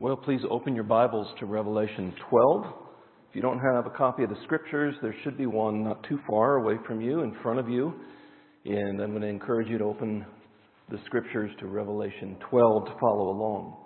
Well, 0.00 0.16
please 0.16 0.40
open 0.48 0.74
your 0.74 0.84
Bibles 0.84 1.28
to 1.40 1.44
Revelation 1.44 2.14
12. 2.30 2.64
If 3.28 3.36
you 3.36 3.42
don't 3.42 3.58
have 3.58 3.84
a 3.84 3.90
copy 3.90 4.22
of 4.22 4.30
the 4.30 4.38
scriptures, 4.44 4.94
there 5.02 5.14
should 5.22 5.36
be 5.36 5.44
one 5.44 5.84
not 5.84 6.02
too 6.08 6.18
far 6.26 6.54
away 6.54 6.76
from 6.86 7.02
you, 7.02 7.20
in 7.20 7.36
front 7.42 7.58
of 7.58 7.68
you. 7.68 7.92
And 8.64 8.98
I'm 8.98 9.10
going 9.10 9.20
to 9.20 9.28
encourage 9.28 9.68
you 9.68 9.76
to 9.76 9.84
open 9.84 10.24
the 10.88 10.98
scriptures 11.04 11.50
to 11.60 11.66
Revelation 11.66 12.38
12 12.48 12.86
to 12.86 12.94
follow 12.98 13.28
along. 13.28 13.76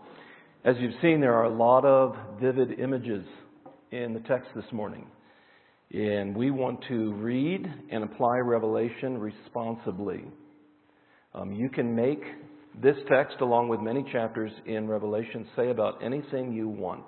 As 0.65 0.77
you've 0.79 0.95
seen, 1.03 1.21
there 1.21 1.35
are 1.35 1.47
a 1.47 1.53
lot 1.53 1.85
of 1.85 2.15
vivid 2.41 2.79
images 2.79 3.27
in 3.91 4.15
the 4.15 4.21
text 4.21 4.51
this 4.55 4.71
morning. 4.71 5.09
And 5.93 6.37
we 6.37 6.53
want 6.53 6.79
to 6.91 7.13
read 7.15 7.67
and 7.91 8.05
apply 8.05 8.39
Revelation 8.39 9.19
responsibly. 9.19 10.23
Um, 11.35 11.51
you 11.51 11.69
can 11.69 11.93
make 11.93 12.23
this 12.83 12.97
text, 13.09 13.37
along 13.41 13.69
with 13.69 13.81
many 13.81 14.05
chapters 14.13 14.51
in 14.67 14.89
Revelation, 14.89 15.47
say 15.57 15.71
about 15.71 16.03
anything 16.03 16.53
you 16.53 16.69
want. 16.69 17.05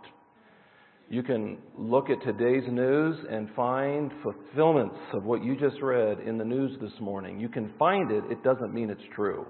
You 1.08 1.22
can 1.22 1.58
look 1.78 2.10
at 2.10 2.20
today's 2.24 2.68
news 2.68 3.16
and 3.30 3.48
find 3.54 4.10
fulfillments 4.22 4.96
of 5.12 5.24
what 5.24 5.42
you 5.44 5.56
just 5.56 5.80
read 5.80 6.18
in 6.20 6.36
the 6.36 6.44
news 6.44 6.77
this 6.80 6.92
morning. 7.00 7.38
You 7.38 7.48
can 7.48 7.72
find 7.78 8.10
it, 8.10 8.24
it 8.30 8.42
doesn't 8.42 8.74
mean 8.74 8.91
it's 8.91 9.00
true. 9.14 9.46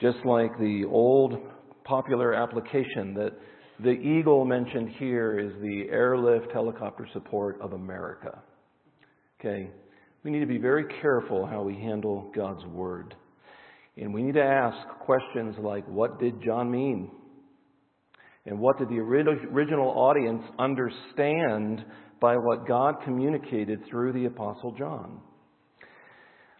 Just 0.00 0.18
like 0.24 0.50
the 0.58 0.84
old 0.90 1.34
popular 1.84 2.34
application 2.34 3.14
that 3.14 3.32
the 3.82 3.92
Eagle 3.92 4.44
mentioned 4.44 4.90
here 4.98 5.38
is 5.38 5.52
the 5.62 5.86
airlift 5.90 6.52
helicopter 6.52 7.08
support 7.12 7.60
of 7.60 7.72
America. 7.72 8.42
Okay? 9.40 9.70
We 10.22 10.30
need 10.30 10.40
to 10.40 10.46
be 10.46 10.58
very 10.58 10.84
careful 11.00 11.46
how 11.46 11.62
we 11.62 11.74
handle 11.74 12.30
God's 12.34 12.64
Word. 12.66 13.14
And 13.96 14.14
we 14.14 14.22
need 14.22 14.34
to 14.34 14.42
ask 14.42 14.76
questions 15.00 15.56
like 15.60 15.86
what 15.86 16.18
did 16.18 16.42
John 16.42 16.70
mean? 16.70 17.10
And 18.46 18.58
what 18.58 18.78
did 18.78 18.88
the 18.88 18.98
original 18.98 19.88
audience 19.88 20.42
understand 20.58 21.84
by 22.20 22.36
what 22.36 22.66
God 22.66 22.96
communicated 23.04 23.80
through 23.88 24.12
the 24.12 24.24
Apostle 24.24 24.74
John? 24.76 25.20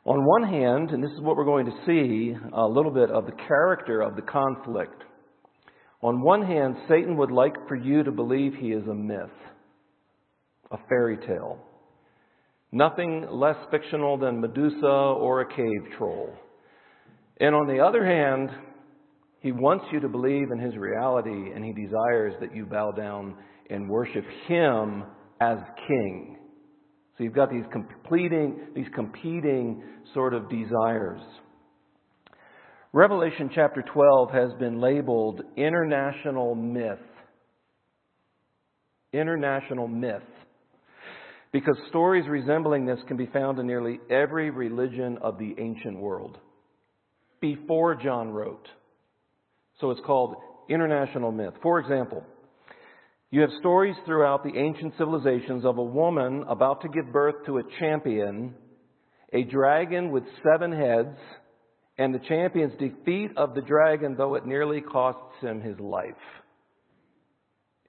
On 0.05 0.25
one 0.25 0.42
hand, 0.42 0.91
and 0.91 1.03
this 1.03 1.12
is 1.12 1.20
what 1.20 1.36
we're 1.36 1.44
going 1.44 1.66
to 1.66 1.86
see 1.86 2.36
a 2.53 2.66
little 2.66 2.91
bit 2.91 3.10
of 3.10 3.25
the 3.27 3.36
character 3.48 4.00
of 4.00 4.16
the 4.16 4.22
conflict. 4.22 5.03
On 6.03 6.20
one 6.20 6.42
hand, 6.42 6.77
Satan 6.88 7.16
would 7.16 7.30
like 7.30 7.55
for 7.69 7.77
you 7.77 8.03
to 8.03 8.10
believe 8.10 8.55
he 8.55 8.72
is 8.72 8.86
a 8.88 8.94
myth, 8.94 9.30
a 10.72 10.78
fairy 10.88 11.16
tale. 11.19 11.58
Nothing 12.72 13.27
less 13.30 13.56
fictional 13.70 14.19
than 14.19 14.41
Medusa 14.41 14.86
or 14.86 15.42
a 15.42 15.48
cave 15.48 15.97
troll. 15.97 16.30
And 17.41 17.55
on 17.55 17.66
the 17.66 17.80
other 17.80 18.05
hand, 18.05 18.50
he 19.41 19.50
wants 19.50 19.84
you 19.92 20.00
to 20.00 20.08
believe 20.08 20.50
in 20.52 20.58
his 20.58 20.77
reality 20.77 21.52
and 21.52 21.64
he 21.64 21.72
desires 21.72 22.34
that 22.41 22.55
you 22.55 22.64
bow 22.64 22.92
down 22.92 23.36
and 23.70 23.88
worship 23.88 24.25
him 24.47 25.05
as 25.41 25.58
king. 25.88 26.38
So 27.16 27.25
you've 27.25 27.34
got 27.34 27.50
these 27.50 27.64
completing, 27.72 28.60
these 28.75 28.86
competing 28.94 29.83
sort 30.14 30.34
of 30.34 30.48
desires. 30.48 31.20
Revelation 32.92 33.50
chapter 33.55 33.83
12 33.92 34.30
has 34.30 34.53
been 34.60 34.80
labeled 34.80 35.41
international 35.56 36.55
myth. 36.55 36.98
International 39.12 39.88
myth. 39.88 40.22
Because 41.53 41.77
stories 41.88 42.25
resembling 42.28 42.86
this 42.86 43.00
can 43.08 43.16
be 43.16 43.27
found 43.27 43.58
in 43.58 43.66
nearly 43.66 43.98
every 44.08 44.50
religion 44.50 45.19
of 45.20 45.38
the 45.38 45.55
ancient 45.58 45.98
world 45.98 46.38
before 47.42 47.94
John 47.94 48.30
wrote. 48.30 48.66
So 49.80 49.90
it's 49.90 50.00
called 50.06 50.36
international 50.70 51.32
myth. 51.32 51.52
For 51.62 51.78
example, 51.78 52.24
you 53.30 53.42
have 53.42 53.50
stories 53.60 53.96
throughout 54.06 54.44
the 54.44 54.56
ancient 54.56 54.94
civilizations 54.96 55.66
of 55.66 55.76
a 55.76 55.82
woman 55.82 56.44
about 56.48 56.80
to 56.82 56.88
give 56.88 57.12
birth 57.12 57.44
to 57.46 57.58
a 57.58 57.62
champion, 57.78 58.54
a 59.32 59.42
dragon 59.42 60.10
with 60.10 60.25
seven 60.42 60.72
heads, 60.72 61.19
and 61.98 62.14
the 62.14 62.20
champion's 62.28 62.72
defeat 62.78 63.31
of 63.36 63.54
the 63.54 63.60
dragon, 63.60 64.14
though 64.16 64.34
it 64.36 64.47
nearly 64.47 64.81
costs 64.81 65.41
him 65.42 65.60
his 65.60 65.78
life. 65.78 66.14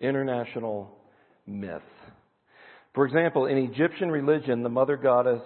International 0.01 0.97
myth. 1.47 1.81
For 2.93 3.05
example, 3.05 3.45
in 3.45 3.57
Egyptian 3.57 4.11
religion, 4.11 4.63
the 4.63 4.69
mother 4.69 4.97
goddess 4.97 5.41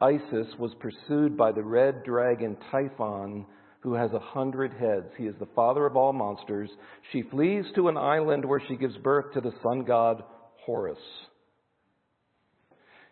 Isis 0.00 0.46
was 0.58 0.72
pursued 0.80 1.36
by 1.36 1.52
the 1.52 1.62
red 1.62 2.04
dragon 2.04 2.56
Typhon, 2.70 3.44
who 3.80 3.94
has 3.94 4.10
a 4.12 4.18
hundred 4.18 4.72
heads. 4.72 5.08
He 5.16 5.24
is 5.24 5.34
the 5.38 5.48
father 5.54 5.86
of 5.86 5.96
all 5.96 6.12
monsters. 6.12 6.70
She 7.12 7.22
flees 7.22 7.64
to 7.74 7.88
an 7.88 7.96
island 7.96 8.44
where 8.44 8.62
she 8.66 8.76
gives 8.76 8.96
birth 8.98 9.32
to 9.34 9.40
the 9.40 9.52
sun 9.62 9.84
god 9.84 10.22
Horus. 10.64 10.98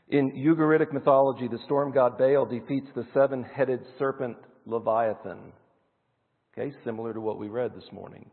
In 0.08 0.32
Ugaritic 0.32 0.92
mythology, 0.92 1.48
the 1.48 1.58
storm 1.64 1.92
god 1.92 2.16
Baal 2.16 2.46
defeats 2.46 2.88
the 2.94 3.06
seven 3.12 3.42
headed 3.42 3.80
serpent 3.98 4.36
Leviathan. 4.66 5.52
Okay, 6.52 6.72
similar 6.84 7.12
to 7.12 7.20
what 7.20 7.38
we 7.38 7.48
read 7.48 7.74
this 7.74 7.90
morning. 7.92 8.30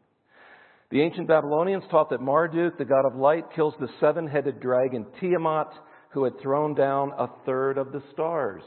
The 0.91 1.01
ancient 1.01 1.27
Babylonians 1.27 1.83
taught 1.89 2.09
that 2.11 2.21
Marduk, 2.21 2.77
the 2.77 2.85
god 2.85 3.05
of 3.05 3.15
light, 3.15 3.45
kills 3.55 3.73
the 3.79 3.89
seven 3.99 4.27
headed 4.27 4.59
dragon 4.61 5.05
Tiamat 5.19 5.67
who 6.15 6.23
had 6.23 6.39
thrown 6.41 6.73
down 6.73 7.11
a 7.19 7.27
third 7.45 7.77
of 7.77 7.91
the 7.91 8.01
stars. 8.13 8.63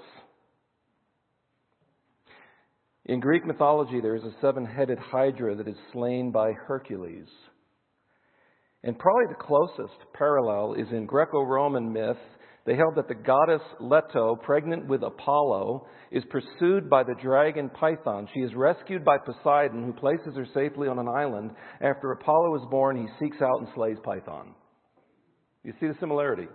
In 3.06 3.20
Greek 3.20 3.47
mythology, 3.47 4.03
there 4.03 4.16
is 4.16 4.22
a 4.22 4.36
seven 4.42 4.66
headed 4.66 4.98
Hydra 4.98 5.56
that 5.56 5.66
is 5.66 5.76
slain 5.94 6.31
by 6.31 6.53
Hercules. 6.53 7.26
And 8.84 8.98
probably 8.98 9.25
the 9.28 9.42
closest 9.42 9.98
parallel 10.12 10.75
is 10.75 10.88
in 10.92 11.06
Greco 11.06 11.42
Roman 11.42 11.91
myth. 11.91 12.19
They 12.66 12.76
held 12.76 12.97
that 12.97 13.08
the 13.08 13.14
goddess 13.14 13.62
Leto, 13.81 14.37
pregnant 14.37 14.87
with 14.87 15.03
Apollo, 15.03 15.87
is 16.12 16.25
pursued 16.28 16.91
by 16.91 17.03
the 17.03 17.16
dragon 17.22 17.70
Python. 17.70 18.28
She 18.34 18.41
is 18.41 18.54
rescued 18.54 19.06
by 19.06 19.16
Poseidon, 19.16 19.84
who 19.84 19.94
places 19.94 20.37
her 20.37 20.47
safely 20.53 20.87
on 20.87 20.98
an 20.98 21.08
island. 21.08 21.53
After 21.81 22.12
Apollo 22.12 22.56
is 22.56 22.69
born, 22.70 22.98
he 22.98 23.06
seeks 23.19 23.41
out 23.41 23.60
and 23.60 23.69
slays 23.75 23.97
Python. 24.04 24.54
You 25.64 25.72
see 25.81 25.87
the 25.87 25.97
similarity? 25.98 26.47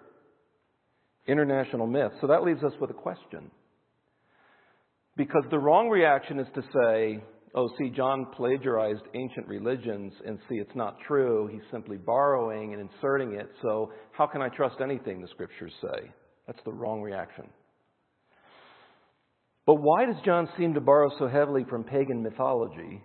International 1.28 1.88
myth. 1.88 2.11
So 2.22 2.28
that 2.28 2.44
leaves 2.44 2.63
us 2.63 2.73
with 2.79 2.89
a 2.89 2.94
question. 2.94 3.51
Because 5.16 5.44
the 5.51 5.59
wrong 5.59 5.89
reaction 5.89 6.39
is 6.39 6.47
to 6.56 6.61
say, 6.61 7.23
oh, 7.56 7.69
see, 7.78 7.89
John 7.89 8.28
plagiarized 8.35 9.03
ancient 9.13 9.47
religions, 9.47 10.12
and 10.25 10.39
see, 10.50 10.56
it's 10.56 10.75
not 10.75 10.97
true. 11.07 11.47
He's 11.51 11.62
simply 11.72 11.97
borrowing 11.97 12.73
and 12.73 12.89
inserting 12.89 13.33
it, 13.33 13.50
so 13.62 13.91
how 14.12 14.25
can 14.25 14.41
I 14.41 14.50
trust 14.50 14.78
anything 14.81 15.22
the 15.22 15.28
scriptures 15.28 15.73
say? 15.81 16.09
That's 16.47 16.59
the 16.66 16.73
wrong 16.73 17.01
reaction. 17.01 17.45
But 19.66 19.75
why 19.75 20.06
does 20.06 20.16
John 20.25 20.50
seem 20.57 20.73
to 20.73 20.81
borrow 20.81 21.09
so 21.19 21.28
heavily 21.28 21.63
from 21.69 21.83
pagan 21.83 22.22
mythology? 22.22 23.01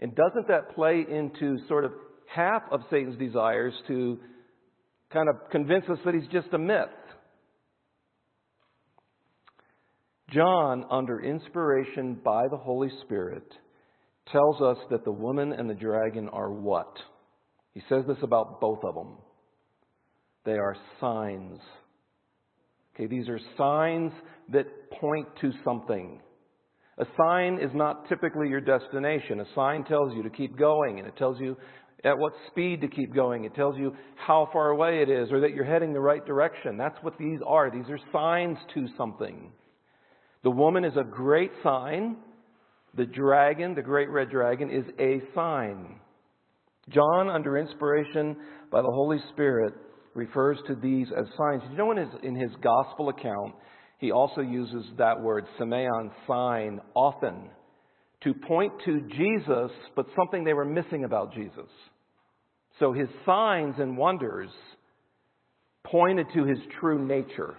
And 0.00 0.14
doesn't 0.14 0.48
that 0.48 0.74
play 0.74 1.04
into 1.08 1.56
sort 1.68 1.84
of 1.84 1.92
half 2.26 2.62
of 2.70 2.80
Satan's 2.90 3.18
desires 3.18 3.72
to 3.88 4.18
kind 5.12 5.28
of 5.28 5.36
convince 5.50 5.84
us 5.88 5.98
that 6.04 6.14
he's 6.14 6.28
just 6.30 6.52
a 6.52 6.58
myth? 6.58 6.88
John, 10.34 10.84
under 10.90 11.20
inspiration 11.20 12.18
by 12.24 12.48
the 12.50 12.56
Holy 12.56 12.90
Spirit, 13.02 13.46
tells 14.32 14.60
us 14.60 14.78
that 14.90 15.04
the 15.04 15.12
woman 15.12 15.52
and 15.52 15.70
the 15.70 15.74
dragon 15.74 16.28
are 16.30 16.50
what? 16.50 16.96
He 17.72 17.82
says 17.88 18.04
this 18.08 18.16
about 18.22 18.60
both 18.60 18.80
of 18.84 18.94
them. 18.94 19.18
They 20.44 20.52
are 20.52 20.76
signs. 21.00 21.60
Okay, 22.94 23.06
these 23.06 23.28
are 23.28 23.38
signs 23.56 24.12
that 24.52 24.66
point 25.00 25.28
to 25.40 25.52
something. 25.64 26.20
A 26.98 27.04
sign 27.16 27.58
is 27.60 27.70
not 27.74 28.08
typically 28.08 28.48
your 28.48 28.60
destination. 28.60 29.40
A 29.40 29.54
sign 29.54 29.84
tells 29.84 30.14
you 30.14 30.22
to 30.22 30.30
keep 30.30 30.56
going, 30.56 30.98
and 30.98 31.08
it 31.08 31.16
tells 31.16 31.40
you 31.40 31.56
at 32.04 32.18
what 32.18 32.32
speed 32.50 32.80
to 32.82 32.88
keep 32.88 33.14
going. 33.14 33.44
It 33.44 33.54
tells 33.54 33.76
you 33.76 33.94
how 34.16 34.48
far 34.52 34.70
away 34.70 35.02
it 35.02 35.08
is, 35.08 35.30
or 35.32 35.40
that 35.40 35.52
you're 35.52 35.64
heading 35.64 35.92
the 35.92 36.00
right 36.00 36.24
direction. 36.24 36.76
That's 36.76 36.98
what 37.02 37.18
these 37.18 37.40
are. 37.46 37.70
These 37.70 37.90
are 37.90 37.98
signs 38.12 38.58
to 38.74 38.86
something. 38.96 39.50
The 40.44 40.50
woman 40.50 40.84
is 40.84 40.96
a 40.96 41.04
great 41.04 41.50
sign. 41.62 42.16
The 42.96 43.06
dragon, 43.06 43.74
the 43.74 43.82
great 43.82 44.08
red 44.08 44.30
dragon, 44.30 44.70
is 44.70 44.84
a 45.00 45.20
sign. 45.34 45.96
John, 46.90 47.28
under 47.28 47.56
inspiration 47.56 48.36
by 48.70 48.82
the 48.82 48.90
Holy 48.90 49.18
Spirit, 49.32 49.74
refers 50.14 50.58
to 50.68 50.74
these 50.74 51.08
as 51.18 51.24
signs. 51.36 51.62
You 51.70 51.76
know, 51.76 51.90
in 51.90 51.96
his, 51.96 52.08
in 52.22 52.36
his 52.36 52.50
gospel 52.62 53.08
account, 53.08 53.54
he 53.98 54.12
also 54.12 54.42
uses 54.42 54.84
that 54.98 55.20
word, 55.20 55.46
semeion, 55.58 56.10
sign, 56.28 56.80
often, 56.94 57.48
to 58.22 58.34
point 58.34 58.72
to 58.84 59.00
Jesus, 59.16 59.70
but 59.96 60.06
something 60.14 60.44
they 60.44 60.52
were 60.52 60.64
missing 60.64 61.04
about 61.04 61.32
Jesus. 61.34 61.70
So 62.78 62.92
his 62.92 63.08
signs 63.24 63.76
and 63.78 63.96
wonders 63.96 64.50
pointed 65.84 66.26
to 66.34 66.44
his 66.44 66.58
true 66.80 67.04
nature. 67.04 67.54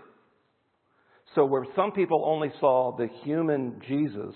So, 1.36 1.46
where 1.46 1.66
some 1.76 1.92
people 1.92 2.24
only 2.26 2.52
saw 2.60 2.96
the 2.98 3.10
human 3.24 3.82
Jesus, 3.88 4.34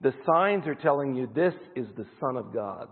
the 0.00 0.14
signs 0.32 0.66
are 0.66 0.76
telling 0.76 1.14
you 1.14 1.28
this 1.34 1.54
is 1.76 1.86
the 1.96 2.06
Son 2.20 2.36
of 2.36 2.54
God. 2.54 2.88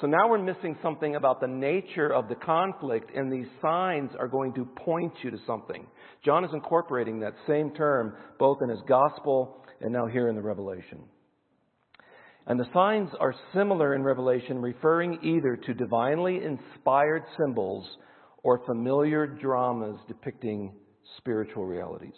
So 0.00 0.06
now 0.06 0.28
we're 0.28 0.42
missing 0.42 0.76
something 0.82 1.16
about 1.16 1.40
the 1.40 1.46
nature 1.46 2.12
of 2.12 2.28
the 2.28 2.34
conflict, 2.34 3.10
and 3.14 3.32
these 3.32 3.46
signs 3.62 4.10
are 4.18 4.28
going 4.28 4.52
to 4.54 4.66
point 4.84 5.12
you 5.22 5.30
to 5.30 5.38
something. 5.46 5.86
John 6.22 6.44
is 6.44 6.50
incorporating 6.52 7.20
that 7.20 7.32
same 7.46 7.70
term 7.70 8.14
both 8.38 8.58
in 8.62 8.68
his 8.68 8.80
gospel 8.86 9.64
and 9.80 9.92
now 9.92 10.06
here 10.06 10.28
in 10.28 10.36
the 10.36 10.42
Revelation. 10.42 10.98
And 12.46 12.60
the 12.60 12.68
signs 12.74 13.08
are 13.18 13.34
similar 13.54 13.94
in 13.94 14.02
Revelation, 14.02 14.60
referring 14.60 15.18
either 15.22 15.56
to 15.56 15.74
divinely 15.74 16.40
inspired 16.44 17.24
symbols 17.38 17.86
or 18.42 18.64
familiar 18.66 19.26
dramas 19.26 19.98
depicting 20.08 20.74
spiritual 21.18 21.64
realities. 21.64 22.14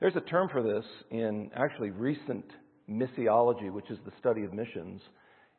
There's 0.00 0.16
a 0.16 0.20
term 0.20 0.48
for 0.50 0.62
this 0.62 0.84
in 1.10 1.50
actually 1.56 1.90
recent 1.90 2.44
missiology, 2.88 3.70
which 3.70 3.90
is 3.90 3.98
the 4.04 4.12
study 4.18 4.44
of 4.44 4.52
missions, 4.52 5.00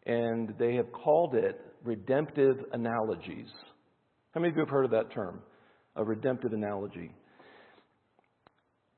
and 0.05 0.53
they 0.57 0.75
have 0.75 0.91
called 0.91 1.35
it 1.35 1.59
redemptive 1.83 2.57
analogies. 2.73 3.47
How 4.33 4.41
many 4.41 4.51
of 4.51 4.55
you 4.57 4.61
have 4.61 4.69
heard 4.69 4.85
of 4.85 4.91
that 4.91 5.11
term? 5.13 5.41
A 5.95 6.03
redemptive 6.03 6.53
analogy. 6.53 7.11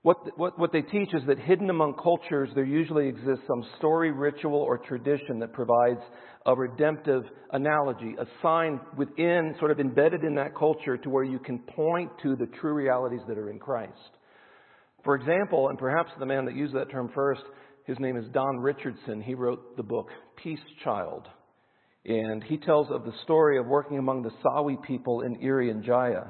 What, 0.03 0.36
what, 0.38 0.57
what 0.57 0.71
they 0.71 0.81
teach 0.81 1.13
is 1.13 1.21
that 1.27 1.38
hidden 1.38 1.69
among 1.69 1.94
cultures, 2.01 2.50
there 2.56 2.65
usually 2.65 3.07
exists 3.07 3.44
some 3.48 3.63
story, 3.77 4.12
ritual, 4.12 4.56
or 4.56 4.80
tradition 4.80 5.38
that 5.39 5.53
provides 5.53 6.00
a 6.48 6.56
redemptive 6.56 7.24
analogy, 7.51 8.15
a 8.19 8.25
sign 8.42 8.80
within, 8.98 9.53
sort 9.59 9.69
of 9.69 9.80
embedded 9.80 10.24
in 10.24 10.33
that 10.36 10.56
culture, 10.57 10.98
to 10.98 11.09
where 11.12 11.24
you 11.24 11.38
can 11.38 11.59
point 11.59 12.09
to 12.24 12.36
the 12.36 12.48
true 12.59 12.74
realities 12.74 13.21
that 13.27 13.38
are 13.38 13.51
in 13.51 13.59
Christ. 13.59 13.92
For 15.03 15.15
example, 15.15 15.69
and 15.69 15.77
perhaps 15.77 16.09
the 16.19 16.25
man 16.25 16.45
that 16.45 16.56
used 16.56 16.74
that 16.74 16.89
term 16.89 17.12
first, 17.13 17.42
his 17.86 18.00
name 18.00 18.18
is 18.18 18.25
Don 18.33 18.57
Richardson. 18.57 19.21
He 19.21 19.36
wrote 19.36 19.77
the 19.77 19.83
book 19.83 20.07
Peace 20.42 20.59
Child. 20.83 21.27
And 22.06 22.44
he 22.44 22.57
tells 22.57 22.89
of 22.89 23.06
the 23.06 23.13
story 23.24 23.59
of 23.59 23.68
working 23.68 24.00
among 24.00 24.24
the 24.24 24.31
Sawi 24.44 24.81
people 24.81 25.21
in 25.21 25.36
Irian 25.38 25.83
Jaya. 25.83 26.24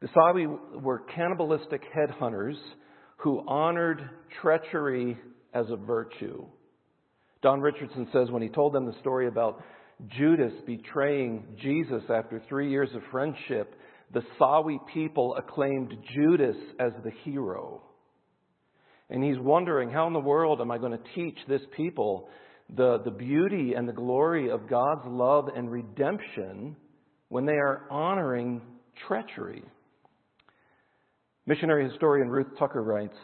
The 0.00 0.08
Sawi 0.08 0.46
were 0.80 1.00
cannibalistic 1.14 1.82
headhunters 1.94 2.56
who 3.18 3.44
honored 3.46 4.08
treachery 4.40 5.18
as 5.52 5.66
a 5.68 5.76
virtue. 5.76 6.46
Don 7.42 7.60
Richardson 7.60 8.08
says 8.12 8.30
when 8.30 8.42
he 8.42 8.48
told 8.48 8.72
them 8.72 8.86
the 8.86 8.98
story 9.00 9.28
about 9.28 9.62
Judas 10.16 10.52
betraying 10.66 11.44
Jesus 11.60 12.02
after 12.08 12.42
three 12.48 12.70
years 12.70 12.88
of 12.94 13.02
friendship, 13.10 13.74
the 14.12 14.22
Sawi 14.38 14.78
people 14.92 15.36
acclaimed 15.36 15.94
Judas 16.14 16.56
as 16.78 16.92
the 17.04 17.12
hero. 17.24 17.82
And 19.10 19.22
he's 19.22 19.38
wondering, 19.38 19.90
how 19.90 20.06
in 20.06 20.12
the 20.12 20.20
world 20.20 20.60
am 20.60 20.70
I 20.70 20.78
going 20.78 20.92
to 20.92 21.14
teach 21.14 21.36
this 21.46 21.62
people 21.76 22.28
the, 22.74 23.00
the 23.04 23.10
beauty 23.10 23.74
and 23.74 23.86
the 23.88 23.92
glory 23.92 24.50
of 24.50 24.68
God's 24.68 25.06
love 25.06 25.48
and 25.54 25.70
redemption 25.70 26.76
when 27.28 27.44
they 27.44 27.52
are 27.52 27.86
honoring 27.90 28.62
treachery? 29.06 29.62
Missionary 31.50 31.90
historian 31.90 32.30
Ruth 32.30 32.46
Tucker 32.60 32.80
writes 32.80 33.16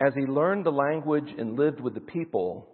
As 0.00 0.14
he 0.14 0.22
learned 0.22 0.64
the 0.64 0.72
language 0.72 1.28
and 1.36 1.54
lived 1.58 1.78
with 1.78 1.92
the 1.92 2.00
people, 2.00 2.66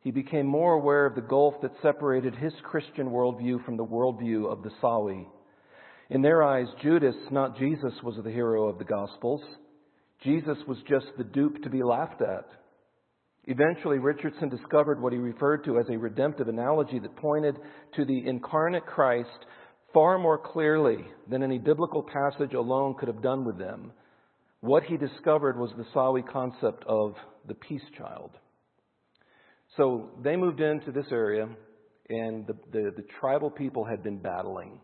he 0.00 0.10
became 0.10 0.46
more 0.46 0.72
aware 0.72 1.04
of 1.04 1.14
the 1.14 1.20
gulf 1.20 1.52
that 1.60 1.72
separated 1.82 2.34
his 2.34 2.54
Christian 2.62 3.10
worldview 3.10 3.62
from 3.66 3.76
the 3.76 3.84
worldview 3.84 4.50
of 4.50 4.62
the 4.62 4.70
Sawi. 4.82 5.26
In 6.08 6.22
their 6.22 6.42
eyes, 6.42 6.66
Judas, 6.82 7.14
not 7.30 7.58
Jesus, 7.58 7.92
was 8.02 8.18
the 8.24 8.30
hero 8.30 8.68
of 8.68 8.78
the 8.78 8.86
Gospels. 8.86 9.42
Jesus 10.24 10.56
was 10.66 10.78
just 10.88 11.08
the 11.18 11.24
dupe 11.24 11.62
to 11.62 11.68
be 11.68 11.82
laughed 11.82 12.22
at. 12.22 12.46
Eventually, 13.44 13.98
Richardson 13.98 14.48
discovered 14.48 14.98
what 14.98 15.12
he 15.12 15.18
referred 15.18 15.62
to 15.64 15.78
as 15.78 15.84
a 15.90 15.98
redemptive 15.98 16.48
analogy 16.48 17.00
that 17.00 17.16
pointed 17.16 17.56
to 17.96 18.06
the 18.06 18.26
incarnate 18.26 18.86
Christ 18.86 19.44
far 19.92 20.18
more 20.18 20.38
clearly 20.38 21.04
than 21.30 21.42
any 21.42 21.58
biblical 21.58 22.02
passage 22.02 22.54
alone 22.54 22.94
could 22.98 23.08
have 23.08 23.22
done 23.22 23.44
with 23.44 23.58
them. 23.58 23.92
What 24.60 24.82
he 24.84 24.96
discovered 24.96 25.58
was 25.58 25.70
the 25.76 25.86
Sawi 25.94 26.22
concept 26.26 26.84
of 26.86 27.14
the 27.46 27.54
peace 27.54 27.82
child. 27.96 28.30
So 29.76 30.10
they 30.22 30.36
moved 30.36 30.60
into 30.60 30.90
this 30.90 31.06
area, 31.12 31.48
and 32.08 32.46
the, 32.46 32.54
the, 32.72 32.92
the 32.96 33.04
tribal 33.20 33.50
people 33.50 33.84
had 33.84 34.02
been 34.02 34.18
battling. 34.18 34.80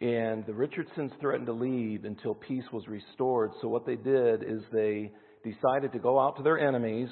And 0.00 0.44
the 0.44 0.54
Richardsons 0.54 1.12
threatened 1.20 1.46
to 1.46 1.52
leave 1.52 2.04
until 2.04 2.34
peace 2.34 2.64
was 2.72 2.88
restored. 2.88 3.52
So 3.62 3.68
what 3.68 3.86
they 3.86 3.94
did 3.94 4.42
is 4.42 4.62
they 4.72 5.12
decided 5.44 5.92
to 5.92 5.98
go 5.98 6.18
out 6.18 6.36
to 6.36 6.42
their 6.42 6.58
enemies 6.58 7.08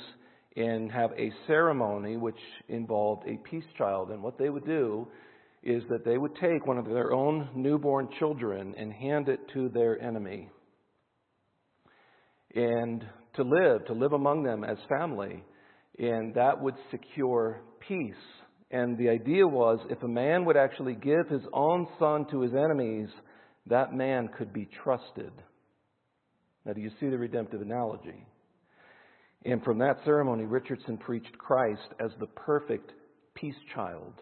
and 0.57 0.91
have 0.91 1.13
a 1.13 1.31
ceremony 1.47 2.17
which 2.17 2.39
involved 2.69 3.29
a 3.29 3.39
peace 3.49 3.65
child. 3.79 4.11
And 4.11 4.23
what 4.23 4.37
they 4.37 4.51
would 4.51 4.67
do 4.67 5.07
is 5.63 5.83
that 5.89 6.05
they 6.05 6.19
would 6.19 6.35
take 6.37 6.67
one 6.67 6.79
of 6.79 6.87
their 6.87 7.13
own 7.13 7.49
newborn 7.55 8.09
children 8.19 8.75
and 8.77 8.93
hand 8.93 9.29
it 9.29 9.41
to 9.55 9.69
their 9.69 10.01
enemy. 10.03 10.51
And 12.55 13.05
to 13.35 13.43
live, 13.43 13.87
to 13.87 13.93
live 13.93 14.13
among 14.13 14.43
them 14.43 14.65
as 14.65 14.77
family. 14.89 15.43
And 15.99 16.35
that 16.35 16.61
would 16.61 16.75
secure 16.91 17.61
peace. 17.87 18.15
And 18.71 18.99
the 18.99 19.09
idea 19.09 19.47
was 19.47 19.79
if 19.89 20.03
a 20.03 20.09
man 20.09 20.45
would 20.47 20.57
actually 20.57 20.95
give 20.95 21.29
his 21.29 21.43
own 21.53 21.87
son 21.99 22.27
to 22.31 22.41
his 22.41 22.53
enemies, 22.53 23.09
that 23.67 23.95
man 23.95 24.29
could 24.37 24.53
be 24.53 24.69
trusted. 24.83 25.33
Now, 26.65 26.73
do 26.73 26.81
you 26.81 26.91
see 26.99 27.09
the 27.09 27.19
redemptive 27.19 27.61
analogy? 27.61 28.27
And 29.45 29.63
from 29.63 29.79
that 29.79 29.99
ceremony, 30.05 30.45
Richardson 30.45 30.97
preached 30.97 31.37
Christ 31.37 31.89
as 32.01 32.11
the 32.19 32.27
perfect 32.27 32.93
peace 33.35 33.55
child. 33.75 34.15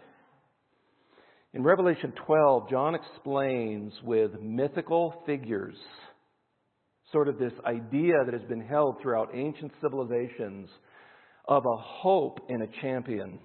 In 1.52 1.64
Revelation 1.64 2.12
12, 2.26 2.70
John 2.70 2.94
explains 2.94 3.92
with 4.04 4.40
mythical 4.40 5.22
figures 5.26 5.74
sort 7.10 7.26
of 7.26 7.38
this 7.38 7.52
idea 7.66 8.24
that 8.24 8.32
has 8.32 8.48
been 8.48 8.60
held 8.60 9.02
throughout 9.02 9.34
ancient 9.34 9.72
civilizations 9.80 10.68
of 11.48 11.64
a 11.66 11.76
hope 11.76 12.38
in 12.48 12.62
a 12.62 12.68
champion. 12.80 13.40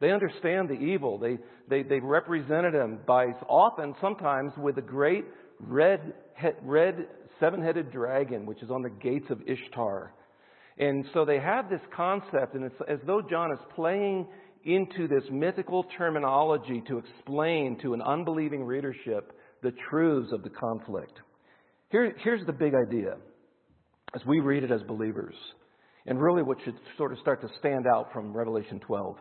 They 0.00 0.10
understand 0.10 0.68
the 0.68 0.80
evil. 0.80 1.16
They, 1.16 1.38
they, 1.68 1.84
they 1.84 2.00
represented 2.00 2.74
him 2.74 2.98
by 3.06 3.26
often, 3.48 3.94
sometimes, 4.00 4.52
with 4.56 4.76
a 4.78 4.82
great 4.82 5.26
red, 5.60 6.14
red 6.64 7.06
seven 7.38 7.62
headed 7.62 7.92
dragon, 7.92 8.46
which 8.46 8.64
is 8.64 8.70
on 8.70 8.82
the 8.82 8.90
gates 8.90 9.30
of 9.30 9.40
Ishtar. 9.46 10.12
And 10.76 11.04
so 11.14 11.24
they 11.24 11.38
have 11.38 11.70
this 11.70 11.82
concept, 11.94 12.54
and 12.54 12.64
it's 12.64 12.74
as 12.88 12.98
though 13.06 13.22
John 13.22 13.52
is 13.52 13.58
playing 13.76 14.26
into 14.64 15.08
this 15.08 15.24
mythical 15.30 15.84
terminology 15.96 16.82
to 16.88 16.98
explain 16.98 17.78
to 17.82 17.94
an 17.94 18.02
unbelieving 18.02 18.64
readership 18.64 19.32
the 19.62 19.72
truths 19.88 20.32
of 20.32 20.42
the 20.42 20.50
conflict. 20.50 21.18
Here, 21.90 22.14
here's 22.22 22.44
the 22.46 22.52
big 22.52 22.74
idea 22.74 23.16
as 24.14 24.22
we 24.26 24.40
read 24.40 24.64
it 24.64 24.70
as 24.70 24.82
believers, 24.82 25.34
and 26.06 26.20
really 26.20 26.42
what 26.42 26.58
should 26.64 26.74
sort 26.96 27.12
of 27.12 27.18
start 27.18 27.40
to 27.42 27.48
stand 27.58 27.86
out 27.86 28.12
from 28.12 28.36
Revelation 28.36 28.80
12. 28.80 29.16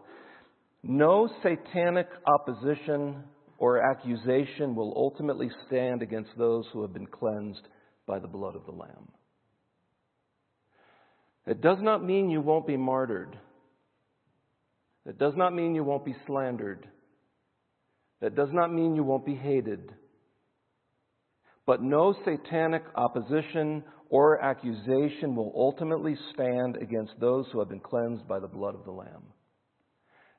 No 0.83 1.29
satanic 1.43 2.07
opposition 2.25 3.23
or 3.57 3.81
accusation 3.91 4.75
will 4.75 4.93
ultimately 4.95 5.49
stand 5.67 6.01
against 6.01 6.31
those 6.37 6.65
who 6.71 6.81
have 6.81 6.93
been 6.93 7.07
cleansed 7.07 7.67
by 8.07 8.17
the 8.17 8.27
blood 8.27 8.55
of 8.55 8.65
the 8.65 8.71
Lamb. 8.71 9.09
It 11.45 11.61
does 11.61 11.77
not 11.81 12.03
mean 12.03 12.29
you 12.29 12.41
won't 12.41 12.67
be 12.67 12.77
martyred. 12.77 13.37
That 15.09 15.17
does 15.17 15.33
not 15.35 15.55
mean 15.55 15.73
you 15.73 15.83
won't 15.83 16.05
be 16.05 16.15
slandered. 16.27 16.87
That 18.21 18.35
does 18.35 18.49
not 18.51 18.71
mean 18.71 18.95
you 18.95 19.03
won't 19.03 19.25
be 19.25 19.33
hated. 19.33 19.91
But 21.65 21.81
no 21.81 22.13
satanic 22.23 22.83
opposition 22.93 23.83
or 24.11 24.39
accusation 24.39 25.35
will 25.35 25.51
ultimately 25.55 26.15
stand 26.31 26.77
against 26.77 27.19
those 27.19 27.47
who 27.51 27.57
have 27.57 27.69
been 27.69 27.79
cleansed 27.79 28.27
by 28.27 28.37
the 28.37 28.47
blood 28.47 28.75
of 28.75 28.85
the 28.85 28.91
Lamb. 28.91 29.23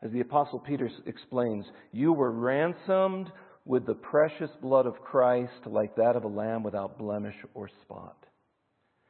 As 0.02 0.12
the 0.12 0.20
Apostle 0.20 0.60
Peter 0.60 0.88
explains, 1.04 1.66
you 1.90 2.12
were 2.12 2.30
ransomed 2.30 3.32
with 3.64 3.86
the 3.86 3.94
precious 3.94 4.50
blood 4.62 4.86
of 4.86 5.00
Christ, 5.00 5.66
like 5.66 5.96
that 5.96 6.14
of 6.14 6.22
a 6.22 6.28
lamb 6.28 6.62
without 6.62 6.96
blemish 6.96 7.34
or 7.54 7.68
spot. 7.82 8.24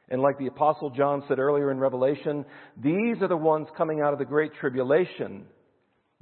And 0.09 0.21
like 0.21 0.37
the 0.37 0.47
Apostle 0.47 0.89
John 0.89 1.23
said 1.27 1.39
earlier 1.39 1.71
in 1.71 1.79
Revelation, 1.79 2.45
these 2.77 3.21
are 3.21 3.29
the 3.29 3.37
ones 3.37 3.67
coming 3.77 4.01
out 4.01 4.13
of 4.13 4.19
the 4.19 4.25
great 4.25 4.51
tribulation. 4.59 5.45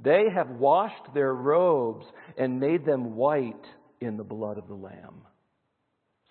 They 0.02 0.24
have 0.34 0.48
washed 0.48 1.12
their 1.12 1.34
robes 1.34 2.06
and 2.38 2.60
made 2.60 2.84
them 2.84 3.16
white 3.16 3.64
in 4.00 4.16
the 4.16 4.24
blood 4.24 4.58
of 4.58 4.68
the 4.68 4.74
Lamb. 4.74 5.22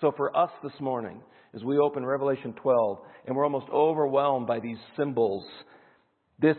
So 0.01 0.13
for 0.15 0.35
us 0.35 0.49
this 0.63 0.79
morning, 0.79 1.21
as 1.53 1.63
we 1.63 1.77
open 1.77 2.05
Revelation 2.05 2.53
12 2.53 2.99
and 3.27 3.35
we're 3.35 3.43
almost 3.43 3.69
overwhelmed 3.69 4.47
by 4.47 4.59
these 4.59 4.77
symbols, 4.95 5.43
this 6.39 6.55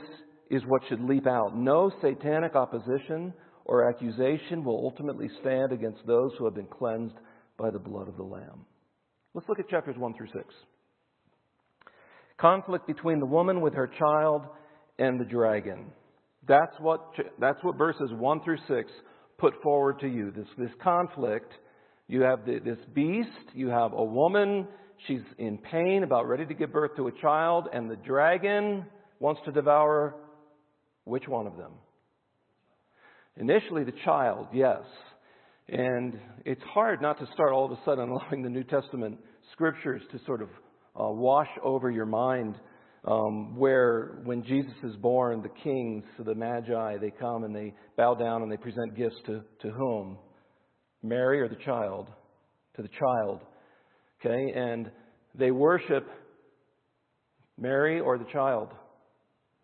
is 0.50 0.62
what 0.66 0.82
should 0.88 1.02
leap 1.02 1.26
out. 1.26 1.56
No 1.56 1.90
satanic 2.02 2.54
opposition 2.54 3.32
or 3.64 3.88
accusation 3.88 4.64
will 4.64 4.78
ultimately 4.84 5.28
stand 5.40 5.72
against 5.72 6.06
those 6.06 6.32
who 6.38 6.44
have 6.44 6.54
been 6.54 6.66
cleansed 6.66 7.14
by 7.56 7.70
the 7.70 7.78
blood 7.78 8.08
of 8.08 8.16
the 8.16 8.22
Lamb. 8.22 8.66
Let's 9.32 9.48
look 9.48 9.60
at 9.60 9.68
chapters 9.68 9.96
1 9.96 10.14
through 10.14 10.28
6 10.32 10.44
conflict 12.40 12.86
between 12.86 13.20
the 13.20 13.26
woman 13.26 13.60
with 13.60 13.74
her 13.74 13.90
child 13.98 14.42
and 14.98 15.20
the 15.20 15.24
dragon. 15.24 15.86
That's 16.48 16.74
what, 16.80 17.00
that's 17.38 17.62
what 17.62 17.76
verses 17.76 18.10
1 18.12 18.42
through 18.42 18.58
6 18.66 18.90
put 19.38 19.54
forward 19.62 20.00
to 20.00 20.08
you. 20.08 20.30
This, 20.30 20.46
this 20.58 20.70
conflict. 20.82 21.52
You 22.08 22.22
have 22.22 22.44
the, 22.44 22.58
this 22.58 22.78
beast, 22.94 23.28
you 23.54 23.68
have 23.68 23.92
a 23.92 24.04
woman, 24.04 24.66
she's 25.06 25.20
in 25.38 25.58
pain, 25.58 26.02
about 26.02 26.26
ready 26.28 26.44
to 26.44 26.54
give 26.54 26.72
birth 26.72 26.96
to 26.96 27.06
a 27.06 27.12
child, 27.20 27.68
and 27.72 27.88
the 27.88 27.96
dragon 27.96 28.84
wants 29.20 29.40
to 29.44 29.52
devour 29.52 30.16
which 31.04 31.28
one 31.28 31.46
of 31.46 31.56
them? 31.56 31.72
Initially, 33.36 33.84
the 33.84 33.94
child, 34.04 34.48
yes. 34.52 34.82
And 35.68 36.18
it's 36.44 36.62
hard 36.74 37.00
not 37.00 37.18
to 37.20 37.26
start 37.32 37.52
all 37.52 37.64
of 37.64 37.70
a 37.70 37.78
sudden 37.84 38.08
allowing 38.10 38.42
the 38.42 38.50
New 38.50 38.64
Testament 38.64 39.18
scriptures 39.52 40.02
to 40.10 40.18
sort 40.26 40.42
of 40.42 40.48
uh, 40.98 41.08
wash 41.08 41.48
over 41.62 41.90
your 41.90 42.06
mind. 42.06 42.56
Um, 43.02 43.56
where 43.56 44.20
when 44.24 44.44
Jesus 44.44 44.74
is 44.82 44.94
born, 44.96 45.40
the 45.40 45.48
kings, 45.62 46.04
the 46.18 46.34
magi, 46.34 46.98
they 46.98 47.10
come 47.10 47.44
and 47.44 47.56
they 47.56 47.72
bow 47.96 48.14
down 48.14 48.42
and 48.42 48.52
they 48.52 48.58
present 48.58 48.94
gifts 48.94 49.16
to, 49.24 49.40
to 49.62 49.70
whom? 49.70 50.18
Mary 51.02 51.40
or 51.40 51.48
the 51.48 51.56
child? 51.64 52.08
To 52.76 52.82
the 52.82 52.88
child. 52.88 53.40
Okay? 54.20 54.52
And 54.54 54.90
they 55.34 55.50
worship 55.50 56.06
Mary 57.58 58.00
or 58.00 58.18
the 58.18 58.26
child? 58.32 58.68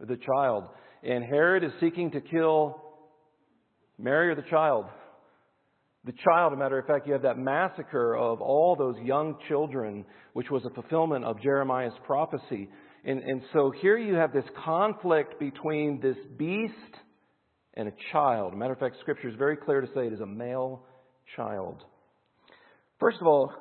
The 0.00 0.16
child. 0.16 0.64
And 1.02 1.24
Herod 1.24 1.62
is 1.62 1.72
seeking 1.80 2.10
to 2.12 2.22
kill 2.22 2.82
Mary 3.98 4.30
or 4.30 4.34
the 4.34 4.48
child? 4.48 4.86
The 6.06 6.14
child, 6.24 6.52
a 6.52 6.56
matter 6.56 6.78
of 6.78 6.86
fact, 6.86 7.08
you 7.08 7.14
have 7.14 7.22
that 7.22 7.36
massacre 7.36 8.16
of 8.16 8.40
all 8.40 8.76
those 8.76 8.94
young 9.02 9.38
children, 9.48 10.04
which 10.34 10.50
was 10.50 10.64
a 10.64 10.70
fulfillment 10.70 11.24
of 11.24 11.42
Jeremiah's 11.42 11.98
prophecy. 12.04 12.68
And, 13.04 13.20
and 13.24 13.42
so 13.52 13.72
here 13.82 13.98
you 13.98 14.14
have 14.14 14.32
this 14.32 14.44
conflict 14.64 15.40
between 15.40 16.00
this 16.00 16.16
beast 16.38 16.72
and 17.74 17.88
a 17.88 17.92
child. 18.12 18.52
A 18.52 18.56
matter 18.56 18.72
of 18.72 18.78
fact, 18.78 18.96
Scripture 19.00 19.28
is 19.28 19.34
very 19.34 19.56
clear 19.56 19.80
to 19.80 19.88
say 19.88 20.06
it 20.06 20.12
is 20.12 20.20
a 20.20 20.26
male 20.26 20.84
child. 21.34 21.82
First 23.00 23.18
of 23.20 23.26
all, 23.26 23.52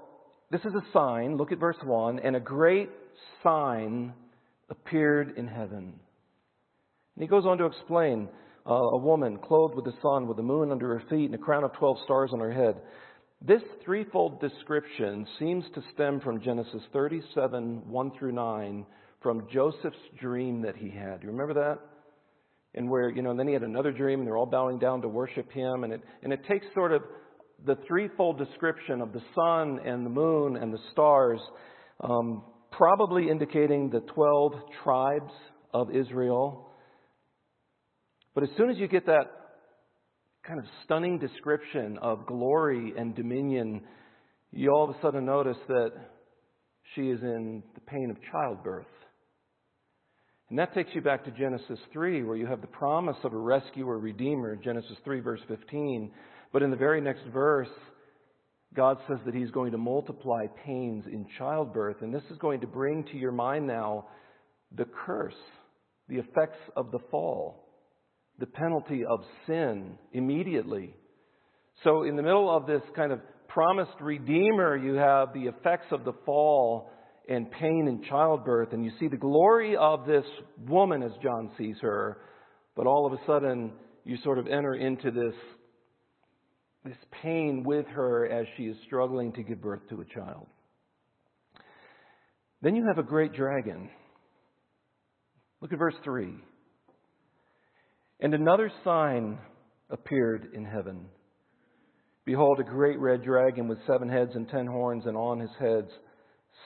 this 0.51 0.61
is 0.61 0.73
a 0.75 0.83
sign. 0.93 1.37
Look 1.37 1.51
at 1.51 1.57
verse 1.57 1.79
1. 1.83 2.19
And 2.19 2.35
a 2.35 2.39
great 2.39 2.91
sign 3.41 4.13
appeared 4.69 5.33
in 5.35 5.47
heaven. 5.47 5.93
And 7.15 7.21
he 7.23 7.27
goes 7.27 7.47
on 7.47 7.57
to 7.57 7.65
explain 7.65 8.29
a 8.65 8.97
woman 8.97 9.37
clothed 9.37 9.75
with 9.75 9.85
the 9.85 9.93
sun, 10.01 10.27
with 10.27 10.37
the 10.37 10.43
moon 10.43 10.71
under 10.71 10.97
her 10.97 11.03
feet, 11.09 11.25
and 11.25 11.35
a 11.35 11.37
crown 11.37 11.63
of 11.63 11.73
12 11.73 11.97
stars 12.03 12.31
on 12.33 12.39
her 12.39 12.51
head. 12.51 12.81
This 13.41 13.61
threefold 13.83 14.41
description 14.41 15.27
seems 15.37 15.65
to 15.75 15.83
stem 15.93 16.19
from 16.19 16.41
Genesis 16.41 16.81
37, 16.91 17.83
1 17.87 18.11
through 18.17 18.31
9, 18.31 18.85
from 19.21 19.47
Joseph's 19.53 19.97
dream 20.19 20.61
that 20.63 20.75
he 20.75 20.89
had. 20.89 21.19
Do 21.19 21.27
you 21.27 21.31
remember 21.31 21.53
that? 21.53 21.79
And 22.73 22.89
where, 22.89 23.09
you 23.09 23.21
know, 23.21 23.31
and 23.31 23.39
then 23.39 23.47
he 23.47 23.53
had 23.53 23.63
another 23.63 23.91
dream, 23.91 24.19
and 24.19 24.27
they're 24.27 24.37
all 24.37 24.45
bowing 24.45 24.79
down 24.79 25.01
to 25.01 25.07
worship 25.07 25.51
him. 25.51 25.83
And 25.83 25.93
it, 25.93 26.01
and 26.23 26.33
it 26.33 26.41
takes 26.47 26.65
sort 26.73 26.91
of 26.91 27.03
the 27.65 27.77
threefold 27.87 28.37
description 28.37 29.01
of 29.01 29.13
the 29.13 29.21
sun 29.35 29.79
and 29.85 30.05
the 30.05 30.09
moon 30.09 30.57
and 30.57 30.73
the 30.73 30.79
stars, 30.91 31.39
um, 32.01 32.43
probably 32.71 33.29
indicating 33.29 33.89
the 33.89 34.01
12 34.01 34.53
tribes 34.83 35.33
of 35.73 35.95
Israel. 35.95 36.71
But 38.35 38.43
as 38.43 38.49
soon 38.57 38.69
as 38.69 38.77
you 38.77 38.89
get 38.89 39.05
that 39.05 39.31
kind 40.45 40.59
of 40.59 40.65
stunning 40.83 41.17
description 41.17 41.97
of 42.01 42.27
glory 42.27 42.93
and 42.97 43.15
dominion, 43.15 43.81
you 44.51 44.69
all 44.71 44.89
of 44.89 44.95
a 44.95 45.01
sudden 45.01 45.25
notice 45.25 45.57
that 45.69 45.91
she 46.93 47.03
is 47.03 47.21
in 47.21 47.63
the 47.73 47.81
pain 47.81 48.11
of 48.11 48.17
childbirth. 48.31 48.85
And 50.49 50.59
that 50.59 50.73
takes 50.75 50.89
you 50.93 51.01
back 51.01 51.23
to 51.25 51.31
Genesis 51.31 51.79
3, 51.93 52.23
where 52.23 52.35
you 52.35 52.45
have 52.45 52.59
the 52.59 52.67
promise 52.67 53.15
of 53.23 53.33
a 53.33 53.37
rescuer, 53.37 53.97
redeemer, 53.97 54.57
Genesis 54.57 54.97
3, 55.05 55.21
verse 55.21 55.39
15. 55.47 56.11
But 56.51 56.61
in 56.61 56.69
the 56.69 56.77
very 56.77 57.01
next 57.01 57.23
verse, 57.33 57.69
God 58.75 58.97
says 59.07 59.17
that 59.25 59.33
He's 59.33 59.49
going 59.49 59.71
to 59.71 59.77
multiply 59.77 60.45
pains 60.65 61.05
in 61.07 61.25
childbirth. 61.37 62.01
And 62.01 62.13
this 62.13 62.21
is 62.29 62.37
going 62.37 62.59
to 62.61 62.67
bring 62.67 63.05
to 63.05 63.17
your 63.17 63.31
mind 63.31 63.65
now 63.65 64.07
the 64.75 64.85
curse, 65.05 65.33
the 66.09 66.17
effects 66.17 66.59
of 66.75 66.91
the 66.91 66.99
fall 67.09 67.64
the 68.39 68.45
penalty 68.45 69.03
of 69.05 69.21
sin 69.47 69.97
immediately. 70.13 70.93
So, 71.83 72.03
in 72.03 72.15
the 72.15 72.23
middle 72.23 72.55
of 72.55 72.65
this 72.67 72.81
kind 72.95 73.11
of 73.11 73.19
promised 73.47 73.99
Redeemer, 74.01 74.75
you 74.75 74.95
have 74.95 75.33
the 75.33 75.43
effects 75.43 75.87
of 75.91 76.03
the 76.03 76.13
fall 76.25 76.89
and 77.27 77.49
pain 77.51 77.87
in 77.87 78.03
childbirth, 78.09 78.73
and 78.73 78.83
you 78.83 78.91
see 78.99 79.07
the 79.07 79.17
glory 79.17 79.75
of 79.77 80.05
this 80.05 80.25
woman 80.67 81.01
as 81.01 81.11
John 81.23 81.51
sees 81.57 81.75
her, 81.81 82.17
but 82.75 82.85
all 82.85 83.05
of 83.05 83.13
a 83.13 83.25
sudden 83.25 83.71
you 84.03 84.17
sort 84.23 84.37
of 84.37 84.47
enter 84.47 84.75
into 84.75 85.09
this, 85.09 85.33
this 86.83 86.97
pain 87.23 87.63
with 87.65 87.87
her 87.87 88.27
as 88.27 88.45
she 88.57 88.63
is 88.63 88.77
struggling 88.85 89.33
to 89.33 89.43
give 89.43 89.61
birth 89.61 89.81
to 89.89 90.01
a 90.01 90.05
child. 90.05 90.47
Then 92.61 92.75
you 92.75 92.85
have 92.87 92.97
a 92.97 93.07
great 93.07 93.33
dragon. 93.33 93.89
Look 95.61 95.73
at 95.73 95.79
verse 95.79 95.95
3. 96.03 96.35
And 98.19 98.33
another 98.33 98.71
sign 98.83 99.37
appeared 99.89 100.49
in 100.53 100.65
heaven. 100.65 101.05
Behold, 102.25 102.59
a 102.59 102.63
great 102.63 102.99
red 102.99 103.23
dragon 103.23 103.67
with 103.67 103.77
seven 103.85 104.09
heads 104.09 104.31
and 104.35 104.49
ten 104.49 104.65
horns, 104.65 105.05
and 105.05 105.15
on 105.15 105.39
his 105.39 105.51
heads 105.59 105.91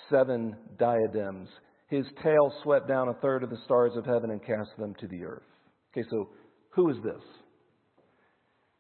seven 0.09 0.55
diadems. 0.77 1.49
His 1.87 2.05
tail 2.23 2.53
swept 2.63 2.87
down 2.87 3.09
a 3.09 3.13
third 3.15 3.43
of 3.43 3.49
the 3.49 3.59
stars 3.65 3.93
of 3.95 4.05
heaven 4.05 4.29
and 4.29 4.45
cast 4.45 4.69
them 4.77 4.93
to 4.99 5.07
the 5.07 5.23
earth. 5.23 5.43
Okay, 5.91 6.07
so 6.09 6.29
who 6.69 6.89
is 6.89 6.97
this? 7.03 7.21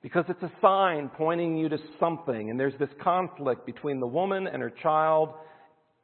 Because 0.01 0.25
it's 0.29 0.43
a 0.43 0.51
sign 0.61 1.09
pointing 1.17 1.57
you 1.57 1.67
to 1.69 1.77
something, 1.99 2.49
and 2.49 2.59
there's 2.59 2.77
this 2.79 2.89
conflict 3.03 3.65
between 3.65 3.99
the 3.99 4.07
woman 4.07 4.47
and 4.47 4.61
her 4.61 4.71
child 4.81 5.33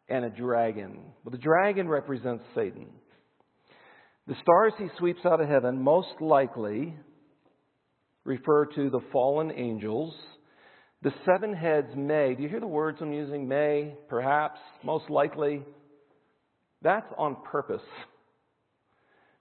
and 0.09 0.25
a 0.25 0.29
dragon. 0.29 1.13
Well, 1.23 1.31
the 1.31 1.37
dragon 1.37 1.87
represents 1.87 2.43
Satan. 2.53 2.87
The 4.27 4.35
stars 4.41 4.73
he 4.79 4.87
sweeps 4.97 5.25
out 5.25 5.39
of 5.39 5.47
heaven 5.47 5.83
most 5.83 6.19
likely 6.19 6.95
refer 8.23 8.65
to 8.65 8.89
the 8.89 9.01
fallen 9.11 9.51
angels. 9.51 10.15
The 11.03 11.13
seven 11.25 11.53
heads 11.53 11.89
may, 11.95 12.33
do 12.33 12.41
you 12.41 12.49
hear 12.49 12.59
the 12.59 12.65
words 12.65 12.97
I'm 13.01 13.13
using? 13.13 13.47
May, 13.47 13.93
perhaps, 14.09 14.59
most 14.83 15.09
likely. 15.11 15.63
That's 16.81 17.05
on 17.17 17.37
purpose. 17.51 17.85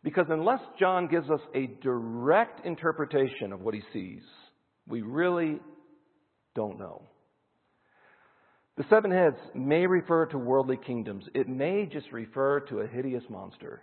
Because 0.03 0.27
unless 0.29 0.61
John 0.79 1.09
gives 1.09 1.31
us 1.31 1.41
a 1.55 1.67
direct 1.83 2.67
interpretation 2.67 3.55
of 3.55 3.61
what 3.61 3.73
he 3.73 3.83
sees, 3.95 4.23
we 4.87 5.01
really 5.01 5.61
don't 6.55 6.79
know. 6.79 7.09
The 8.77 8.85
seven 8.91 9.11
heads 9.11 9.39
may 9.55 9.87
refer 9.87 10.27
to 10.27 10.37
worldly 10.37 10.79
kingdoms. 10.85 11.25
It 11.35 11.49
may 11.49 11.89
just 11.91 12.13
refer 12.13 12.61
to 12.61 12.81
a 12.81 12.87
hideous 12.87 13.25
monster. 13.31 13.83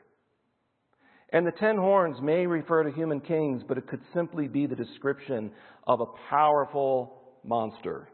And 1.32 1.48
the 1.48 1.52
ten 1.52 1.78
horns 1.78 2.18
may 2.22 2.46
refer 2.46 2.84
to 2.84 2.92
human 2.92 3.22
kings, 3.22 3.64
but 3.68 3.78
it 3.78 3.88
could 3.88 4.02
simply 4.14 4.48
be 4.48 4.66
the 4.66 4.76
description 4.76 5.52
of 5.88 6.02
a 6.02 6.30
powerful 6.30 7.22
monster. 7.44 8.10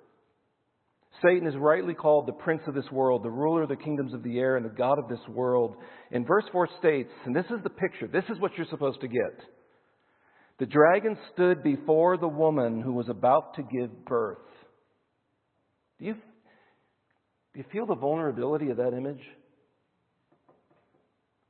Satan 1.24 1.48
is 1.48 1.56
rightly 1.58 1.96
called 1.96 2.28
the 2.28 2.34
prince 2.34 2.62
of 2.68 2.76
this 2.76 2.90
world, 2.92 3.24
the 3.24 3.30
ruler 3.32 3.64
of 3.64 3.70
the 3.70 3.76
kingdoms 3.76 4.14
of 4.14 4.22
the 4.22 4.38
air, 4.38 4.56
and 4.56 4.66
the 4.66 4.70
God 4.70 5.00
of 5.00 5.10
this 5.10 5.26
world. 5.30 5.76
And 6.12 6.28
verse 6.28 6.46
4 6.52 6.70
states, 6.78 7.10
and 7.26 7.36
this 7.36 7.46
is 7.46 7.64
the 7.64 7.72
picture, 7.72 8.08
this 8.08 8.24
is 8.30 8.40
what 8.40 8.52
you're 8.56 8.68
supposed 8.70 9.02
to 9.02 9.08
get. 9.08 9.40
The 10.60 10.68
dragon 10.68 11.18
stood 11.34 11.64
before 11.64 12.18
the 12.18 12.28
woman 12.28 12.82
who 12.82 12.94
was 12.94 13.10
about 13.10 13.56
to 13.56 13.64
give 13.64 14.06
birth. 14.06 14.38
Do 16.00 16.06
you, 16.06 16.14
do 16.14 17.60
you 17.60 17.66
feel 17.72 17.88
the 17.88 17.96
vulnerability 17.96 18.70
of 18.70 18.78
that 18.78 18.94
image? 18.96 19.22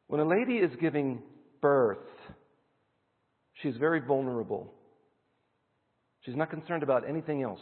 When 0.07 0.21
a 0.21 0.27
lady 0.27 0.57
is 0.57 0.71
giving 0.79 1.21
birth, 1.61 1.97
she's 3.61 3.75
very 3.77 3.99
vulnerable. 3.99 4.73
She's 6.21 6.35
not 6.35 6.49
concerned 6.49 6.83
about 6.83 7.07
anything 7.07 7.43
else. 7.43 7.61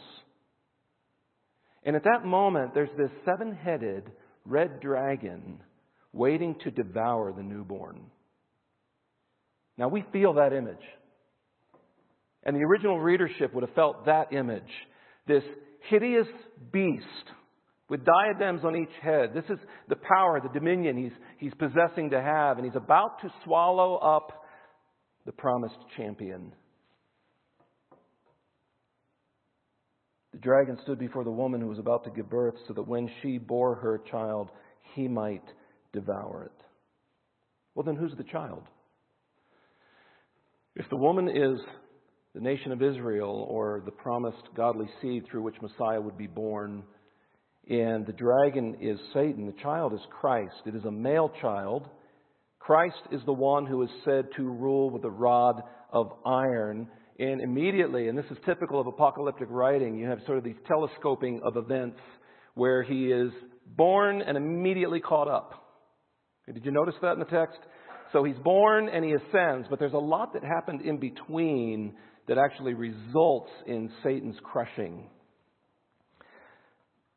And 1.84 1.94
at 1.94 2.04
that 2.04 2.24
moment, 2.24 2.74
there's 2.74 2.90
this 2.98 3.10
seven 3.24 3.54
headed 3.54 4.10
red 4.44 4.80
dragon 4.80 5.60
waiting 6.12 6.56
to 6.64 6.70
devour 6.70 7.32
the 7.32 7.42
newborn. 7.42 8.00
Now, 9.78 9.88
we 9.88 10.04
feel 10.12 10.34
that 10.34 10.52
image. 10.52 10.76
And 12.42 12.56
the 12.56 12.64
original 12.64 12.98
readership 12.98 13.52
would 13.54 13.62
have 13.62 13.74
felt 13.74 14.06
that 14.06 14.32
image. 14.32 14.62
This 15.26 15.42
hideous 15.88 16.28
beast 16.72 17.04
with 17.88 18.04
diadems 18.04 18.64
on 18.64 18.76
each 18.76 18.94
head. 19.02 19.32
This 19.34 19.44
is 19.48 19.58
the 19.88 19.96
power, 19.96 20.40
the 20.40 20.58
dominion 20.58 20.96
he's, 20.96 21.12
he's 21.38 21.54
possessing 21.54 22.10
to 22.10 22.20
have, 22.20 22.58
and 22.58 22.66
he's 22.66 22.76
about 22.76 23.20
to 23.22 23.32
swallow 23.44 23.96
up 23.96 24.44
the 25.24 25.32
promised 25.32 25.78
champion. 25.96 26.52
The 30.32 30.38
dragon 30.38 30.78
stood 30.82 30.98
before 30.98 31.24
the 31.24 31.30
woman 31.30 31.60
who 31.60 31.68
was 31.68 31.78
about 31.78 32.04
to 32.04 32.10
give 32.10 32.28
birth 32.28 32.54
so 32.68 32.74
that 32.74 32.86
when 32.86 33.08
she 33.22 33.38
bore 33.38 33.76
her 33.76 34.00
child, 34.10 34.50
he 34.94 35.08
might 35.08 35.44
devour 35.92 36.44
it. 36.44 36.64
Well, 37.74 37.84
then 37.84 37.96
who's 37.96 38.16
the 38.16 38.24
child? 38.24 38.62
If 40.74 40.88
the 40.90 40.96
woman 40.96 41.28
is 41.28 41.58
the 42.34 42.40
nation 42.40 42.70
of 42.70 42.82
Israel 42.82 43.46
or 43.48 43.82
the 43.84 43.92
promised 43.92 44.42
godly 44.54 44.88
seed 45.00 45.24
through 45.30 45.42
which 45.42 45.56
Messiah 45.62 46.00
would 46.00 46.18
be 46.18 46.26
born, 46.26 46.82
and 47.68 48.06
the 48.06 48.12
dragon 48.12 48.76
is 48.80 48.98
Satan, 49.12 49.46
the 49.46 49.62
child 49.62 49.92
is 49.92 50.00
Christ. 50.20 50.54
It 50.66 50.74
is 50.74 50.84
a 50.84 50.90
male 50.90 51.32
child. 51.40 51.88
Christ 52.60 52.96
is 53.10 53.20
the 53.26 53.32
one 53.32 53.66
who 53.66 53.82
is 53.82 53.90
said 54.04 54.26
to 54.36 54.42
rule 54.42 54.90
with 54.90 55.04
a 55.04 55.10
rod 55.10 55.62
of 55.92 56.12
iron. 56.24 56.88
And 57.18 57.40
immediately, 57.40 58.08
and 58.08 58.16
this 58.16 58.26
is 58.30 58.36
typical 58.44 58.80
of 58.80 58.86
apocalyptic 58.86 59.48
writing, 59.50 59.96
you 59.96 60.06
have 60.06 60.18
sort 60.26 60.38
of 60.38 60.44
these 60.44 60.56
telescoping 60.68 61.40
of 61.44 61.56
events 61.56 61.98
where 62.54 62.82
he 62.82 63.06
is 63.06 63.30
born 63.76 64.22
and 64.22 64.36
immediately 64.36 65.00
caught 65.00 65.28
up. 65.28 65.66
Did 66.46 66.64
you 66.64 66.70
notice 66.70 66.94
that 67.02 67.14
in 67.14 67.18
the 67.18 67.24
text? 67.24 67.58
So 68.12 68.22
he's 68.22 68.38
born 68.44 68.88
and 68.88 69.04
he 69.04 69.12
ascends, 69.12 69.66
but 69.68 69.80
there's 69.80 69.92
a 69.92 69.98
lot 69.98 70.32
that 70.34 70.44
happened 70.44 70.82
in 70.82 70.98
between 70.98 71.94
that 72.28 72.38
actually 72.38 72.74
results 72.74 73.50
in 73.66 73.90
Satan's 74.02 74.36
crushing. 74.42 75.08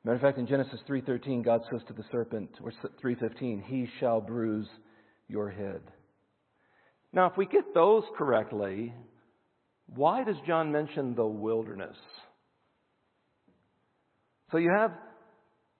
Matter 0.03 0.15
of 0.15 0.21
fact, 0.21 0.37
in 0.37 0.47
Genesis 0.47 0.81
3:13, 0.87 1.43
God 1.43 1.61
says 1.69 1.83
to 1.87 1.93
the 1.93 2.03
serpent, 2.11 2.49
or 2.63 2.71
3:15, 3.01 3.61
"He 3.61 3.85
shall 3.99 4.21
bruise 4.21 4.69
your 5.27 5.49
head." 5.49 5.81
Now, 7.11 7.27
if 7.27 7.37
we 7.37 7.45
get 7.45 7.73
those 7.73 8.03
correctly, 8.15 8.93
why 9.87 10.23
does 10.23 10.39
John 10.41 10.71
mention 10.71 11.15
the 11.15 11.27
wilderness? 11.27 11.97
So 14.51 14.57
you 14.57 14.71
have 14.71 14.91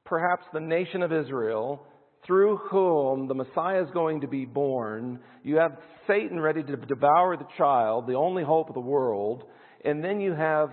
perhaps 0.06 0.46
the 0.54 0.60
nation 0.60 1.02
of 1.02 1.14
Israel 1.14 1.86
through 2.24 2.58
whom 2.58 3.28
the 3.28 3.36
Messiah 3.36 3.82
is 3.82 3.90
going 3.92 4.22
to 4.22 4.28
be 4.28 4.46
born. 4.46 5.24
You 5.44 5.58
have 5.58 5.82
Satan 6.08 6.40
ready 6.40 6.64
to 6.64 6.76
devour 6.76 7.38
the 7.38 7.48
child, 7.58 8.08
the 8.08 8.16
only 8.16 8.44
hope 8.44 8.68
of 8.68 8.74
the 8.74 8.82
world. 8.82 9.50
And 9.86 10.04
then 10.04 10.20
you 10.20 10.34
have 10.34 10.72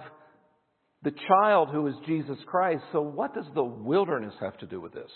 the 1.06 1.14
child 1.28 1.68
who 1.70 1.86
is 1.86 1.94
Jesus 2.04 2.36
Christ. 2.46 2.82
So, 2.90 3.00
what 3.00 3.32
does 3.32 3.46
the 3.54 3.62
wilderness 3.62 4.34
have 4.40 4.58
to 4.58 4.66
do 4.66 4.80
with 4.80 4.92
this? 4.92 5.10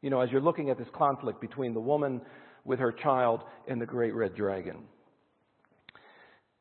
You 0.00 0.08
know, 0.08 0.22
as 0.22 0.30
you're 0.30 0.40
looking 0.40 0.70
at 0.70 0.78
this 0.78 0.88
conflict 0.96 1.38
between 1.38 1.74
the 1.74 1.80
woman 1.80 2.22
with 2.64 2.78
her 2.78 2.92
child 2.92 3.42
and 3.68 3.78
the 3.78 3.84
great 3.84 4.14
red 4.14 4.34
dragon. 4.34 4.84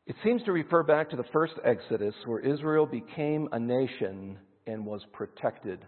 It 0.05 0.17
seems 0.21 0.43
to 0.43 0.51
refer 0.51 0.83
back 0.83 1.11
to 1.11 1.15
the 1.15 1.23
first 1.31 1.53
Exodus 1.63 2.13
where 2.25 2.39
Israel 2.41 2.85
became 2.85 3.47
a 3.53 3.59
nation 3.59 4.37
and 4.67 4.85
was 4.85 5.01
protected 5.13 5.79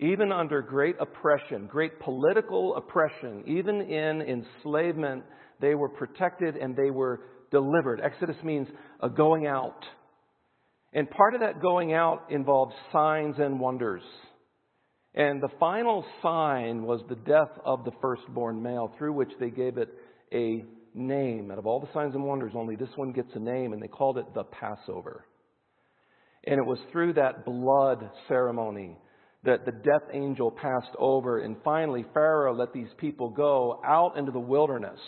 even 0.00 0.32
under 0.32 0.62
great 0.62 0.96
oppression, 0.98 1.66
great 1.66 2.00
political 2.00 2.74
oppression, 2.76 3.44
even 3.46 3.82
in 3.82 4.22
enslavement, 4.22 5.22
they 5.60 5.74
were 5.74 5.90
protected 5.90 6.56
and 6.56 6.74
they 6.74 6.90
were 6.90 7.20
delivered. 7.50 8.00
Exodus 8.02 8.36
means 8.42 8.66
a 9.00 9.10
going 9.10 9.46
out. 9.46 9.84
And 10.92 11.08
part 11.10 11.34
of 11.34 11.40
that 11.40 11.62
going 11.62 11.92
out 11.92 12.26
involved 12.30 12.74
signs 12.92 13.36
and 13.38 13.60
wonders. 13.60 14.02
And 15.14 15.42
the 15.42 15.50
final 15.58 16.04
sign 16.22 16.82
was 16.82 17.00
the 17.08 17.16
death 17.16 17.50
of 17.64 17.84
the 17.84 17.92
firstborn 18.00 18.62
male, 18.62 18.92
through 18.98 19.12
which 19.12 19.32
they 19.38 19.50
gave 19.50 19.76
it 19.76 19.88
a 20.32 20.64
name. 20.94 21.50
Out 21.50 21.58
of 21.58 21.66
all 21.66 21.80
the 21.80 21.92
signs 21.92 22.14
and 22.14 22.24
wonders, 22.24 22.52
only 22.54 22.76
this 22.76 22.88
one 22.96 23.12
gets 23.12 23.30
a 23.34 23.40
name, 23.40 23.72
and 23.72 23.82
they 23.82 23.88
called 23.88 24.18
it 24.18 24.34
the 24.34 24.44
Passover. 24.44 25.26
And 26.44 26.58
it 26.58 26.66
was 26.66 26.78
through 26.90 27.14
that 27.14 27.44
blood 27.44 28.10
ceremony 28.28 28.96
that 29.44 29.64
the 29.64 29.72
death 29.72 30.08
angel 30.12 30.50
passed 30.50 30.94
over, 30.98 31.40
and 31.40 31.56
finally 31.64 32.04
Pharaoh 32.12 32.54
let 32.54 32.72
these 32.72 32.90
people 32.98 33.30
go 33.30 33.80
out 33.86 34.16
into 34.16 34.32
the 34.32 34.38
wilderness, 34.40 35.00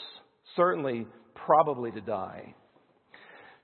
certainly, 0.57 1.07
probably 1.35 1.91
to 1.93 2.01
die. 2.01 2.55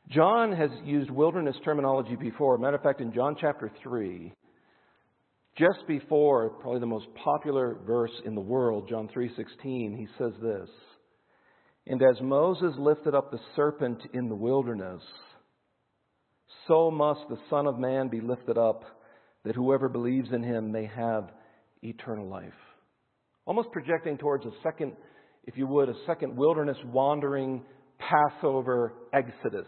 John 0.08 0.52
has 0.52 0.70
used 0.84 1.10
wilderness 1.10 1.56
terminology 1.64 2.16
before. 2.16 2.56
Matter 2.56 2.76
of 2.76 2.82
fact, 2.82 3.00
in 3.00 3.12
John 3.12 3.36
chapter 3.38 3.70
3, 3.82 4.32
just 5.56 5.86
before 5.86 6.50
probably 6.60 6.80
the 6.80 6.86
most 6.86 7.06
popular 7.22 7.78
verse 7.86 8.12
in 8.24 8.34
the 8.34 8.40
world, 8.40 8.88
John 8.88 9.08
3:16, 9.08 9.96
he 9.96 10.06
says 10.16 10.32
this, 10.40 10.70
"And 11.86 12.02
as 12.02 12.20
Moses 12.22 12.74
lifted 12.78 13.14
up 13.14 13.30
the 13.30 13.40
serpent 13.54 14.02
in 14.14 14.28
the 14.28 14.34
wilderness, 14.34 15.02
so 16.66 16.90
must 16.90 17.28
the 17.28 17.38
Son 17.50 17.66
of 17.66 17.78
Man 17.78 18.08
be 18.08 18.20
lifted 18.20 18.56
up 18.56 18.84
that 19.42 19.56
whoever 19.56 19.88
believes 19.88 20.32
in 20.32 20.42
him 20.42 20.72
may 20.72 20.84
have 20.86 21.32
eternal 21.82 22.26
life. 22.26 22.76
Almost 23.44 23.72
projecting 23.72 24.16
towards 24.16 24.46
a 24.46 24.52
second, 24.62 24.96
if 25.44 25.56
you 25.56 25.66
would, 25.66 25.88
a 25.88 26.04
second 26.06 26.36
wilderness 26.36 26.82
wandering 26.84 27.64
Passover 27.98 28.92
exodus. 29.12 29.66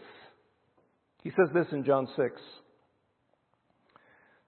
He 1.21 1.29
says 1.31 1.49
this 1.53 1.67
in 1.71 1.85
John 1.85 2.07
6. 2.15 2.41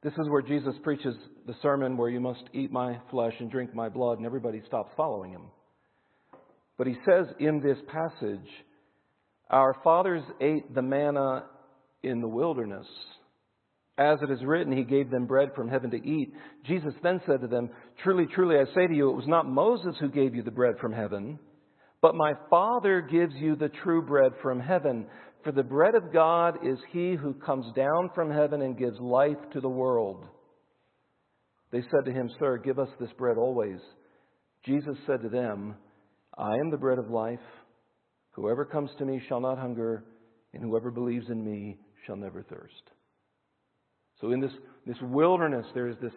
This 0.03 0.13
is 0.13 0.29
where 0.29 0.41
Jesus 0.41 0.75
preaches 0.83 1.15
the 1.47 1.55
sermon 1.61 1.95
where 1.95 2.09
you 2.09 2.19
must 2.19 2.43
eat 2.51 2.71
my 2.71 2.99
flesh 3.09 3.33
and 3.39 3.49
drink 3.49 3.73
my 3.73 3.89
blood, 3.89 4.17
and 4.17 4.25
everybody 4.25 4.61
stops 4.67 4.91
following 4.97 5.31
him. 5.31 5.43
But 6.77 6.87
he 6.87 6.95
says 7.05 7.27
in 7.39 7.61
this 7.61 7.77
passage, 7.87 8.49
Our 9.49 9.75
fathers 9.83 10.23
ate 10.41 10.73
the 10.73 10.81
manna 10.81 11.45
in 12.01 12.19
the 12.19 12.27
wilderness. 12.27 12.87
As 13.97 14.17
it 14.23 14.31
is 14.31 14.43
written, 14.43 14.75
he 14.75 14.83
gave 14.83 15.11
them 15.11 15.27
bread 15.27 15.51
from 15.55 15.69
heaven 15.69 15.91
to 15.91 15.97
eat. 15.97 16.33
Jesus 16.65 16.93
then 17.03 17.21
said 17.27 17.41
to 17.41 17.47
them, 17.47 17.69
Truly, 18.03 18.25
truly, 18.33 18.57
I 18.57 18.65
say 18.73 18.87
to 18.87 18.93
you, 18.93 19.11
it 19.11 19.15
was 19.15 19.27
not 19.27 19.47
Moses 19.47 19.95
who 19.99 20.09
gave 20.09 20.33
you 20.33 20.41
the 20.41 20.51
bread 20.51 20.75
from 20.81 20.91
heaven, 20.91 21.37
but 22.01 22.15
my 22.15 22.33
Father 22.49 23.01
gives 23.01 23.35
you 23.35 23.55
the 23.55 23.69
true 23.83 24.01
bread 24.01 24.33
from 24.41 24.59
heaven. 24.59 25.05
For 25.43 25.51
the 25.51 25.63
bread 25.63 25.95
of 25.95 26.13
God 26.13 26.59
is 26.65 26.77
he 26.91 27.15
who 27.15 27.33
comes 27.33 27.65
down 27.75 28.09
from 28.15 28.31
heaven 28.31 28.61
and 28.61 28.77
gives 28.77 28.99
life 28.99 29.37
to 29.51 29.59
the 29.59 29.69
world. 29.69 30.25
They 31.71 31.81
said 31.81 32.05
to 32.05 32.11
him, 32.11 32.29
Sir, 32.39 32.57
give 32.57 32.79
us 32.79 32.89
this 32.99 33.11
bread 33.17 33.37
always. 33.37 33.79
Jesus 34.65 34.95
said 35.05 35.21
to 35.21 35.29
them, 35.29 35.75
I 36.37 36.53
am 36.55 36.71
the 36.71 36.77
bread 36.77 36.97
of 36.97 37.09
life. 37.09 37.39
Whoever 38.31 38.63
comes 38.63 38.89
to 38.97 39.05
me 39.05 39.21
shall 39.27 39.41
not 39.41 39.59
hunger, 39.59 40.05
and 40.53 40.63
whoever 40.63 40.91
believes 40.91 41.29
in 41.29 41.43
me 41.43 41.77
shall 42.05 42.15
never 42.15 42.43
thirst. 42.43 42.91
So 44.21 44.31
in 44.31 44.39
this, 44.39 44.51
this 44.87 44.97
wilderness, 45.01 45.65
there 45.73 45.89
is 45.89 45.97
this 46.01 46.13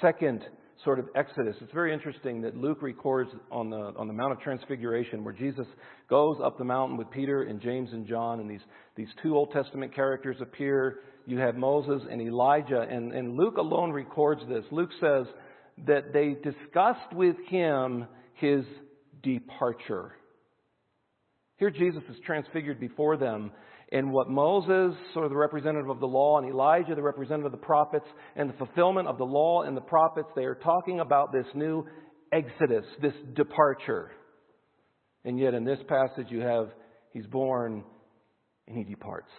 second 0.00 0.44
sort 0.84 0.98
of 0.98 1.06
exodus. 1.14 1.56
It's 1.60 1.72
very 1.72 1.92
interesting 1.92 2.40
that 2.42 2.56
Luke 2.56 2.82
records 2.82 3.30
on 3.50 3.70
the, 3.70 3.92
on 3.96 4.06
the 4.08 4.12
Mount 4.12 4.32
of 4.32 4.40
Transfiguration 4.40 5.24
where 5.24 5.34
Jesus 5.34 5.66
goes 6.10 6.38
up 6.42 6.58
the 6.58 6.64
mountain 6.64 6.96
with 6.96 7.10
Peter 7.10 7.42
and 7.42 7.60
James 7.60 7.90
and 7.92 8.06
John, 8.06 8.40
and 8.40 8.50
these, 8.50 8.60
these 8.96 9.08
two 9.22 9.36
Old 9.36 9.52
Testament 9.52 9.94
characters 9.94 10.36
appear. 10.40 11.00
You 11.26 11.38
have 11.38 11.54
Moses 11.54 12.02
and 12.10 12.20
Elijah, 12.20 12.80
and, 12.80 13.12
and 13.12 13.36
Luke 13.36 13.56
alone 13.56 13.92
records 13.92 14.42
this. 14.48 14.64
Luke 14.72 14.90
says 15.00 15.26
that 15.86 16.12
they 16.12 16.36
discussed 16.42 17.12
with 17.12 17.36
him 17.48 18.06
his 18.34 18.64
departure. 19.22 20.12
Here 21.58 21.70
Jesus 21.70 22.02
is 22.10 22.16
transfigured 22.26 22.80
before 22.80 23.16
them, 23.16 23.52
in 23.92 24.10
what 24.10 24.30
Moses, 24.30 24.96
sort 25.12 25.26
of 25.26 25.30
the 25.30 25.36
representative 25.36 25.90
of 25.90 26.00
the 26.00 26.06
law, 26.06 26.38
and 26.38 26.48
Elijah, 26.48 26.94
the 26.94 27.02
representative 27.02 27.44
of 27.44 27.52
the 27.52 27.58
prophets, 27.58 28.06
and 28.36 28.48
the 28.48 28.54
fulfillment 28.54 29.06
of 29.06 29.18
the 29.18 29.24
law 29.24 29.62
and 29.62 29.76
the 29.76 29.82
prophets, 29.82 30.28
they 30.34 30.44
are 30.44 30.54
talking 30.54 31.00
about 31.00 31.30
this 31.30 31.44
new 31.54 31.84
exodus, 32.32 32.86
this 33.02 33.12
departure. 33.34 34.10
And 35.26 35.38
yet 35.38 35.52
in 35.52 35.64
this 35.64 35.78
passage 35.88 36.28
you 36.30 36.40
have, 36.40 36.70
he's 37.12 37.26
born 37.26 37.84
and 38.66 38.78
he 38.78 38.82
departs. 38.82 39.30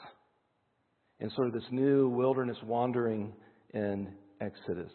And 1.20 1.32
sort 1.36 1.48
of 1.48 1.54
this 1.54 1.63
new 1.72 2.10
wilderness 2.10 2.58
wandering 2.63 3.34
and 3.74 4.08
exodus. 4.39 4.92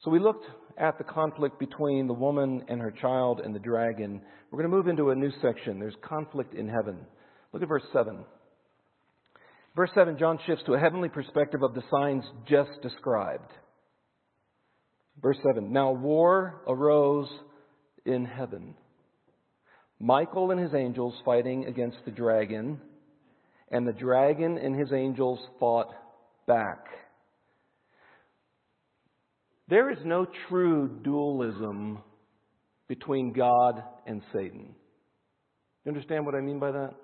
So 0.00 0.10
we 0.10 0.20
looked 0.20 0.46
at 0.78 0.96
the 0.96 1.04
conflict 1.04 1.58
between 1.58 2.06
the 2.06 2.14
woman 2.14 2.64
and 2.68 2.80
her 2.80 2.92
child 2.92 3.40
and 3.44 3.54
the 3.54 3.58
dragon. 3.58 4.22
We're 4.50 4.62
going 4.62 4.70
to 4.70 4.76
move 4.76 4.88
into 4.88 5.10
a 5.10 5.14
new 5.14 5.32
section. 5.42 5.78
There's 5.78 5.96
conflict 6.02 6.54
in 6.54 6.66
heaven. 6.66 6.96
Look 7.52 7.62
at 7.62 7.68
verse 7.68 7.84
7. 7.92 8.24
Verse 9.74 9.90
7, 9.94 10.16
John 10.18 10.38
shifts 10.46 10.64
to 10.66 10.72
a 10.72 10.78
heavenly 10.78 11.10
perspective 11.10 11.62
of 11.62 11.74
the 11.74 11.82
signs 11.90 12.24
just 12.48 12.70
described. 12.82 13.50
Verse 15.20 15.36
7 15.46 15.72
Now 15.72 15.92
war 15.92 16.62
arose 16.66 17.28
in 18.04 18.24
heaven. 18.24 18.74
Michael 19.98 20.50
and 20.50 20.60
his 20.60 20.74
angels 20.74 21.14
fighting 21.24 21.66
against 21.66 21.98
the 22.04 22.10
dragon, 22.10 22.80
and 23.70 23.86
the 23.86 23.92
dragon 23.92 24.58
and 24.58 24.78
his 24.78 24.92
angels 24.92 25.40
fought 25.58 25.88
back. 26.46 26.86
There 29.68 29.90
is 29.90 29.98
no 30.04 30.26
true 30.48 31.00
dualism 31.02 31.98
between 32.88 33.32
God 33.32 33.82
and 34.06 34.22
Satan. 34.32 34.74
You 35.84 35.90
understand 35.90 36.24
what 36.24 36.34
I 36.34 36.40
mean 36.40 36.58
by 36.58 36.70
that? 36.72 36.94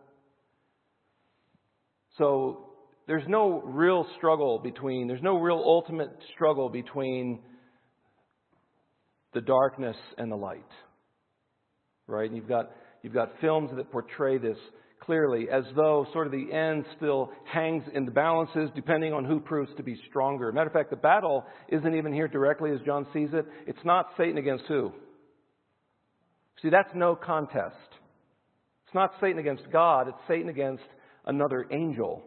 So 2.19 2.71
there's 3.07 3.27
no 3.29 3.61
real 3.63 4.07
struggle 4.17 4.59
between, 4.59 5.09
there's 5.09 5.23
no 5.23 5.39
real 5.39 5.63
ultimate 5.65 6.11
struggle 6.35 6.69
between 6.69 7.41
the 9.35 9.41
darkness 9.41 9.97
and 10.19 10.31
the 10.31 10.37
light. 10.37 10.61
Right? 12.07 12.29
And 12.29 12.37
you've 12.37 12.49
got, 12.49 12.71
You've 13.03 13.15
got 13.15 13.33
films 13.41 13.71
that 13.77 13.91
portray 13.91 14.39
this 14.39 14.57
clearly, 15.01 15.49
as 15.51 15.65
though 15.75 16.07
sort 16.13 16.27
of 16.27 16.33
the 16.33 16.53
end 16.53 16.85
still 16.97 17.33
hangs 17.45 17.83
in 17.93 18.05
the 18.05 18.13
balances 18.13 18.71
depending 18.77 19.13
on 19.13 19.25
who 19.25 19.41
proves 19.41 19.71
to 19.77 19.83
be 19.83 20.01
stronger. 20.09 20.53
Matter 20.53 20.69
of 20.69 20.73
fact, 20.73 20.91
the 20.91 20.97
battle 20.97 21.45
isn't 21.69 21.95
even 21.95 22.13
here 22.13 22.29
directly 22.29 22.71
as 22.71 22.79
John 22.87 23.05
sees 23.13 23.31
it. 23.33 23.45
It's 23.67 23.85
not 23.85 24.11
Satan 24.17 24.39
against 24.39 24.65
who? 24.69 24.93
See, 26.63 26.71
that's 26.71 26.95
no 26.95 27.17
contest. 27.17 27.75
It's 28.87 28.95
not 28.95 29.11
Satan 29.21 29.41
against 29.41 29.65
God, 29.73 30.07
it's 30.07 30.19
Satan 30.29 30.49
against 30.49 30.85
another 31.27 31.67
angel. 31.71 32.23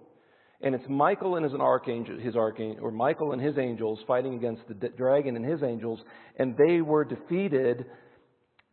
And 0.62 0.74
it's 0.74 0.86
Michael 0.90 1.36
and 1.36 1.44
his 1.44 1.54
archangel, 1.54 2.18
his 2.18 2.36
archangel, 2.36 2.84
or 2.84 2.92
Michael 2.92 3.34
and 3.34 3.42
his 3.42 3.58
angels 3.58 4.00
fighting 4.08 4.36
against 4.36 4.64
the 4.68 4.90
dragon 4.90 5.36
and 5.36 5.46
his 5.46 5.62
angels, 5.64 6.00
and 6.38 6.56
they 6.58 6.82
were 6.82 7.04
defeated 7.04 7.86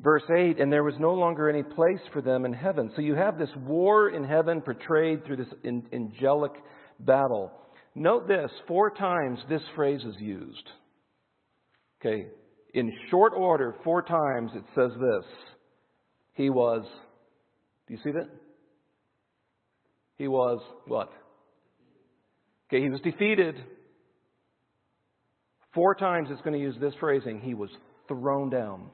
Verse 0.02 0.24
8, 0.28 0.58
and 0.58 0.72
there 0.72 0.82
was 0.82 0.96
no 0.98 1.14
longer 1.14 1.48
any 1.48 1.62
place 1.62 2.00
for 2.12 2.20
them 2.20 2.44
in 2.44 2.52
heaven. 2.52 2.90
So 2.96 3.02
you 3.02 3.14
have 3.14 3.38
this 3.38 3.50
war 3.56 4.11
in 4.11 4.24
heaven 4.24 4.61
portrayed 4.61 5.24
through 5.24 5.37
this 5.37 5.54
angelic 5.64 6.52
battle. 6.98 7.52
Note 7.94 8.26
this 8.26 8.50
four 8.66 8.90
times 8.90 9.38
this 9.48 9.62
phrase 9.76 10.00
is 10.00 10.16
used. 10.18 10.68
Okay, 12.00 12.26
in 12.74 12.92
short 13.11 13.32
order, 13.37 13.76
four 13.85 14.02
times 14.02 14.50
it 14.56 14.64
says 14.74 14.90
this. 14.98 15.24
He 16.35 16.50
was, 16.50 16.85
do 17.87 17.94
you 17.94 18.00
see 18.02 18.11
that? 18.11 18.28
He 20.16 20.29
was 20.29 20.61
what? 20.87 21.11
Okay, 22.68 22.83
he 22.83 22.90
was 22.90 23.01
defeated. 23.01 23.57
Four 25.75 25.94
times 25.94 26.29
it's 26.31 26.42
going 26.42 26.55
to 26.55 26.61
use 26.61 26.77
this 26.81 26.94
phrasing. 27.01 27.40
He 27.40 27.55
was 27.55 27.70
thrown 28.09 28.51
down 28.51 28.90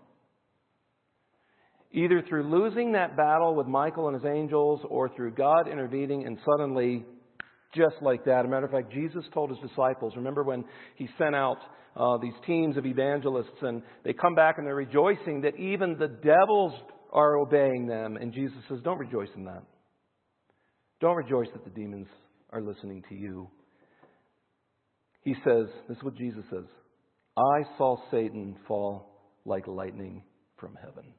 either 1.93 2.23
through 2.29 2.45
losing 2.45 2.93
that 2.93 3.17
battle 3.17 3.55
with 3.55 3.67
Michael 3.67 4.09
and 4.09 4.15
his 4.15 4.31
angels 4.31 4.81
or 4.89 5.09
through 5.15 5.33
God 5.33 5.69
intervening 5.69 6.27
and 6.27 6.39
suddenly, 6.45 7.05
just 7.75 7.97
like 8.03 8.25
that. 8.25 8.41
As 8.41 8.45
a 8.45 8.49
matter 8.49 8.67
of 8.67 8.73
fact, 8.73 8.93
Jesus 8.93 9.25
told 9.33 9.51
his 9.51 9.59
disciples, 9.69 10.15
remember 10.17 10.43
when 10.43 10.65
he 10.97 11.09
sent 11.19 11.35
out 11.35 11.59
uh, 11.97 12.19
these 12.19 12.35
teams 12.47 12.77
of 12.77 12.87
evangelists 12.87 13.63
and 13.63 13.83
they 14.05 14.13
come 14.13 14.35
back 14.35 14.59
and 14.59 14.67
they're 14.67 14.75
rejoicing 14.75 15.41
that 15.43 15.57
even 15.57 15.97
the 15.99 16.09
devils 16.09 16.75
are 17.13 17.37
obeying 17.37 17.87
them. 17.87 18.17
And 18.17 18.33
Jesus 18.33 18.59
says, 18.69 18.79
don't 18.85 18.99
rejoice 18.99 19.31
in 19.35 19.45
that. 19.45 19.63
Don't 21.01 21.17
rejoice 21.17 21.49
that 21.53 21.65
the 21.65 21.71
demons 21.71 22.09
are 22.51 22.61
listening 22.61 23.05
to 23.09 23.15
you. 23.15 23.49
He 25.23 25.35
says, 25.45 25.67
this 25.89 25.97
is 25.97 26.03
what 26.03 26.17
Jesus 26.17 26.45
says 26.51 26.65
I 27.37 27.63
saw 27.77 27.97
Satan 28.11 28.57
fall 28.67 29.11
like 29.45 29.67
lightning 29.67 30.23
from 30.59 30.77
heaven. 30.81 31.15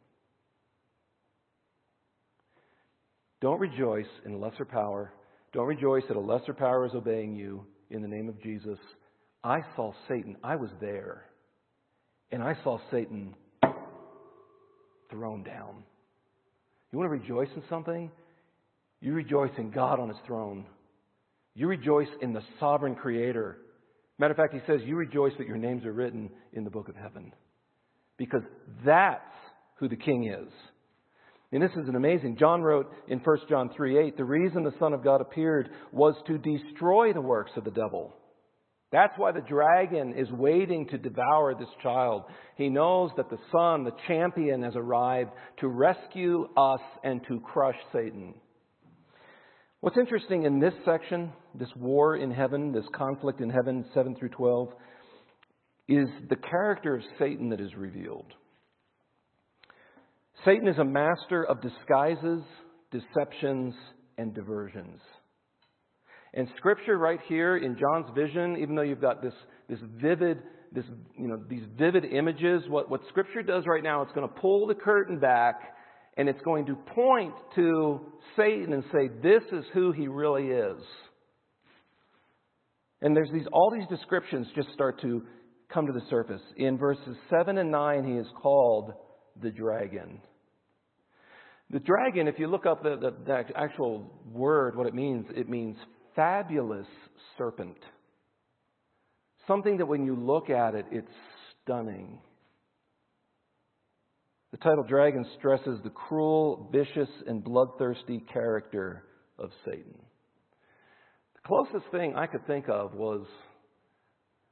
Don't 3.41 3.59
rejoice 3.59 4.09
in 4.25 4.41
lesser 4.41 4.65
power. 4.65 5.13
Don't 5.53 5.67
rejoice 5.67 6.03
that 6.09 6.17
a 6.17 6.19
lesser 6.19 6.53
power 6.53 6.85
is 6.85 6.91
obeying 6.93 7.35
you 7.35 7.65
in 7.89 8.01
the 8.01 8.07
name 8.07 8.27
of 8.27 8.41
Jesus. 8.41 8.77
I 9.43 9.59
saw 9.75 9.93
Satan. 10.09 10.35
I 10.43 10.57
was 10.57 10.69
there. 10.81 11.25
And 12.31 12.43
I 12.43 12.55
saw 12.63 12.79
Satan 12.91 13.33
thrown 15.09 15.43
down. 15.43 15.83
You 16.91 16.99
want 16.99 17.11
to 17.11 17.17
rejoice 17.17 17.49
in 17.55 17.63
something? 17.69 18.11
You 19.01 19.13
rejoice 19.13 19.51
in 19.57 19.71
God 19.71 19.99
on 19.99 20.09
his 20.09 20.17
throne. 20.27 20.65
You 21.55 21.67
rejoice 21.67 22.09
in 22.21 22.33
the 22.33 22.43
sovereign 22.59 22.95
creator. 22.95 23.57
Matter 24.17 24.31
of 24.31 24.37
fact, 24.37 24.53
he 24.53 24.59
says, 24.67 24.81
You 24.85 24.95
rejoice 24.95 25.33
that 25.37 25.47
your 25.47 25.57
names 25.57 25.85
are 25.85 25.93
written 25.93 26.29
in 26.53 26.63
the 26.63 26.69
book 26.69 26.89
of 26.89 26.95
heaven. 26.95 27.33
Because 28.17 28.43
that's 28.85 29.21
who 29.77 29.87
the 29.87 29.95
king 29.95 30.27
is. 30.27 30.51
And 31.51 31.63
this 31.63 31.71
is 31.71 31.87
an 31.87 31.95
amazing. 31.95 32.37
John 32.37 32.61
wrote 32.61 32.91
in 33.07 33.19
1 33.19 33.37
John 33.49 33.71
3 33.75 33.97
8, 34.07 34.17
the 34.17 34.25
reason 34.25 34.63
the 34.63 34.77
Son 34.77 34.93
of 34.93 35.03
God 35.03 35.21
appeared 35.21 35.69
was 35.91 36.15
to 36.27 36.37
destroy 36.37 37.13
the 37.13 37.21
works 37.21 37.51
of 37.55 37.63
the 37.63 37.71
devil. 37.71 38.13
That's 38.91 39.17
why 39.17 39.31
the 39.31 39.41
dragon 39.41 40.15
is 40.17 40.29
waiting 40.31 40.87
to 40.87 40.97
devour 40.97 41.53
this 41.53 41.69
child. 41.81 42.23
He 42.55 42.69
knows 42.69 43.11
that 43.17 43.29
the 43.29 43.37
Son, 43.51 43.83
the 43.83 43.95
champion, 44.07 44.63
has 44.63 44.75
arrived 44.75 45.31
to 45.59 45.67
rescue 45.67 46.49
us 46.57 46.81
and 47.03 47.21
to 47.27 47.39
crush 47.39 47.77
Satan. 47.93 48.33
What's 49.81 49.97
interesting 49.97 50.43
in 50.43 50.59
this 50.59 50.73
section, 50.83 51.31
this 51.55 51.69
war 51.77 52.17
in 52.17 52.31
heaven, 52.31 52.73
this 52.73 52.83
conflict 52.93 53.39
in 53.39 53.49
heaven, 53.49 53.85
7 53.93 54.13
through 54.17 54.29
12, 54.29 54.69
is 55.87 56.09
the 56.29 56.35
character 56.35 56.97
of 56.97 57.01
Satan 57.17 57.49
that 57.49 57.61
is 57.61 57.73
revealed. 57.77 58.33
Satan 60.43 60.67
is 60.67 60.77
a 60.79 60.83
master 60.83 61.45
of 61.45 61.61
disguises, 61.61 62.41
deceptions, 62.91 63.73
and 64.17 64.33
diversions. 64.35 64.99
And 66.33 66.49
scripture 66.57 66.97
right 66.97 67.19
here 67.29 67.55
in 67.55 67.77
John's 67.79 68.13
vision, 68.13 68.57
even 68.61 68.75
though 68.75 68.81
you've 68.81 68.99
got 68.99 69.21
this, 69.21 69.33
this 69.69 69.79
vivid, 70.01 70.39
this, 70.73 70.85
you 71.17 71.29
know, 71.29 71.41
these 71.49 71.63
vivid 71.77 72.03
images, 72.03 72.63
what, 72.67 72.89
what 72.89 72.99
scripture 73.07 73.41
does 73.41 73.63
right 73.65 73.81
now, 73.81 74.01
it's 74.01 74.11
going 74.11 74.27
to 74.27 74.41
pull 74.41 74.67
the 74.67 74.75
curtain 74.75 75.19
back 75.19 75.55
and 76.19 76.27
it's 76.27 76.41
going 76.41 76.65
to 76.65 76.75
point 76.93 77.33
to 77.55 78.01
Satan 78.35 78.73
and 78.73 78.83
say, 78.91 79.07
this 79.23 79.41
is 79.53 79.63
who 79.73 79.93
he 79.93 80.09
really 80.09 80.47
is. 80.47 80.83
And 83.01 83.15
there's 83.15 83.31
these, 83.31 83.45
all 83.53 83.71
these 83.71 83.87
descriptions 83.87 84.45
just 84.53 84.67
start 84.73 84.99
to 85.01 85.23
come 85.73 85.87
to 85.87 85.93
the 85.93 86.05
surface. 86.09 86.41
In 86.57 86.77
verses 86.77 87.15
7 87.29 87.57
and 87.57 87.71
9, 87.71 88.03
he 88.03 88.19
is 88.19 88.27
called 88.41 88.91
the 89.41 89.49
dragon. 89.49 90.19
The 91.69 91.79
dragon, 91.79 92.27
if 92.27 92.37
you 92.37 92.47
look 92.47 92.65
up 92.65 92.83
the, 92.83 92.97
the, 92.97 93.15
the, 93.25 93.57
actual 93.57 94.11
word, 94.29 94.75
what 94.75 94.87
it 94.87 94.93
means, 94.93 95.25
it 95.37 95.47
means 95.47 95.77
fabulous 96.17 96.87
serpent. 97.37 97.77
Something 99.47 99.77
that 99.77 99.85
when 99.85 100.05
you 100.05 100.17
look 100.17 100.49
at 100.49 100.75
it, 100.75 100.85
it's 100.91 101.07
stunning. 101.63 102.19
The 104.51 104.57
title 104.57 104.83
Dragon 104.83 105.25
stresses 105.37 105.79
the 105.83 105.89
cruel, 105.89 106.69
vicious, 106.71 107.09
and 107.27 107.43
bloodthirsty 107.43 108.23
character 108.31 109.03
of 109.37 109.51
Satan. 109.65 109.97
The 111.35 111.47
closest 111.47 111.91
thing 111.91 112.15
I 112.15 112.25
could 112.25 112.45
think 112.47 112.67
of 112.67 112.93
was 112.93 113.25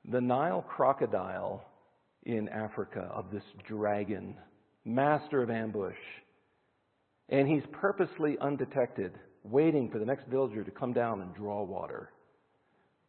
the 0.10 0.22
Nile 0.22 0.64
crocodile 0.68 1.66
in 2.24 2.50
Africa, 2.50 3.10
of 3.14 3.32
this 3.32 3.44
dragon, 3.68 4.36
master 4.86 5.42
of 5.42 5.50
ambush 5.50 5.96
and 7.30 7.48
he's 7.48 7.64
purposely 7.74 8.38
undetected, 8.42 9.14
waiting 9.44 9.90
for 9.92 10.00
the 10.00 10.06
next 10.06 10.28
villager 10.28 10.64
to 10.64 10.72
come 10.72 10.94
down 10.94 11.22
and 11.22 11.34
draw 11.36 11.64
water. 11.64 12.12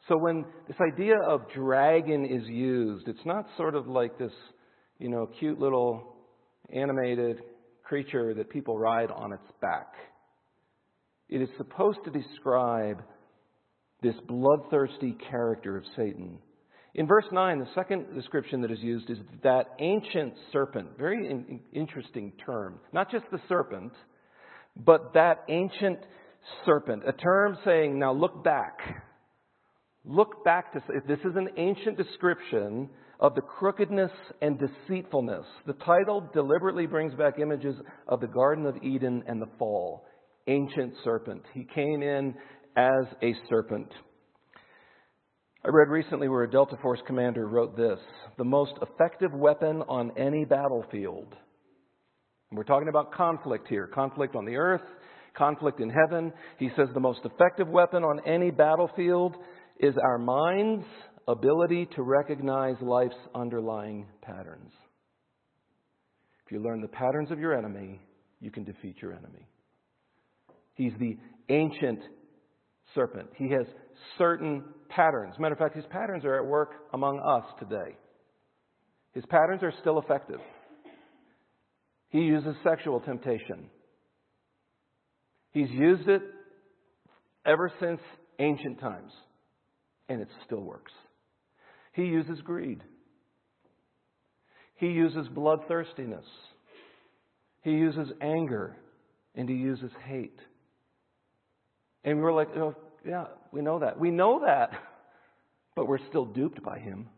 So 0.09 0.17
when 0.17 0.45
this 0.67 0.77
idea 0.81 1.17
of 1.21 1.43
dragon 1.55 2.25
is 2.25 2.47
used, 2.49 3.09
it's 3.09 3.25
not 3.25 3.47
sort 3.57 3.75
of 3.75 3.87
like 3.87 4.19
this, 4.19 4.33
you 4.99 5.09
know, 5.09 5.29
cute 5.39 5.59
little 5.59 6.17
animated 6.73 7.43
creature 7.85 8.35
that 8.35 8.51
people 8.51 8.79
ride 8.79 9.11
on 9.11 9.33
its 9.33 9.51
back. 9.61 9.95
It 11.29 11.43
is 11.43 11.49
supposed 11.57 11.99
to 12.05 12.11
describe 12.11 13.03
this 14.03 14.15
bloodthirsty 14.27 15.17
character 15.31 15.77
of 15.77 15.85
Satan. 15.97 16.39
In 16.95 17.07
verse 17.07 17.27
9, 17.31 17.59
the 17.59 17.69
second 17.75 18.15
description 18.15 18.61
that 18.63 18.71
is 18.71 18.81
used 18.81 19.11
is 19.11 19.19
that 19.43 19.69
ancient 19.79 20.35
serpent. 20.53 20.99
Very 20.99 21.29
in, 21.29 21.61
interesting 21.73 22.33
term. 22.45 22.81
Not 22.93 23.11
just 23.11 23.25
the 23.31 23.41
serpent, 23.49 23.93
but 24.77 25.15
that 25.15 25.45
ancient 25.49 25.99
serpent. 26.65 27.03
A 27.07 27.13
term 27.13 27.59
saying, 27.65 27.99
now 27.99 28.13
look 28.13 28.43
back. 28.43 28.79
Look 30.05 30.45
back 30.45 30.73
to, 30.73 30.81
this 31.07 31.19
is 31.21 31.37
an 31.37 31.49
ancient 31.57 31.99
description 31.99 32.89
of 33.21 33.35
the 33.35 33.41
crookedness 33.41 34.13
and 34.43 34.59
deceitfulness. 34.59 35.45
The 35.67 35.73
title 35.85 36.29
deliberately 36.33 36.87
brings 36.87 37.15
back 37.15 37.39
images 37.39 37.77
of 38.07 38.21
the 38.21 38.27
Garden 38.27 38.67
of 38.67 38.77
Eden 38.83 39.25
and 39.27 39.43
the 39.43 39.49
fall. 39.59 40.05
Ancient 40.47 40.95
serpent. 41.05 41.43
He 41.53 41.67
came 41.75 42.03
in 42.03 42.35
as 42.77 43.05
a 43.23 43.35
serpent. 43.49 43.89
I 45.65 45.69
read 45.71 45.89
recently 45.89 46.29
where 46.29 46.45
a 46.45 46.51
Delta 46.51 46.77
Force 46.81 47.01
commander 47.07 47.49
wrote 47.49 47.77
this 47.77 47.99
The 48.39 48.45
most 48.45 48.73
effective 48.81 49.33
weapon 49.35 49.83
on 49.89 50.13
any 50.17 50.45
battlefield. 50.45 51.35
We're 52.53 52.63
talking 52.63 52.89
about 52.89 53.13
conflict 53.13 53.69
here 53.69 53.89
conflict 53.89 54.37
on 54.37 54.45
the 54.47 54.57
earth, 54.57 54.81
conflict 55.37 55.81
in 55.81 55.91
heaven. 55.91 56.33
He 56.59 56.71
says 56.77 56.89
the 56.95 57.01
most 57.01 57.21
effective 57.25 57.69
weapon 57.69 58.05
on 58.05 58.21
any 58.25 58.51
battlefield 58.51 59.37
is 59.81 59.95
our 60.03 60.19
mind's 60.19 60.87
ability 61.29 61.87
to 61.95 62.03
recognize 62.03 62.75
life's 62.81 63.15
underlying 63.35 64.07
patterns. 64.23 64.73
If 66.47 66.53
you 66.53 66.61
learn 66.61 66.81
the 66.81 66.89
patterns 66.89 67.31
of 67.31 67.39
your 67.39 67.57
enemy, 67.57 68.01
you 68.41 68.51
can 68.51 68.65
defeat 68.65 68.97
your 69.03 69.13
enemy. 69.13 69.47
He's 70.75 70.93
the 70.99 71.19
ancient 71.51 72.01
serpent. 72.95 73.29
He 73.37 73.51
has 73.51 73.67
certain 74.17 74.65
patterns. 74.89 75.35
Matter 75.39 75.53
of 75.53 75.59
fact, 75.59 75.77
his 75.77 75.85
patterns 75.91 76.25
are 76.25 76.37
at 76.43 76.47
work 76.47 76.71
among 76.95 77.21
us 77.21 77.45
today. 77.59 77.97
His 79.13 79.25
patterns 79.27 79.63
are 79.63 79.73
still 79.81 79.99
effective. 79.99 80.41
He 82.09 82.21
uses 82.21 82.55
sexual 82.65 83.01
temptation. 83.01 83.69
He's 85.51 85.69
used 85.71 86.09
it 86.09 86.23
ever 87.45 87.71
since 87.81 88.01
ancient 88.39 88.81
times, 88.81 89.13
and 90.09 90.23
it 90.23 90.29
still 90.47 90.63
works. 90.63 90.93
He 91.99 92.05
uses 92.05 92.41
greed. 92.43 92.81
He 94.77 94.87
uses 94.87 95.27
bloodthirstiness. 95.27 96.25
He 97.63 97.73
uses 97.73 98.13
anger. 98.21 98.77
And 99.35 99.49
he 99.49 99.57
uses 99.57 99.91
hate. 100.07 100.39
And 102.05 102.21
we're 102.21 102.33
like, 102.33 102.57
oh, 102.57 102.77
yeah, 103.05 103.25
we 103.51 103.63
know 103.63 103.81
that. 103.81 103.99
We 103.99 104.13
know 104.13 104.43
that, 104.47 104.71
but 105.75 105.89
we're 105.89 106.07
still 106.09 106.25
duped 106.25 106.63
by 106.63 106.79
him. 106.79 107.09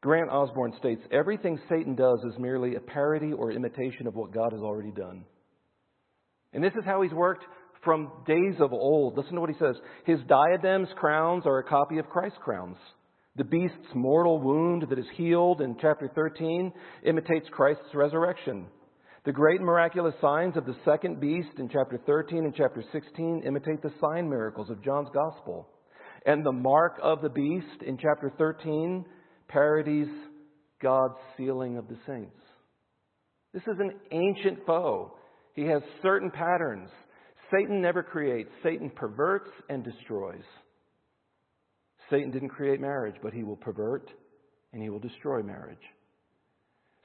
Grant 0.00 0.30
Osborne 0.30 0.74
states 0.78 1.02
everything 1.10 1.58
Satan 1.68 1.96
does 1.96 2.20
is 2.20 2.38
merely 2.38 2.76
a 2.76 2.80
parody 2.80 3.32
or 3.32 3.50
imitation 3.50 4.06
of 4.06 4.14
what 4.14 4.32
God 4.32 4.52
has 4.52 4.60
already 4.60 4.92
done. 4.92 5.24
And 6.52 6.62
this 6.62 6.74
is 6.74 6.84
how 6.84 7.02
he's 7.02 7.12
worked 7.12 7.44
from 7.84 8.10
days 8.26 8.54
of 8.60 8.72
old. 8.72 9.16
Listen 9.16 9.34
to 9.34 9.40
what 9.40 9.50
he 9.50 9.58
says. 9.58 9.76
His 10.04 10.18
diadems, 10.28 10.88
crowns, 10.96 11.44
are 11.46 11.58
a 11.58 11.64
copy 11.64 11.98
of 11.98 12.08
Christ's 12.08 12.38
crowns. 12.42 12.76
The 13.36 13.44
beast's 13.44 13.94
mortal 13.94 14.40
wound 14.40 14.86
that 14.88 14.98
is 14.98 15.06
healed 15.16 15.60
in 15.60 15.76
chapter 15.80 16.08
13 16.14 16.72
imitates 17.04 17.46
Christ's 17.50 17.94
resurrection. 17.94 18.66
The 19.24 19.32
great 19.32 19.60
miraculous 19.60 20.14
signs 20.20 20.56
of 20.56 20.66
the 20.66 20.76
second 20.84 21.20
beast 21.20 21.58
in 21.58 21.68
chapter 21.68 21.98
13 22.06 22.44
and 22.44 22.54
chapter 22.54 22.84
16 22.92 23.42
imitate 23.44 23.82
the 23.82 23.92
sign 24.00 24.28
miracles 24.28 24.70
of 24.70 24.84
John's 24.84 25.08
gospel. 25.12 25.68
And 26.26 26.44
the 26.44 26.52
mark 26.52 26.98
of 27.02 27.22
the 27.22 27.28
beast 27.28 27.82
in 27.86 27.98
chapter 27.98 28.32
13 28.38 29.04
parodies 29.48 30.08
God's 30.80 31.18
sealing 31.36 31.78
of 31.78 31.88
the 31.88 31.96
saints. 32.06 32.36
This 33.52 33.62
is 33.62 33.78
an 33.80 33.94
ancient 34.10 34.66
foe. 34.66 35.16
He 35.54 35.62
has 35.62 35.82
certain 36.02 36.30
patterns. 36.30 36.90
Satan 37.54 37.80
never 37.80 38.02
creates, 38.02 38.50
Satan 38.62 38.90
perverts 38.90 39.50
and 39.68 39.84
destroys. 39.84 40.42
Satan 42.10 42.30
didn't 42.30 42.48
create 42.50 42.80
marriage, 42.80 43.16
but 43.22 43.32
he 43.32 43.44
will 43.44 43.56
pervert 43.56 44.10
and 44.72 44.82
he 44.82 44.90
will 44.90 44.98
destroy 44.98 45.42
marriage. 45.42 45.78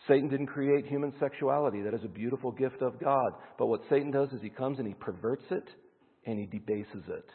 Satan 0.08 0.30
didn't 0.30 0.48
create 0.48 0.88
human 0.88 1.14
sexuality. 1.20 1.82
That 1.82 1.94
is 1.94 2.04
a 2.04 2.10
beautiful 2.10 2.52
gift 2.52 2.82
of 2.82 3.00
God. 3.00 3.34
But 3.58 3.68
what 3.68 3.82
Satan 3.90 4.12
does 4.12 4.30
is 4.30 4.42
he 4.42 4.50
comes 4.50 4.80
and 4.80 4.88
he 4.88 4.94
perverts 4.94 5.46
it 5.52 5.66
and 6.26 6.40
he 6.40 6.46
debases 6.46 7.04
it. 7.08 7.26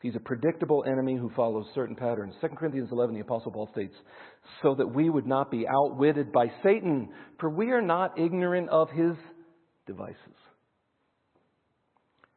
He's 0.00 0.16
a 0.16 0.20
predictable 0.20 0.84
enemy 0.84 1.16
who 1.16 1.30
follows 1.36 1.66
certain 1.76 1.94
patterns. 1.94 2.34
2 2.40 2.48
Corinthians 2.56 2.88
11, 2.90 3.14
the 3.14 3.20
Apostle 3.20 3.52
Paul 3.52 3.68
states, 3.72 3.94
so 4.60 4.74
that 4.74 4.92
we 4.92 5.08
would 5.08 5.28
not 5.28 5.48
be 5.48 5.64
outwitted 5.68 6.32
by 6.32 6.46
Satan, 6.64 7.08
for 7.38 7.48
we 7.50 7.70
are 7.70 7.82
not 7.82 8.18
ignorant 8.18 8.68
of 8.68 8.90
his 8.90 9.12
devices. 9.86 10.16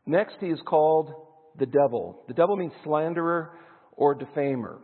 Next, 0.05 0.35
he 0.39 0.47
is 0.47 0.59
called 0.65 1.11
the 1.57 1.65
devil. 1.65 2.23
The 2.27 2.33
devil 2.33 2.55
means 2.55 2.73
slanderer 2.83 3.51
or 3.93 4.15
defamer. 4.15 4.79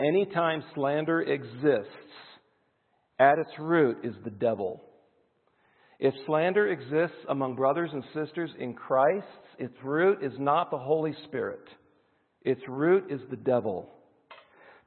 Anytime 0.00 0.62
slander 0.74 1.22
exists, 1.22 1.92
at 3.18 3.38
its 3.38 3.50
root 3.58 3.98
is 4.04 4.14
the 4.24 4.30
devil. 4.30 4.82
If 5.98 6.14
slander 6.26 6.68
exists 6.68 7.16
among 7.28 7.56
brothers 7.56 7.90
and 7.92 8.04
sisters 8.14 8.50
in 8.60 8.74
Christ, 8.74 9.26
its 9.58 9.74
root 9.82 10.22
is 10.22 10.32
not 10.38 10.70
the 10.70 10.78
Holy 10.78 11.14
Spirit. 11.26 11.64
Its 12.42 12.60
root 12.68 13.10
is 13.10 13.20
the 13.30 13.36
devil. 13.36 13.90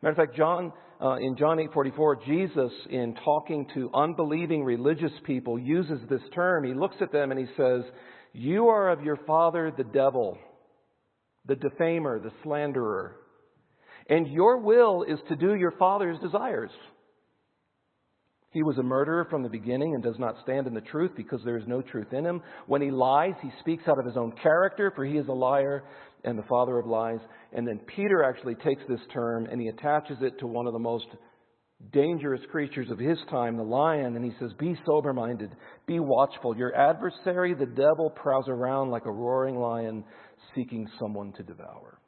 Matter 0.02 0.12
of 0.12 0.18
fact, 0.28 0.38
John, 0.38 0.72
uh, 1.02 1.16
in 1.16 1.36
John 1.36 1.60
8:44, 1.60 2.16
Jesus, 2.26 2.72
in 2.90 3.14
talking 3.26 3.68
to 3.74 3.92
unbelieving 3.94 4.64
religious 4.64 5.12
people, 5.26 5.60
uses 5.60 6.00
this 6.10 6.22
term. 6.34 6.64
He 6.64 6.74
looks 6.74 6.96
at 7.02 7.12
them 7.12 7.32
and 7.32 7.40
he 7.40 7.54
says, 7.58 7.84
"You 8.34 8.70
are 8.70 8.90
of 8.90 9.04
your 9.04 9.18
father, 9.28 9.72
the 9.76 9.84
devil, 9.84 10.38
the 11.46 11.56
defamer, 11.56 12.20
the 12.20 12.32
slanderer, 12.44 13.16
and 14.10 14.28
your 14.28 14.58
will 14.58 15.04
is 15.04 15.20
to 15.30 15.36
do 15.36 15.56
your 15.56 15.72
father's 15.72 16.20
desires." 16.20 16.72
He 18.52 18.64
was 18.64 18.78
a 18.78 18.84
murderer 18.84 19.26
from 19.26 19.44
the 19.44 19.50
beginning 19.50 19.96
and 19.96 20.04
does 20.04 20.20
not 20.20 20.36
stand 20.44 20.68
in 20.68 20.74
the 20.74 20.82
truth 20.82 21.12
because 21.16 21.42
there 21.46 21.58
is 21.58 21.68
no 21.68 21.82
truth 21.82 22.12
in 22.12 22.26
him. 22.26 22.42
When 22.68 22.82
he 22.82 22.92
lies, 22.92 23.36
he 23.42 23.50
speaks 23.62 23.88
out 23.88 23.98
of 23.98 24.06
his 24.06 24.18
own 24.18 24.34
character, 24.34 24.92
for 24.92 25.06
he 25.06 25.18
is 25.18 25.30
a 25.30 25.34
liar 25.34 25.86
and 26.26 26.38
the 26.38 26.44
father 26.44 26.78
of 26.78 26.86
lies. 26.86 27.22
And 27.54 27.66
then 27.66 27.80
Peter 27.80 28.24
actually 28.24 28.56
takes 28.56 28.84
this 28.90 29.00
term 29.14 29.46
and 29.46 29.62
he 29.62 29.70
attaches 29.70 30.18
it 30.22 30.38
to 30.40 30.48
one 30.48 30.68
of 30.68 30.74
the 30.74 30.80
most 30.80 31.08
dangerous 31.92 32.42
creatures 32.52 32.90
of 32.90 33.00
his 33.00 33.18
time, 33.30 33.58
the 33.58 33.64
lion, 33.64 34.16
and 34.16 34.24
he 34.24 34.32
says, 34.40 34.52
Be 34.60 34.76
sober 34.86 35.14
minded, 35.14 35.52
be 35.88 36.00
watchful. 36.00 36.56
Your 36.56 36.76
adversary, 36.76 37.54
the 37.54 37.66
devil, 37.66 38.10
prowls 38.10 38.46
around 38.48 38.92
like 38.92 39.06
a 39.06 39.12
roaring 39.12 39.58
lion 39.58 40.04
seeking 40.56 40.88
someone 41.00 41.34
to 41.34 41.44
devour. 41.44 42.00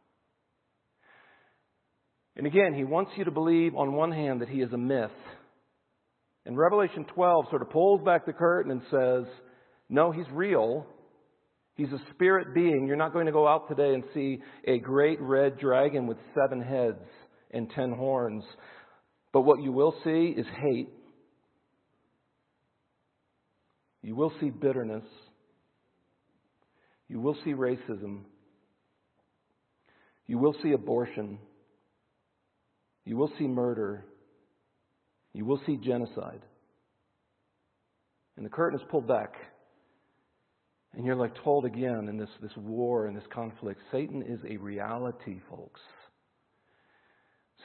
And 2.36 2.48
again, 2.48 2.74
he 2.74 2.84
wants 2.84 3.12
you 3.16 3.26
to 3.26 3.32
believe, 3.32 3.76
on 3.76 3.94
one 3.94 4.12
hand, 4.12 4.42
that 4.42 4.50
he 4.50 4.62
is 4.62 4.74
a 4.74 4.78
myth 4.78 5.12
and 6.46 6.58
Revelation 6.58 7.06
12 7.14 7.46
sort 7.50 7.62
of 7.62 7.70
pulls 7.70 8.04
back 8.04 8.26
the 8.26 8.34
curtain 8.34 8.72
and 8.72 8.82
says, 8.92 9.34
no, 9.90 10.12
he's 10.12 10.26
real. 10.32 10.86
He's 11.76 11.92
a 11.92 12.00
spirit 12.14 12.54
being. 12.54 12.86
You're 12.88 12.98
not 12.98 13.14
going 13.14 13.28
to 13.28 13.32
go 13.32 13.48
out 13.48 13.70
today 13.70 13.94
and 13.94 14.04
see 14.14 14.40
a 14.68 14.78
great 14.80 15.20
red 15.22 15.58
dragon 15.58 16.06
with 16.06 16.18
seven 16.36 16.62
heads 16.62 17.04
and 17.52 17.70
ten 17.72 17.92
horns. 17.92 18.44
But 19.34 19.42
what 19.42 19.62
you 19.62 19.72
will 19.72 19.96
see 20.04 20.34
is 20.38 20.46
hate. 20.62 20.90
You 24.04 24.16
will 24.16 24.32
see 24.40 24.52
bitterness. 24.52 25.04
You 27.10 27.20
will 27.20 27.36
see 27.44 27.54
racism. 27.54 28.22
You 30.28 30.38
will 30.38 30.56
see 30.62 30.72
abortion. 30.72 31.40
You 33.06 33.18
will 33.18 33.32
see 33.40 33.48
murder. 33.48 34.06
You 35.34 35.46
will 35.46 35.60
see 35.66 35.78
genocide. 35.78 36.42
And 38.38 38.46
the 38.46 38.50
curtain 38.50 38.80
is 38.80 38.86
pulled 38.90 39.08
back. 39.08 39.34
And 40.94 41.06
you're 41.06 41.16
like 41.16 41.34
told 41.44 41.66
again 41.66 42.08
in 42.08 42.18
this, 42.18 42.30
this 42.40 42.56
war 42.56 43.08
and 43.08 43.18
this 43.18 43.24
conflict, 43.34 43.82
Satan 43.92 44.22
is 44.22 44.40
a 44.48 44.58
reality, 44.58 45.40
folks. 45.50 45.82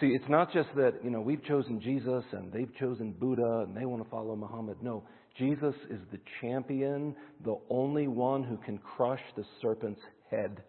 See, 0.00 0.08
it's 0.08 0.28
not 0.28 0.52
just 0.52 0.68
that, 0.76 0.94
you 1.02 1.11
know, 1.11 1.20
we've 1.20 1.42
chosen 1.44 1.80
Jesus 1.80 2.22
and 2.32 2.52
they've 2.52 2.72
chosen 2.78 3.12
Buddha 3.12 3.64
and 3.66 3.76
they 3.76 3.84
want 3.84 4.04
to 4.04 4.11
follow 4.11 4.37
Muhammad. 4.37 4.76
No, 4.80 5.02
Jesus 5.37 5.74
is 5.90 6.00
the 6.12 6.20
champion, 6.40 7.16
the 7.44 7.56
only 7.68 8.06
one 8.06 8.44
who 8.44 8.58
can 8.58 8.78
crush 8.78 9.20
the 9.37 9.44
serpent's 9.61 10.00
head. 10.30 10.62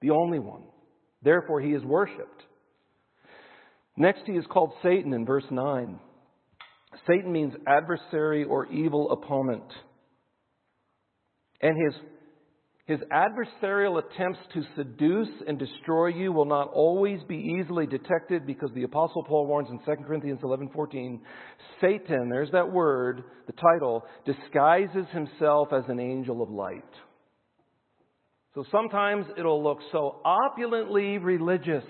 The 0.00 0.10
only 0.10 0.40
one. 0.40 0.62
Therefore, 1.22 1.60
he 1.60 1.70
is 1.70 1.84
worshiped. 1.84 2.42
Next, 3.96 4.22
he 4.26 4.32
is 4.32 4.44
called 4.50 4.72
Satan 4.82 5.12
in 5.12 5.24
verse 5.24 5.44
9. 5.50 6.00
Satan 7.06 7.32
means 7.32 7.54
adversary 7.66 8.44
or 8.44 8.66
evil 8.72 9.12
opponent. 9.12 9.64
And 11.60 11.76
his, 11.76 11.94
his 12.84 12.98
adversarial 13.12 14.02
attempts 14.02 14.40
to 14.54 14.62
seduce 14.76 15.28
and 15.46 15.56
destroy 15.56 16.08
you 16.08 16.32
will 16.32 16.44
not 16.44 16.68
always 16.72 17.20
be 17.28 17.36
easily 17.36 17.86
detected 17.86 18.44
because 18.44 18.70
the 18.74 18.82
Apostle 18.82 19.22
Paul 19.22 19.46
warns 19.46 19.68
in 19.70 19.78
2 19.78 20.02
Corinthians 20.04 20.40
11:14, 20.42 21.20
Satan, 21.80 22.28
there's 22.28 22.50
that 22.50 22.72
word, 22.72 23.22
the 23.46 23.52
title, 23.52 24.04
disguises 24.24 25.06
himself 25.12 25.72
as 25.72 25.84
an 25.88 26.00
angel 26.00 26.42
of 26.42 26.50
light. 26.50 26.82
So 28.54 28.64
sometimes 28.72 29.26
it'll 29.38 29.62
look 29.62 29.78
so 29.92 30.20
opulently 30.24 31.18
religious 31.18 31.84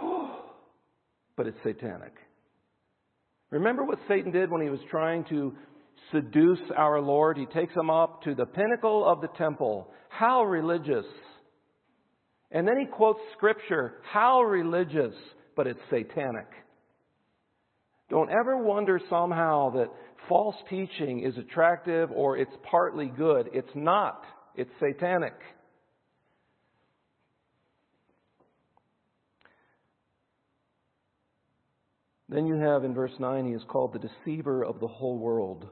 but 1.36 1.48
it's 1.48 1.58
satanic. 1.64 2.14
Remember 3.50 3.84
what 3.84 3.98
Satan 4.06 4.30
did 4.30 4.48
when 4.48 4.62
he 4.62 4.70
was 4.70 4.80
trying 4.90 5.24
to 5.24 5.56
seduce 6.12 6.60
our 6.76 7.00
Lord? 7.00 7.36
He 7.36 7.46
takes 7.46 7.74
him 7.74 7.90
up 7.90 8.22
to 8.24 8.34
the 8.34 8.46
pinnacle 8.46 9.06
of 9.06 9.20
the 9.20 9.28
temple. 9.38 9.92
How 10.08 10.44
religious. 10.44 11.06
And 12.50 12.66
then 12.66 12.78
he 12.78 12.86
quotes 12.86 13.20
scripture. 13.36 13.94
How 14.12 14.42
religious, 14.42 15.14
but 15.56 15.66
it's 15.66 15.80
satanic. 15.90 16.48
Don't 18.08 18.30
ever 18.30 18.56
wonder 18.56 19.00
somehow 19.08 19.70
that 19.70 19.88
false 20.28 20.56
teaching 20.68 21.22
is 21.24 21.36
attractive 21.38 22.10
or 22.10 22.36
it's 22.36 22.54
partly 22.68 23.06
good. 23.06 23.48
It's 23.52 23.70
not. 23.74 24.24
It's 24.56 24.70
satanic. 24.80 25.34
Then 32.28 32.46
you 32.46 32.54
have 32.54 32.84
in 32.84 32.94
verse 32.94 33.12
9, 33.18 33.46
he 33.46 33.52
is 33.52 33.62
called 33.68 33.92
the 33.92 33.98
deceiver 33.98 34.64
of 34.64 34.78
the 34.78 34.86
whole 34.86 35.18
world. 35.18 35.68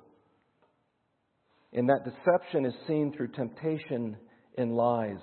And 1.72 1.88
that 1.88 2.04
deception 2.04 2.64
is 2.64 2.74
seen 2.86 3.12
through 3.12 3.28
temptation 3.28 4.16
and 4.56 4.74
lies. 4.74 5.18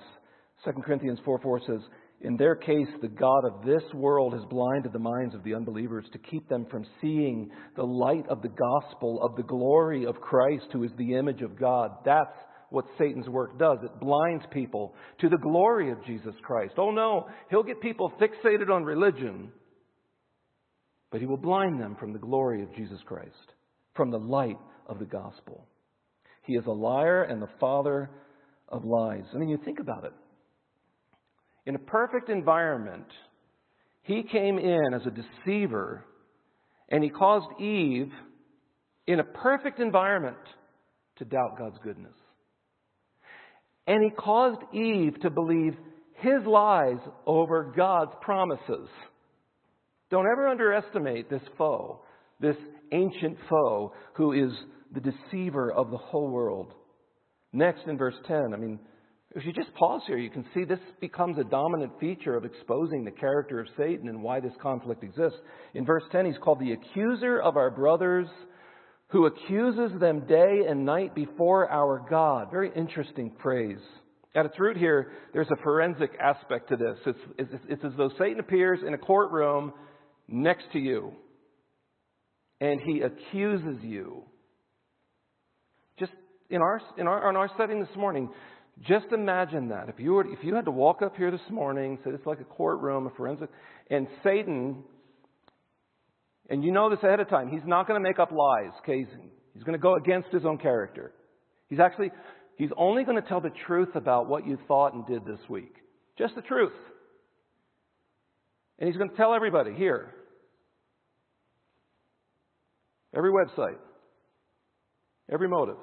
2 0.64 0.72
Corinthians 0.84 1.18
4 1.24 1.40
4 1.40 1.60
says, 1.66 1.80
In 2.20 2.36
their 2.36 2.54
case, 2.54 2.88
the 3.02 3.08
God 3.08 3.44
of 3.44 3.64
this 3.64 3.82
world 3.92 4.32
has 4.32 4.44
blinded 4.48 4.92
the 4.92 4.98
minds 4.98 5.34
of 5.34 5.42
the 5.42 5.54
unbelievers 5.54 6.06
to 6.12 6.18
keep 6.18 6.48
them 6.48 6.66
from 6.70 6.86
seeing 7.00 7.50
the 7.74 7.84
light 7.84 8.26
of 8.28 8.42
the 8.42 8.48
gospel 8.48 9.20
of 9.22 9.36
the 9.36 9.42
glory 9.42 10.06
of 10.06 10.20
Christ, 10.20 10.66
who 10.72 10.84
is 10.84 10.92
the 10.96 11.14
image 11.14 11.42
of 11.42 11.58
God. 11.58 11.90
That's 12.04 12.36
what 12.70 12.86
Satan's 12.98 13.28
work 13.28 13.58
does. 13.58 13.78
It 13.82 14.00
blinds 14.00 14.44
people 14.52 14.94
to 15.20 15.28
the 15.28 15.38
glory 15.38 15.90
of 15.90 16.04
Jesus 16.04 16.34
Christ. 16.42 16.74
Oh 16.78 16.90
no, 16.90 17.28
he'll 17.50 17.62
get 17.62 17.80
people 17.80 18.12
fixated 18.20 18.70
on 18.70 18.84
religion, 18.84 19.50
but 21.10 21.20
he 21.20 21.26
will 21.26 21.36
blind 21.36 21.80
them 21.80 21.96
from 21.98 22.12
the 22.12 22.18
glory 22.18 22.62
of 22.62 22.74
Jesus 22.74 22.98
Christ, 23.04 23.52
from 23.94 24.10
the 24.10 24.18
light 24.18 24.58
of 24.88 24.98
the 24.98 25.04
gospel. 25.04 25.66
He 26.46 26.54
is 26.54 26.64
a 26.66 26.72
liar 26.72 27.24
and 27.24 27.42
the 27.42 27.48
father 27.58 28.10
of 28.68 28.84
lies. 28.84 29.24
I 29.34 29.38
mean, 29.38 29.48
you 29.48 29.58
think 29.64 29.80
about 29.80 30.04
it. 30.04 30.12
In 31.66 31.74
a 31.74 31.80
perfect 31.80 32.28
environment, 32.28 33.06
he 34.02 34.22
came 34.22 34.58
in 34.58 34.94
as 34.94 35.02
a 35.06 35.10
deceiver 35.10 36.04
and 36.88 37.02
he 37.02 37.10
caused 37.10 37.60
Eve, 37.60 38.12
in 39.08 39.18
a 39.18 39.24
perfect 39.24 39.80
environment, 39.80 40.36
to 41.18 41.24
doubt 41.24 41.58
God's 41.58 41.78
goodness. 41.82 42.14
And 43.88 44.04
he 44.04 44.10
caused 44.10 44.60
Eve 44.72 45.20
to 45.22 45.30
believe 45.30 45.74
his 46.14 46.44
lies 46.46 46.98
over 47.26 47.72
God's 47.76 48.12
promises. 48.20 48.88
Don't 50.10 50.26
ever 50.30 50.48
underestimate 50.48 51.28
this 51.28 51.42
foe, 51.58 52.02
this 52.40 52.56
ancient 52.92 53.36
foe 53.50 53.92
who 54.14 54.32
is 54.32 54.52
the 54.96 55.12
deceiver 55.12 55.70
of 55.70 55.90
the 55.90 55.96
whole 55.96 56.30
world. 56.30 56.72
Next, 57.52 57.82
in 57.86 57.96
verse 57.96 58.14
10, 58.26 58.52
I 58.52 58.56
mean, 58.56 58.80
if 59.34 59.44
you 59.44 59.52
just 59.52 59.72
pause 59.74 60.00
here, 60.06 60.16
you 60.16 60.30
can 60.30 60.44
see 60.54 60.64
this 60.64 60.78
becomes 61.00 61.38
a 61.38 61.44
dominant 61.44 61.92
feature 62.00 62.34
of 62.34 62.44
exposing 62.44 63.04
the 63.04 63.10
character 63.10 63.60
of 63.60 63.66
Satan 63.76 64.08
and 64.08 64.22
why 64.22 64.40
this 64.40 64.52
conflict 64.62 65.04
exists. 65.04 65.38
In 65.74 65.84
verse 65.84 66.02
10, 66.10 66.26
he's 66.26 66.38
called 66.42 66.60
the 66.60 66.72
accuser 66.72 67.40
of 67.40 67.56
our 67.56 67.70
brothers 67.70 68.28
who 69.08 69.26
accuses 69.26 69.92
them 70.00 70.26
day 70.26 70.62
and 70.68 70.84
night 70.84 71.14
before 71.14 71.70
our 71.70 72.04
God. 72.08 72.50
Very 72.50 72.72
interesting 72.74 73.32
phrase. 73.42 73.78
At 74.34 74.46
its 74.46 74.58
root 74.58 74.76
here, 74.76 75.12
there's 75.32 75.50
a 75.50 75.62
forensic 75.62 76.10
aspect 76.20 76.70
to 76.70 76.76
this. 76.76 76.98
It's, 77.06 77.18
it's, 77.38 77.64
it's 77.68 77.84
as 77.84 77.92
though 77.96 78.10
Satan 78.18 78.40
appears 78.40 78.80
in 78.86 78.94
a 78.94 78.98
courtroom 78.98 79.72
next 80.28 80.64
to 80.72 80.78
you 80.78 81.12
and 82.60 82.80
he 82.80 83.02
accuses 83.02 83.82
you. 83.82 84.24
In 86.50 86.62
our, 86.62 86.80
in 86.96 87.06
our, 87.06 87.30
in 87.30 87.36
our 87.36 87.50
setting 87.56 87.80
this 87.80 87.96
morning, 87.96 88.28
just 88.86 89.06
imagine 89.12 89.68
that. 89.70 89.88
If 89.88 89.98
you, 89.98 90.12
were, 90.12 90.26
if 90.26 90.38
you 90.42 90.54
had 90.54 90.64
to 90.66 90.70
walk 90.70 91.02
up 91.02 91.16
here 91.16 91.30
this 91.30 91.40
morning, 91.50 91.98
say 92.04 92.10
it's 92.10 92.26
like 92.26 92.40
a 92.40 92.44
courtroom, 92.44 93.06
a 93.06 93.10
forensic, 93.10 93.50
and 93.90 94.06
Satan 94.22 94.84
and 96.48 96.62
you 96.62 96.72
know 96.72 96.90
this 96.90 97.00
ahead 97.02 97.20
of 97.20 97.28
time. 97.28 97.48
He's 97.48 97.66
not 97.66 97.88
going 97.88 98.00
to 98.00 98.08
make 98.08 98.18
up 98.18 98.30
lies. 98.30 98.72
Okay? 98.82 99.06
He's 99.54 99.62
going 99.62 99.78
to 99.78 99.82
go 99.82 99.96
against 99.96 100.28
his 100.30 100.44
own 100.44 100.58
character. 100.58 101.12
He's 101.68 101.80
actually, 101.80 102.10
he's 102.56 102.70
only 102.76 103.04
going 103.04 103.20
to 103.20 103.28
tell 103.28 103.40
the 103.40 103.50
truth 103.66 103.94
about 103.94 104.28
what 104.28 104.46
you 104.46 104.58
thought 104.68 104.94
and 104.94 105.04
did 105.06 105.24
this 105.24 105.40
week. 105.48 105.74
Just 106.18 106.34
the 106.34 106.42
truth. 106.42 106.72
And 108.78 108.88
he's 108.88 108.96
going 108.96 109.10
to 109.10 109.16
tell 109.16 109.34
everybody 109.34 109.74
here. 109.74 110.14
Every 113.14 113.30
website. 113.30 113.78
Every 115.32 115.48
motive. 115.48 115.78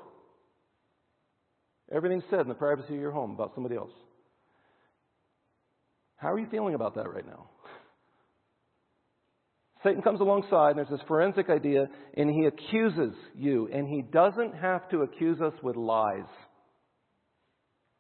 Everything 1.94 2.24
said 2.30 2.42
in 2.42 2.48
the 2.48 2.56
privacy 2.56 2.96
of 2.96 3.02
your 3.02 3.12
home 3.12 3.32
about 3.32 3.52
somebody 3.54 3.76
else. 3.76 3.92
How 6.16 6.32
are 6.32 6.40
you 6.40 6.48
feeling 6.50 6.74
about 6.74 6.96
that 6.96 7.14
right 7.14 7.26
now? 7.26 7.50
Satan 9.84 10.02
comes 10.02 10.22
alongside, 10.22 10.72
and 10.72 10.78
there's 10.78 10.90
this 10.90 11.08
forensic 11.08 11.50
idea, 11.50 11.88
and 12.16 12.30
he 12.30 12.46
accuses 12.46 13.14
you. 13.36 13.70
And 13.72 13.88
he 13.88 14.02
doesn't 14.02 14.56
have 14.56 14.88
to 14.90 15.02
accuse 15.02 15.42
us 15.42 15.54
with 15.62 15.76
lies. 15.76 16.24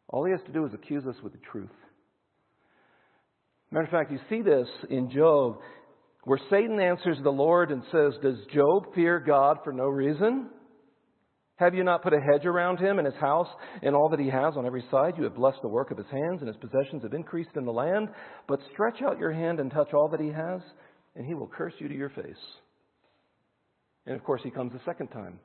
All 0.07 0.25
he 0.25 0.31
has 0.31 0.39
to 0.45 0.53
do 0.53 0.65
is 0.65 0.73
accuse 0.73 1.05
us 1.05 1.15
with 1.21 1.33
the 1.33 1.39
truth. 1.51 1.69
Matter 3.69 3.85
of 3.85 3.91
fact, 3.91 4.11
you 4.11 4.19
see 4.29 4.41
this 4.41 4.67
in 4.89 5.11
Job, 5.11 5.57
where 6.23 6.39
Satan 6.49 6.79
answers 6.79 7.17
the 7.21 7.31
Lord 7.31 7.71
and 7.71 7.83
says, 7.91 8.13
Does 8.21 8.37
Job 8.53 8.93
fear 8.95 9.19
God 9.19 9.57
for 9.63 9.73
no 9.73 9.85
reason? 9.85 10.49
Have 11.57 11.75
you 11.75 11.83
not 11.83 12.01
put 12.01 12.13
a 12.13 12.19
hedge 12.19 12.45
around 12.45 12.79
him 12.79 12.97
and 12.97 13.05
his 13.05 13.19
house 13.21 13.47
and 13.83 13.95
all 13.95 14.09
that 14.09 14.19
he 14.19 14.29
has 14.29 14.55
on 14.57 14.65
every 14.65 14.83
side? 14.89 15.13
You 15.17 15.23
have 15.23 15.35
blessed 15.35 15.59
the 15.61 15.67
work 15.67 15.91
of 15.91 15.97
his 15.97 16.07
hands, 16.11 16.41
and 16.41 16.47
his 16.47 16.57
possessions 16.57 17.03
have 17.03 17.13
increased 17.13 17.55
in 17.55 17.65
the 17.65 17.71
land. 17.71 18.09
But 18.47 18.59
stretch 18.73 19.01
out 19.03 19.19
your 19.19 19.31
hand 19.31 19.59
and 19.59 19.71
touch 19.71 19.93
all 19.93 20.09
that 20.09 20.19
he 20.19 20.29
has, 20.29 20.61
and 21.15 21.25
he 21.25 21.35
will 21.35 21.47
curse 21.47 21.73
you 21.77 21.87
to 21.87 21.95
your 21.95 22.09
face. 22.09 22.33
And 24.05 24.15
of 24.15 24.23
course, 24.23 24.41
he 24.43 24.49
comes 24.49 24.73
a 24.73 24.83
second 24.83 25.07
time, 25.09 25.39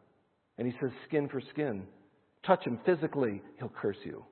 and 0.57 0.66
he 0.66 0.75
says, 0.81 0.90
skin 1.07 1.29
for 1.29 1.42
skin. 1.53 1.85
Touch 2.47 2.64
him 2.64 2.81
physically, 2.87 3.42
he'll 3.59 3.73
curse 3.81 3.99
you. 4.05 4.25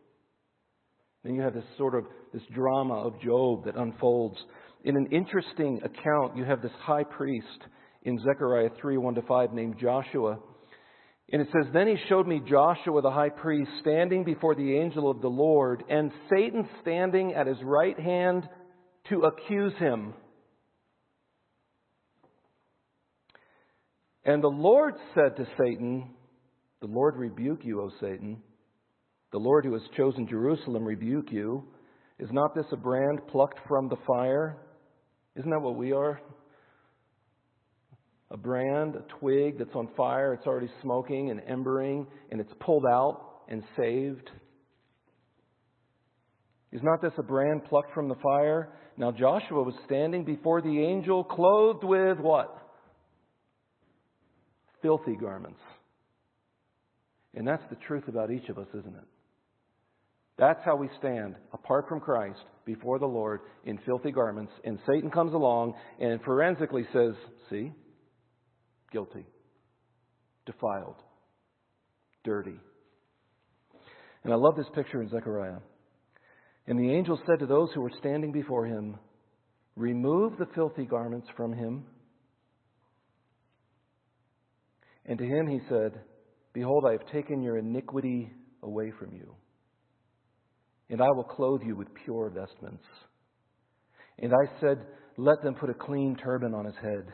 Then 1.22 1.34
you 1.34 1.42
have 1.42 1.54
this 1.54 1.64
sort 1.76 1.94
of 1.94 2.04
this 2.32 2.42
drama 2.54 2.94
of 2.94 3.20
Job 3.20 3.64
that 3.66 3.76
unfolds. 3.76 4.38
In 4.84 4.96
an 4.96 5.06
interesting 5.10 5.80
account, 5.84 6.36
you 6.36 6.44
have 6.44 6.62
this 6.62 6.72
high 6.80 7.04
priest 7.04 7.64
in 8.04 8.18
Zechariah 8.20 8.70
3 8.80 8.96
1 8.96 9.14
to 9.16 9.22
5 9.22 9.52
named 9.52 9.76
Joshua. 9.80 10.38
And 11.32 11.42
it 11.42 11.48
says, 11.52 11.72
Then 11.72 11.88
he 11.88 11.96
showed 12.08 12.26
me 12.26 12.40
Joshua 12.48 13.02
the 13.02 13.10
high 13.10 13.30
priest 13.30 13.70
standing 13.80 14.24
before 14.24 14.54
the 14.54 14.76
angel 14.76 15.10
of 15.10 15.20
the 15.20 15.28
Lord, 15.28 15.82
and 15.88 16.12
Satan 16.30 16.68
standing 16.82 17.34
at 17.34 17.48
his 17.48 17.58
right 17.62 17.98
hand 17.98 18.48
to 19.08 19.22
accuse 19.22 19.72
him. 19.78 20.14
And 24.24 24.42
the 24.42 24.48
Lord 24.48 24.94
said 25.14 25.36
to 25.36 25.46
Satan, 25.58 26.10
The 26.80 26.88
Lord 26.88 27.16
rebuke 27.16 27.60
you, 27.64 27.80
O 27.80 27.90
Satan. 28.00 28.42
The 29.32 29.38
Lord 29.38 29.64
who 29.64 29.72
has 29.72 29.82
chosen 29.96 30.28
Jerusalem 30.28 30.84
rebuke 30.84 31.30
you. 31.30 31.64
Is 32.18 32.28
not 32.32 32.54
this 32.54 32.66
a 32.72 32.76
brand 32.76 33.20
plucked 33.28 33.58
from 33.68 33.88
the 33.88 33.96
fire? 34.06 34.56
Isn't 35.36 35.50
that 35.50 35.60
what 35.60 35.76
we 35.76 35.92
are? 35.92 36.20
A 38.30 38.36
brand, 38.36 38.96
a 38.96 39.04
twig 39.20 39.58
that's 39.58 39.74
on 39.74 39.88
fire, 39.96 40.34
it's 40.34 40.46
already 40.46 40.70
smoking 40.82 41.30
and 41.30 41.40
embering, 41.40 42.06
and 42.30 42.40
it's 42.40 42.52
pulled 42.60 42.84
out 42.84 43.42
and 43.48 43.62
saved. 43.76 44.30
Is 46.72 46.82
not 46.82 47.00
this 47.00 47.12
a 47.18 47.22
brand 47.22 47.64
plucked 47.64 47.94
from 47.94 48.08
the 48.08 48.16
fire? 48.16 48.70
Now 48.96 49.12
Joshua 49.12 49.62
was 49.62 49.74
standing 49.84 50.24
before 50.24 50.60
the 50.60 50.82
angel, 50.82 51.22
clothed 51.22 51.84
with 51.84 52.18
what? 52.18 52.66
filthy 54.86 55.16
garments. 55.16 55.58
And 57.34 57.46
that's 57.46 57.62
the 57.70 57.76
truth 57.86 58.04
about 58.06 58.30
each 58.30 58.48
of 58.48 58.56
us, 58.56 58.68
isn't 58.68 58.94
it? 58.94 59.04
That's 60.38 60.60
how 60.64 60.76
we 60.76 60.88
stand 60.98 61.34
apart 61.52 61.86
from 61.88 61.98
Christ 61.98 62.38
before 62.64 62.98
the 62.98 63.06
Lord 63.06 63.40
in 63.64 63.78
filthy 63.84 64.12
garments. 64.12 64.52
And 64.64 64.78
Satan 64.86 65.10
comes 65.10 65.34
along 65.34 65.74
and 65.98 66.20
forensically 66.22 66.86
says, 66.92 67.14
See, 67.50 67.72
guilty, 68.96 69.26
defiled, 70.46 70.96
dirty. 72.24 72.58
And 74.24 74.32
I 74.32 74.36
love 74.36 74.56
this 74.56 74.70
picture 74.74 75.02
in 75.02 75.10
Zechariah. 75.10 75.58
And 76.66 76.78
the 76.78 76.90
angel 76.90 77.20
said 77.26 77.40
to 77.40 77.46
those 77.46 77.68
who 77.74 77.82
were 77.82 77.92
standing 77.98 78.32
before 78.32 78.64
him, 78.64 78.96
Remove 79.76 80.38
the 80.38 80.46
filthy 80.54 80.86
garments 80.86 81.28
from 81.36 81.52
him. 81.52 81.84
And 85.04 85.18
to 85.18 85.24
him 85.26 85.46
he 85.46 85.60
said, 85.68 86.00
Behold, 86.54 86.86
I 86.88 86.92
have 86.92 87.06
taken 87.12 87.42
your 87.42 87.58
iniquity 87.58 88.32
away 88.62 88.94
from 88.98 89.12
you, 89.12 89.34
and 90.88 91.02
I 91.02 91.10
will 91.10 91.22
clothe 91.24 91.60
you 91.66 91.76
with 91.76 91.88
pure 92.02 92.30
vestments. 92.30 92.84
And 94.20 94.32
I 94.32 94.58
said, 94.58 94.86
Let 95.18 95.42
them 95.42 95.54
put 95.54 95.68
a 95.68 95.74
clean 95.74 96.16
turban 96.16 96.54
on 96.54 96.64
his 96.64 96.76
head. 96.80 97.12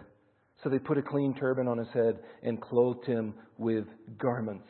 So 0.62 0.70
they 0.70 0.78
put 0.78 0.98
a 0.98 1.02
clean 1.02 1.34
turban 1.34 1.66
on 1.66 1.78
his 1.78 1.88
head 1.92 2.18
and 2.42 2.60
clothed 2.60 3.04
him 3.06 3.34
with 3.58 3.84
garments. 4.18 4.68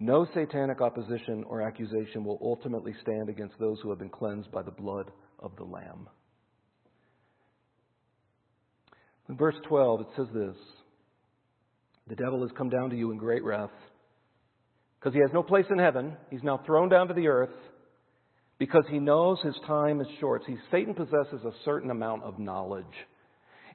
No 0.00 0.26
satanic 0.34 0.80
opposition 0.80 1.44
or 1.44 1.62
accusation 1.62 2.24
will 2.24 2.38
ultimately 2.42 2.94
stand 3.02 3.28
against 3.28 3.58
those 3.58 3.78
who 3.82 3.90
have 3.90 3.98
been 3.98 4.10
cleansed 4.10 4.50
by 4.52 4.62
the 4.62 4.70
blood 4.70 5.10
of 5.38 5.52
the 5.56 5.64
Lamb. 5.64 6.08
In 9.28 9.36
verse 9.36 9.54
12, 9.66 10.00
it 10.02 10.06
says 10.16 10.26
this 10.34 10.56
the 12.06 12.16
devil 12.16 12.42
has 12.42 12.50
come 12.56 12.68
down 12.68 12.90
to 12.90 12.96
you 12.96 13.12
in 13.12 13.16
great 13.16 13.42
wrath 13.42 13.70
because 14.98 15.14
he 15.14 15.20
has 15.20 15.30
no 15.32 15.42
place 15.42 15.64
in 15.70 15.78
heaven. 15.78 16.16
He's 16.30 16.42
now 16.42 16.60
thrown 16.66 16.88
down 16.90 17.08
to 17.08 17.14
the 17.14 17.28
earth 17.28 17.54
because 18.58 18.84
he 18.90 18.98
knows 18.98 19.38
his 19.42 19.56
time 19.66 20.00
is 20.00 20.06
short. 20.20 20.42
See, 20.46 20.56
Satan 20.70 20.94
possesses 20.94 21.44
a 21.44 21.52
certain 21.64 21.90
amount 21.90 22.24
of 22.24 22.38
knowledge. 22.38 22.84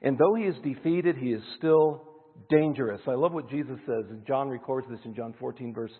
And 0.02 0.18
though 0.18 0.34
he 0.34 0.44
is 0.44 0.56
defeated, 0.62 1.16
he 1.16 1.32
is 1.32 1.42
still 1.58 2.02
dangerous. 2.48 3.00
I 3.06 3.14
love 3.14 3.32
what 3.32 3.50
Jesus 3.50 3.78
says. 3.86 4.04
John 4.26 4.48
records 4.48 4.86
this 4.90 5.00
in 5.04 5.14
John 5.14 5.34
14, 5.38 5.74
verse 5.74 5.92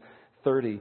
30. 0.45 0.81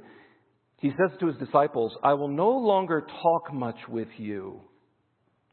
He 0.78 0.92
says 0.92 1.18
to 1.20 1.28
his 1.28 1.38
disciples, 1.38 1.92
I 2.04 2.14
will 2.14 2.30
no 2.30 2.50
longer 2.50 3.06
talk 3.22 3.54
much 3.54 3.78
with 3.90 4.08
you. 4.18 4.62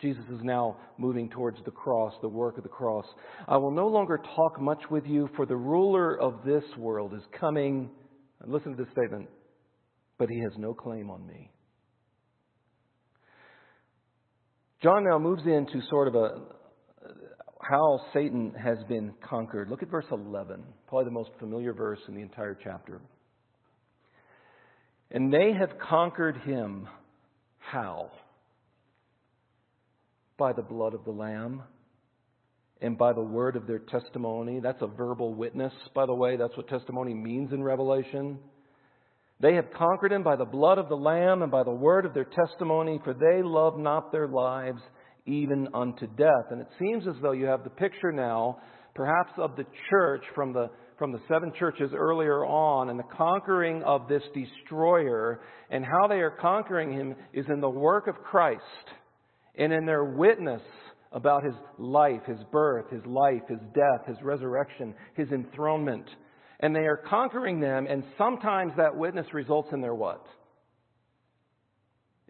Jesus 0.00 0.24
is 0.30 0.40
now 0.42 0.76
moving 0.98 1.30
towards 1.30 1.58
the 1.64 1.70
cross, 1.70 2.12
the 2.20 2.28
work 2.28 2.58
of 2.58 2.62
the 2.62 2.68
cross. 2.68 3.06
I 3.48 3.56
will 3.56 3.70
no 3.70 3.88
longer 3.88 4.20
talk 4.36 4.60
much 4.60 4.82
with 4.90 5.06
you, 5.06 5.28
for 5.34 5.46
the 5.46 5.56
ruler 5.56 6.20
of 6.20 6.44
this 6.44 6.64
world 6.76 7.14
is 7.14 7.22
coming. 7.40 7.90
And 8.40 8.52
listen 8.52 8.76
to 8.76 8.84
this 8.84 8.92
statement, 8.92 9.28
but 10.18 10.28
he 10.28 10.38
has 10.40 10.52
no 10.58 10.74
claim 10.74 11.10
on 11.10 11.26
me. 11.26 11.50
John 14.82 15.04
now 15.04 15.18
moves 15.18 15.42
into 15.46 15.80
sort 15.88 16.08
of 16.08 16.14
a 16.14 16.42
how 17.68 18.00
Satan 18.12 18.52
has 18.62 18.78
been 18.88 19.12
conquered. 19.28 19.68
Look 19.68 19.82
at 19.82 19.90
verse 19.90 20.06
11, 20.10 20.62
probably 20.88 21.04
the 21.04 21.10
most 21.10 21.30
familiar 21.38 21.72
verse 21.72 21.98
in 22.08 22.14
the 22.14 22.22
entire 22.22 22.56
chapter. 22.62 23.00
And 25.10 25.32
they 25.32 25.52
have 25.52 25.78
conquered 25.78 26.36
him. 26.38 26.88
How? 27.58 28.10
By 30.38 30.52
the 30.52 30.62
blood 30.62 30.94
of 30.94 31.04
the 31.04 31.10
Lamb 31.10 31.62
and 32.80 32.98
by 32.98 33.12
the 33.12 33.22
word 33.22 33.56
of 33.56 33.66
their 33.66 33.78
testimony. 33.78 34.60
That's 34.60 34.82
a 34.82 34.86
verbal 34.86 35.34
witness, 35.34 35.72
by 35.94 36.06
the 36.06 36.14
way. 36.14 36.36
That's 36.36 36.56
what 36.56 36.68
testimony 36.68 37.14
means 37.14 37.52
in 37.52 37.62
Revelation. 37.62 38.38
They 39.40 39.54
have 39.54 39.72
conquered 39.76 40.12
him 40.12 40.22
by 40.22 40.36
the 40.36 40.44
blood 40.44 40.78
of 40.78 40.88
the 40.88 40.96
Lamb 40.96 41.42
and 41.42 41.50
by 41.50 41.62
the 41.62 41.70
word 41.70 42.06
of 42.06 42.14
their 42.14 42.24
testimony, 42.24 43.00
for 43.04 43.12
they 43.12 43.42
love 43.42 43.78
not 43.78 44.12
their 44.12 44.28
lives 44.28 44.80
even 45.26 45.68
unto 45.74 46.06
death. 46.06 46.50
And 46.50 46.60
it 46.60 46.68
seems 46.78 47.06
as 47.06 47.14
though 47.20 47.32
you 47.32 47.46
have 47.46 47.64
the 47.64 47.70
picture 47.70 48.12
now, 48.12 48.58
perhaps 48.94 49.32
of 49.36 49.56
the 49.56 49.66
church 49.90 50.24
from 50.34 50.52
the, 50.52 50.70
from 50.98 51.12
the 51.12 51.20
seven 51.28 51.52
churches 51.58 51.90
earlier 51.94 52.44
on, 52.44 52.88
and 52.88 52.98
the 52.98 53.16
conquering 53.16 53.82
of 53.82 54.08
this 54.08 54.22
destroyer, 54.34 55.40
and 55.70 55.84
how 55.84 56.06
they 56.08 56.16
are 56.16 56.36
conquering 56.40 56.92
him 56.92 57.14
is 57.32 57.46
in 57.48 57.60
the 57.60 57.68
work 57.68 58.06
of 58.06 58.14
Christ 58.22 58.62
and 59.58 59.72
in 59.72 59.86
their 59.86 60.04
witness 60.04 60.62
about 61.12 61.44
his 61.44 61.54
life, 61.78 62.22
his 62.26 62.38
birth, 62.52 62.90
his 62.90 63.04
life, 63.06 63.42
his 63.48 63.60
death, 63.74 64.06
his 64.06 64.16
resurrection, 64.22 64.94
his 65.14 65.30
enthronement. 65.30 66.08
And 66.60 66.74
they 66.74 66.86
are 66.86 67.02
conquering 67.08 67.60
them, 67.60 67.86
and 67.88 68.02
sometimes 68.18 68.72
that 68.76 68.96
witness 68.96 69.26
results 69.32 69.68
in 69.72 69.80
their 69.80 69.94
what? 69.94 70.24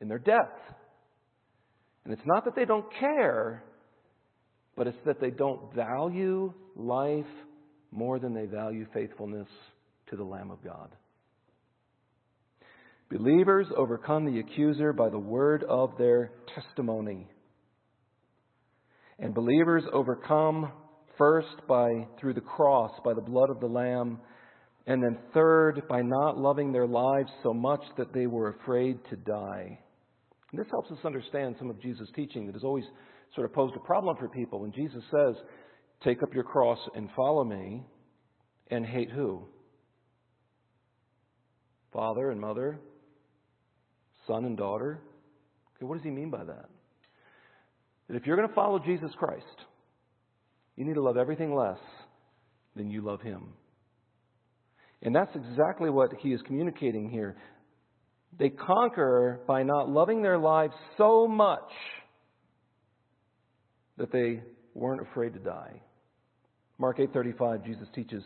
In 0.01 0.09
their 0.09 0.19
death. 0.19 0.76
And 2.07 2.13
it's 2.13 2.25
not 2.25 2.45
that 2.45 2.55
they 2.55 2.65
don't 2.65 2.87
care, 3.01 3.65
but 4.77 4.87
it's 4.87 4.97
that 5.07 5.21
they 5.21 5.31
don't 5.31 5.75
value 5.75 6.53
life 6.77 7.25
more 7.91 8.21
than 8.21 8.33
they 8.33 8.47
value 8.47 8.87
faithfulness 8.95 9.49
to 10.11 10.17
the 10.17 10.23
Lamb 10.23 10.53
of 10.53 10.63
God. 10.63 10.91
Believers 13.11 13.67
overcome 13.77 14.25
the 14.25 14.39
accuser 14.39 14.93
by 14.93 15.09
the 15.09 15.19
word 15.19 15.65
of 15.65 15.99
their 15.99 16.31
testimony. 16.55 17.27
And 19.19 19.35
believers 19.35 19.83
overcome 19.93 20.71
first 21.19 21.57
by 21.67 22.07
through 22.21 22.35
the 22.35 22.41
cross 22.41 22.93
by 23.05 23.15
the 23.15 23.21
blood 23.21 23.51
of 23.51 23.59
the 23.59 23.67
lamb 23.67 24.21
and 24.87 25.03
then 25.03 25.19
third 25.35 25.83
by 25.89 26.03
not 26.03 26.39
loving 26.39 26.71
their 26.71 26.87
lives 26.87 27.33
so 27.43 27.53
much 27.53 27.83
that 27.99 28.13
they 28.13 28.29
were 28.29 28.51
afraid 28.51 29.01
to 29.11 29.17
die. 29.17 29.81
And 30.57 30.65
this 30.65 30.71
helps 30.71 30.91
us 30.91 30.97
understand 31.05 31.57
some 31.59 31.69
of 31.69 31.79
Jesus' 31.83 32.09
teaching 32.17 32.47
that 32.47 32.55
has 32.55 32.65
always 32.65 32.85
sort 33.35 33.45
of 33.45 33.53
posed 33.53 33.77
a 33.77 33.81
problem 33.81 34.17
for 34.17 34.27
people. 34.27 34.61
When 34.61 34.73
Jesus 34.73 35.03
says, 35.11 35.35
Take 36.03 36.23
up 36.23 36.33
your 36.33 36.45
cross 36.45 36.79
and 36.95 37.11
follow 37.15 37.45
me, 37.45 37.85
and 38.71 38.87
hate 38.87 39.11
who? 39.11 39.45
Father 41.93 42.31
and 42.31 42.41
mother, 42.41 42.79
son 44.27 44.47
and 44.47 44.57
daughter. 44.57 45.03
Okay, 45.77 45.85
what 45.85 45.97
does 45.97 46.05
he 46.05 46.11
mean 46.11 46.31
by 46.31 46.45
that? 46.45 46.71
That 48.09 48.17
if 48.17 48.25
you're 48.25 48.37
going 48.37 48.49
to 48.49 48.55
follow 48.55 48.79
Jesus 48.79 49.11
Christ, 49.19 49.45
you 50.75 50.87
need 50.87 50.95
to 50.95 51.03
love 51.03 51.19
everything 51.19 51.55
less 51.55 51.81
than 52.75 52.91
you 52.91 53.03
love 53.03 53.21
him. 53.21 53.53
And 55.03 55.15
that's 55.15 55.37
exactly 55.37 55.91
what 55.91 56.13
he 56.21 56.33
is 56.33 56.41
communicating 56.47 57.11
here. 57.11 57.37
They 58.39 58.51
conquer 58.51 59.41
by 59.47 59.63
not 59.63 59.89
loving 59.89 60.23
their 60.23 60.39
lives 60.39 60.75
so 60.99 61.27
much 61.27 61.73
that 63.97 64.13
they 64.13 64.43
weren't 64.75 65.01
afraid 65.01 65.33
to 65.33 65.39
die. 65.39 65.81
Mark 66.79 66.99
8:35 66.99 67.65
Jesus 67.65 67.89
teaches, 67.95 68.23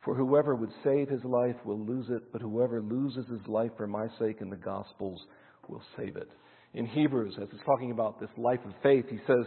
"For 0.00 0.14
whoever 0.14 0.54
would 0.54 0.72
save 0.82 1.08
his 1.08 1.24
life 1.24 1.56
will 1.66 1.78
lose 1.78 2.08
it, 2.08 2.32
but 2.32 2.40
whoever 2.40 2.80
loses 2.80 3.28
his 3.28 3.46
life 3.46 3.76
for 3.76 3.86
my 3.86 4.08
sake 4.18 4.40
and 4.40 4.50
the 4.50 4.56
gospel's 4.56 5.26
will 5.68 5.82
save 5.96 6.16
it." 6.16 6.30
In 6.72 6.86
Hebrews, 6.86 7.36
as 7.38 7.52
it's 7.52 7.62
talking 7.64 7.90
about 7.90 8.18
this 8.18 8.30
life 8.38 8.64
of 8.64 8.74
faith, 8.76 9.06
he 9.10 9.18
says, 9.26 9.46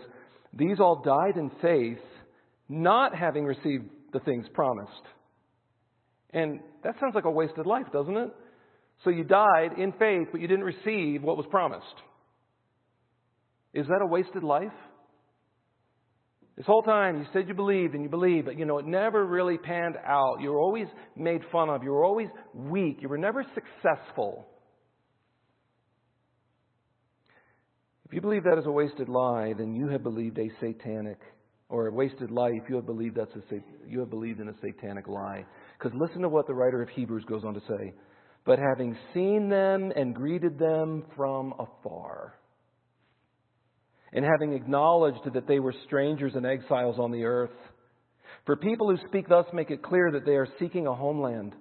"These 0.53 0.79
all 0.79 0.97
died 0.97 1.37
in 1.37 1.49
faith, 1.61 2.03
not 2.69 3.15
having 3.15 3.45
received 3.45 3.89
the 4.11 4.19
things 4.19 4.47
promised." 4.49 5.07
And 6.29 6.61
that 6.83 6.99
sounds 6.99 7.15
like 7.15 7.25
a 7.25 7.31
wasted 7.31 7.65
life, 7.65 7.91
doesn't 7.91 8.15
it? 8.15 8.35
So 9.03 9.09
you 9.09 9.23
died 9.23 9.77
in 9.77 9.91
faith, 9.93 10.29
but 10.31 10.41
you 10.41 10.47
didn't 10.47 10.65
receive 10.65 11.21
what 11.21 11.37
was 11.37 11.45
promised. 11.49 11.85
Is 13.73 13.87
that 13.87 14.01
a 14.01 14.05
wasted 14.05 14.43
life? 14.43 14.71
This 16.55 16.65
whole 16.65 16.83
time 16.83 17.17
you 17.17 17.25
said 17.33 17.49
you 17.49 17.53
believed 17.53 17.93
and 17.93 18.03
you 18.03 18.09
believed, 18.09 18.45
but 18.45 18.57
you 18.57 18.65
know, 18.65 18.77
it 18.77 18.85
never 18.85 19.25
really 19.25 19.57
panned 19.57 19.97
out. 20.07 20.37
You 20.39 20.51
were 20.51 20.59
always 20.59 20.87
made 21.15 21.41
fun 21.51 21.69
of. 21.69 21.83
You 21.83 21.91
were 21.91 22.05
always 22.05 22.29
weak. 22.53 22.99
You 23.01 23.09
were 23.09 23.17
never 23.17 23.45
successful. 23.53 24.47
If 28.05 28.13
you 28.13 28.21
believe 28.21 28.43
that 28.43 28.57
is 28.57 28.65
a 28.65 28.71
wasted 28.71 29.09
lie, 29.09 29.53
then 29.57 29.73
you 29.73 29.89
have 29.89 30.03
believed 30.03 30.37
a 30.37 30.49
satanic 30.61 31.19
or 31.67 31.87
a 31.87 31.91
wasted 31.91 32.31
life. 32.31 32.61
You 32.69 32.75
have 32.75 32.85
believed 32.85 33.17
that's 33.17 33.35
a 33.35 33.59
you 33.85 33.99
have 33.99 34.09
believed 34.09 34.39
in 34.39 34.47
a 34.47 34.53
satanic 34.61 35.07
lie. 35.07 35.43
Because 35.77 35.91
listen 35.99 36.21
to 36.21 36.29
what 36.29 36.47
the 36.47 36.53
writer 36.53 36.81
of 36.81 36.87
Hebrews 36.89 37.25
goes 37.27 37.43
on 37.43 37.53
to 37.55 37.61
say 37.67 37.93
but 38.45 38.59
having 38.59 38.95
seen 39.13 39.49
them 39.49 39.91
and 39.95 40.15
greeted 40.15 40.59
them 40.59 41.03
from 41.15 41.53
afar, 41.59 42.35
and 44.13 44.23
having 44.23 44.53
acknowledged 44.53 45.33
that 45.33 45.47
they 45.47 45.59
were 45.59 45.73
strangers 45.85 46.33
and 46.35 46.45
exiles 46.45 46.97
on 46.99 47.11
the 47.11 47.25
earth. 47.25 47.49
For 48.45 48.55
people 48.55 48.89
who 48.89 49.07
speak 49.07 49.27
thus 49.27 49.45
make 49.51 49.71
it 49.71 49.83
clear 49.83 50.11
that 50.11 50.25
they 50.25 50.35
are 50.35 50.47
seeking 50.59 50.87
a 50.87 50.93
homeland. 50.93 51.53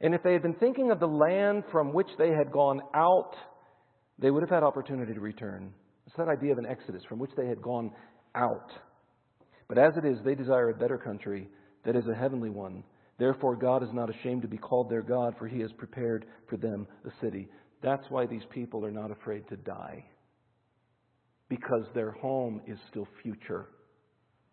And 0.00 0.14
if 0.14 0.22
they 0.22 0.32
had 0.32 0.42
been 0.42 0.54
thinking 0.54 0.90
of 0.90 1.00
the 1.00 1.06
land 1.06 1.64
from 1.70 1.92
which 1.92 2.08
they 2.18 2.30
had 2.30 2.50
gone 2.52 2.80
out, 2.94 3.32
they 4.18 4.30
would 4.30 4.42
have 4.42 4.50
had 4.50 4.62
opportunity 4.62 5.12
to 5.12 5.20
return. 5.20 5.72
It's 6.06 6.16
that 6.16 6.28
idea 6.28 6.52
of 6.52 6.58
an 6.58 6.66
exodus 6.66 7.02
from 7.08 7.18
which 7.18 7.32
they 7.36 7.46
had 7.46 7.60
gone 7.60 7.92
out. 8.34 8.70
But 9.68 9.78
as 9.78 9.92
it 9.96 10.04
is, 10.04 10.18
they 10.24 10.34
desire 10.34 10.70
a 10.70 10.74
better 10.74 10.98
country 10.98 11.48
that 11.84 11.94
is 11.94 12.04
a 12.10 12.14
heavenly 12.14 12.50
one. 12.50 12.82
Therefore, 13.18 13.56
God 13.56 13.82
is 13.82 13.88
not 13.92 14.10
ashamed 14.10 14.42
to 14.42 14.48
be 14.48 14.58
called 14.58 14.88
their 14.88 15.02
God, 15.02 15.34
for 15.38 15.48
he 15.48 15.60
has 15.60 15.72
prepared 15.72 16.26
for 16.48 16.56
them 16.56 16.86
a 17.04 17.10
city. 17.20 17.48
That's 17.82 18.08
why 18.10 18.26
these 18.26 18.44
people 18.50 18.84
are 18.84 18.90
not 18.90 19.10
afraid 19.10 19.48
to 19.48 19.56
die, 19.56 20.04
because 21.48 21.84
their 21.94 22.12
home 22.12 22.60
is 22.66 22.78
still 22.90 23.08
future. 23.22 23.66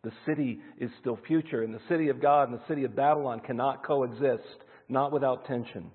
The 0.04 0.12
city 0.26 0.60
is 0.80 0.90
still 1.00 1.18
future, 1.28 1.64
and 1.64 1.74
the 1.74 1.82
city 1.90 2.10
of 2.10 2.22
God 2.22 2.50
and 2.50 2.60
the 2.60 2.68
city 2.68 2.84
of 2.84 2.96
Babylon 2.96 3.40
cannot 3.40 3.86
coexist, 3.86 4.64
not 4.90 5.12
without 5.12 5.46
tension. 5.46 5.92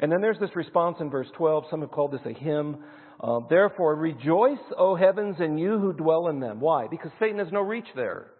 And 0.00 0.10
then 0.10 0.20
there's 0.20 0.38
this 0.38 0.54
response 0.54 0.96
in 1.00 1.10
verse 1.10 1.28
12. 1.36 1.64
Some 1.70 1.80
have 1.80 1.90
called 1.90 2.12
this 2.12 2.20
a 2.24 2.32
hymn. 2.32 2.78
Uh, 3.20 3.40
Therefore, 3.48 3.96
rejoice, 3.96 4.58
O 4.76 4.94
heavens, 4.94 5.36
and 5.40 5.58
you 5.58 5.78
who 5.78 5.92
dwell 5.92 6.28
in 6.28 6.38
them. 6.38 6.60
Why? 6.60 6.86
Because 6.88 7.10
Satan 7.18 7.38
has 7.38 7.52
no 7.52 7.60
reach 7.60 7.88
there. 7.96 8.30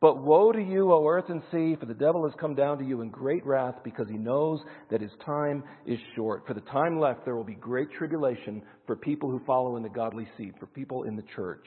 But 0.00 0.22
woe 0.22 0.52
to 0.52 0.62
you, 0.62 0.92
O 0.92 1.08
earth 1.08 1.30
and 1.30 1.42
sea, 1.50 1.74
for 1.80 1.86
the 1.86 1.94
devil 1.94 2.24
has 2.24 2.34
come 2.38 2.54
down 2.54 2.78
to 2.78 2.84
you 2.84 3.00
in 3.00 3.08
great 3.08 3.44
wrath, 3.46 3.76
because 3.82 4.08
he 4.08 4.18
knows 4.18 4.60
that 4.90 5.00
his 5.00 5.10
time 5.24 5.64
is 5.86 5.98
short. 6.14 6.46
For 6.46 6.52
the 6.52 6.60
time 6.60 7.00
left, 7.00 7.24
there 7.24 7.34
will 7.34 7.44
be 7.44 7.54
great 7.54 7.90
tribulation 7.92 8.62
for 8.86 8.94
people 8.94 9.30
who 9.30 9.40
follow 9.46 9.76
in 9.76 9.82
the 9.82 9.88
godly 9.88 10.28
seed, 10.36 10.54
for 10.60 10.66
people 10.66 11.04
in 11.04 11.16
the 11.16 11.24
church. 11.34 11.66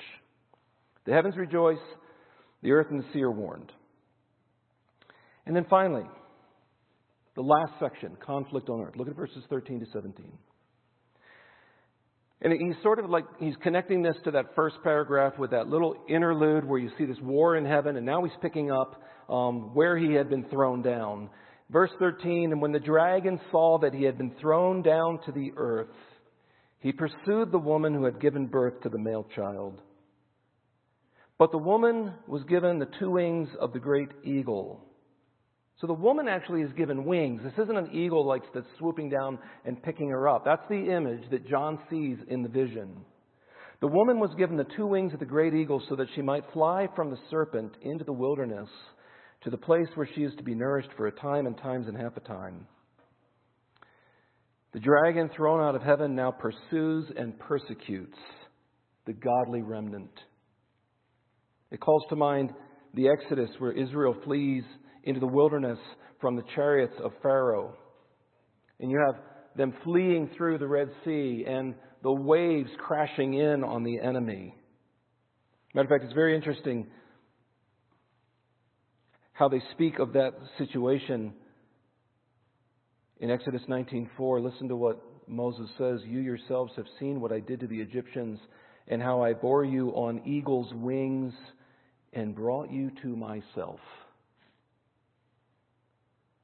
The 1.05 1.13
heavens 1.13 1.37
rejoice, 1.37 1.79
the 2.61 2.71
earth 2.71 2.87
and 2.91 2.99
the 2.99 3.07
sea 3.13 3.23
are 3.23 3.31
warned. 3.31 3.71
And 5.47 5.55
then 5.55 5.65
finally, 5.67 6.05
the 7.35 7.41
last 7.41 7.73
section, 7.79 8.15
conflict 8.23 8.69
on 8.69 8.81
earth. 8.81 8.95
Look 8.95 9.07
at 9.07 9.15
verses 9.15 9.43
13 9.49 9.79
to 9.79 9.85
17. 9.91 10.31
And 12.41 12.53
he's 12.53 12.81
sort 12.83 12.99
of 12.99 13.09
like, 13.09 13.25
he's 13.39 13.55
connecting 13.61 14.01
this 14.01 14.15
to 14.23 14.31
that 14.31 14.55
first 14.55 14.77
paragraph 14.81 15.37
with 15.37 15.51
that 15.51 15.67
little 15.67 15.95
interlude 16.07 16.63
where 16.63 16.79
you 16.79 16.89
see 16.97 17.05
this 17.05 17.19
war 17.21 17.57
in 17.57 17.65
heaven, 17.65 17.97
and 17.97 18.05
now 18.05 18.23
he's 18.23 18.37
picking 18.41 18.71
up 18.71 19.01
um, 19.27 19.73
where 19.73 19.97
he 19.97 20.13
had 20.13 20.29
been 20.29 20.45
thrown 20.45 20.81
down. 20.81 21.29
Verse 21.69 21.91
13, 21.99 22.51
and 22.51 22.61
when 22.61 22.71
the 22.71 22.79
dragon 22.79 23.39
saw 23.51 23.77
that 23.79 23.93
he 23.93 24.03
had 24.03 24.17
been 24.17 24.31
thrown 24.39 24.81
down 24.81 25.19
to 25.25 25.31
the 25.31 25.51
earth, 25.57 25.87
he 26.79 26.93
pursued 26.93 27.51
the 27.51 27.59
woman 27.59 27.93
who 27.93 28.05
had 28.05 28.21
given 28.21 28.47
birth 28.47 28.81
to 28.81 28.89
the 28.89 28.97
male 28.97 29.27
child. 29.35 29.81
But 31.37 31.51
the 31.51 31.57
woman 31.57 32.13
was 32.27 32.43
given 32.45 32.79
the 32.79 32.89
two 32.99 33.11
wings 33.11 33.49
of 33.59 33.73
the 33.73 33.79
great 33.79 34.09
eagle, 34.23 34.88
So 35.79 35.87
the 35.87 35.93
woman 35.93 36.27
actually 36.27 36.61
is 36.61 36.73
given 36.73 37.05
wings. 37.05 37.41
This 37.43 37.63
isn't 37.63 37.77
an 37.77 37.91
eagle 37.93 38.27
like 38.27 38.43
that's 38.53 38.67
swooping 38.77 39.09
down 39.09 39.39
and 39.63 39.81
picking 39.81 40.09
her 40.09 40.27
up. 40.27 40.43
That's 40.43 40.67
the 40.69 40.91
image 40.91 41.23
that 41.31 41.47
John 41.47 41.79
sees 41.89 42.17
in 42.27 42.43
the 42.43 42.49
vision. 42.49 43.05
The 43.79 43.87
woman 43.87 44.19
was 44.19 44.31
given 44.37 44.57
the 44.57 44.67
two 44.75 44.85
wings 44.85 45.13
of 45.13 45.19
the 45.19 45.25
great 45.25 45.53
eagle 45.53 45.81
so 45.87 45.95
that 45.95 46.09
she 46.13 46.21
might 46.21 46.43
fly 46.51 46.87
from 46.95 47.11
the 47.11 47.19
serpent 47.29 47.71
into 47.81 48.03
the 48.03 48.11
wilderness 48.11 48.67
to 49.43 49.49
the 49.49 49.57
place 49.57 49.87
where 49.95 50.09
she 50.13 50.23
is 50.23 50.33
to 50.35 50.43
be 50.43 50.53
nourished 50.53 50.89
for 50.97 51.07
a 51.07 51.11
time 51.13 51.47
and 51.47 51.57
times 51.57 51.87
and 51.87 51.95
half 51.95 52.17
a 52.17 52.21
time. 52.21 52.67
The 54.73 54.81
dragon 54.81 55.29
thrown 55.35 55.61
out 55.61 55.75
of 55.75 55.81
heaven 55.81 56.13
now 56.13 56.31
pursues 56.31 57.09
and 57.15 57.39
persecutes 57.39 58.17
the 59.05 59.13
godly 59.13 59.61
remnant. 59.61 60.11
It 61.71 61.79
calls 61.79 62.03
to 62.09 62.17
mind 62.17 62.51
the 62.93 63.07
Exodus 63.07 63.49
where 63.59 63.71
Israel 63.71 64.15
flees 64.25 64.63
into 65.03 65.19
the 65.19 65.27
wilderness 65.27 65.79
from 66.19 66.35
the 66.35 66.43
chariots 66.55 66.95
of 67.03 67.11
Pharaoh. 67.21 67.75
And 68.79 68.91
you 68.91 68.99
have 68.99 69.15
them 69.55 69.73
fleeing 69.83 70.29
through 70.37 70.57
the 70.57 70.67
Red 70.67 70.89
Sea 71.03 71.45
and 71.47 71.75
the 72.01 72.11
waves 72.11 72.69
crashing 72.77 73.33
in 73.33 73.63
on 73.63 73.83
the 73.83 73.99
enemy. 73.99 74.55
Matter 75.73 75.85
of 75.85 75.89
fact, 75.89 76.03
it's 76.03 76.13
very 76.13 76.35
interesting 76.35 76.87
how 79.33 79.49
they 79.49 79.61
speak 79.73 79.99
of 79.99 80.13
that 80.13 80.33
situation 80.57 81.33
in 83.19 83.29
Exodus 83.29 83.61
19:4. 83.67 84.41
Listen 84.41 84.67
to 84.69 84.75
what 84.75 85.01
Moses 85.27 85.69
says, 85.77 86.03
"You 86.05 86.19
yourselves 86.19 86.75
have 86.75 86.87
seen 86.99 87.21
what 87.21 87.31
I 87.31 87.39
did 87.39 87.59
to 87.59 87.67
the 87.67 87.79
Egyptians 87.79 88.39
and 88.87 89.01
how 89.01 89.21
I 89.21 89.33
bore 89.33 89.63
you 89.63 89.89
on 89.91 90.21
eagle's 90.25 90.73
wings 90.73 91.33
and 92.13 92.35
brought 92.35 92.71
you 92.71 92.91
to 93.01 93.15
myself." 93.15 93.79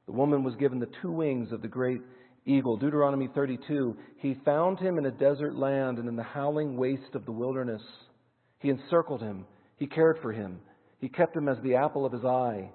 The 0.06 0.12
woman 0.12 0.44
was 0.44 0.54
given 0.54 0.78
the 0.78 0.88
two 1.02 1.10
wings 1.10 1.52
of 1.52 1.62
the 1.62 1.68
great 1.68 2.00
eagle. 2.44 2.76
Deuteronomy 2.76 3.28
32 3.34 3.96
He 4.18 4.34
found 4.44 4.78
him 4.78 4.98
in 4.98 5.06
a 5.06 5.10
desert 5.10 5.56
land 5.56 5.98
and 5.98 6.08
in 6.08 6.16
the 6.16 6.22
howling 6.22 6.76
waste 6.76 7.14
of 7.14 7.24
the 7.24 7.32
wilderness. 7.32 7.82
He 8.60 8.70
encircled 8.70 9.20
him. 9.20 9.46
He 9.76 9.86
cared 9.86 10.18
for 10.22 10.32
him. 10.32 10.60
He 11.00 11.08
kept 11.08 11.36
him 11.36 11.48
as 11.48 11.58
the 11.62 11.74
apple 11.74 12.06
of 12.06 12.12
his 12.12 12.24
eye. 12.24 12.70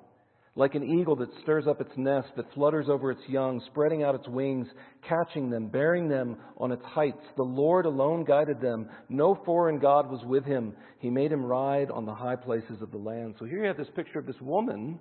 Like 0.56 0.76
an 0.76 0.84
eagle 0.84 1.16
that 1.16 1.30
stirs 1.42 1.66
up 1.66 1.80
its 1.80 1.96
nest, 1.96 2.28
that 2.36 2.54
flutters 2.54 2.90
over 2.90 3.10
its 3.10 3.22
young, 3.30 3.62
spreading 3.68 4.04
out 4.04 4.16
its 4.16 4.28
wings, 4.28 4.68
catching 5.08 5.50
them, 5.50 5.70
bearing 5.70 6.10
them 6.10 6.36
on 6.58 6.74
its 6.74 6.84
heights. 6.84 7.24
The 7.38 7.44
Lord 7.44 7.86
alone 7.86 8.26
guided 8.26 8.60
them. 8.60 8.90
No 9.08 9.40
foreign 9.46 9.80
God 9.80 10.12
was 10.12 10.22
with 10.26 10.44
him. 10.44 10.74
He 11.00 11.10
made 11.10 11.32
him 11.32 11.46
ride 11.46 11.90
on 11.90 12.06
the 12.06 12.14
high 12.14 12.36
places 12.36 12.82
of 12.82 12.92
the 12.92 12.98
land. 12.98 13.36
So 13.40 13.46
here 13.46 13.62
you 13.62 13.68
have 13.68 13.78
this 13.78 13.88
picture 13.96 14.20
of 14.20 14.26
this 14.26 14.42
woman 14.42 15.00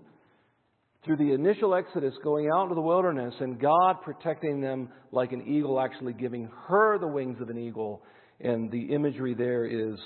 through 1.05 1.17
the 1.17 1.33
initial 1.33 1.75
exodus 1.75 2.15
going 2.23 2.51
out 2.53 2.65
into 2.65 2.75
the 2.75 2.81
wilderness 2.81 3.35
and 3.41 3.59
God 3.59 4.03
protecting 4.03 4.61
them 4.61 4.91
like 5.13 5.33
an 5.33 5.47
eagle, 5.47 5.81
actually 5.81 6.13
giving 6.13 6.49
her 6.67 6.99
the 6.99 7.07
wings 7.07 7.41
of 7.41 7.49
an 7.49 7.59
eagle. 7.59 8.03
And 8.41 8.71
the 8.71 8.95
imagery 8.95 9.35
there 9.35 9.65
is 9.65 9.99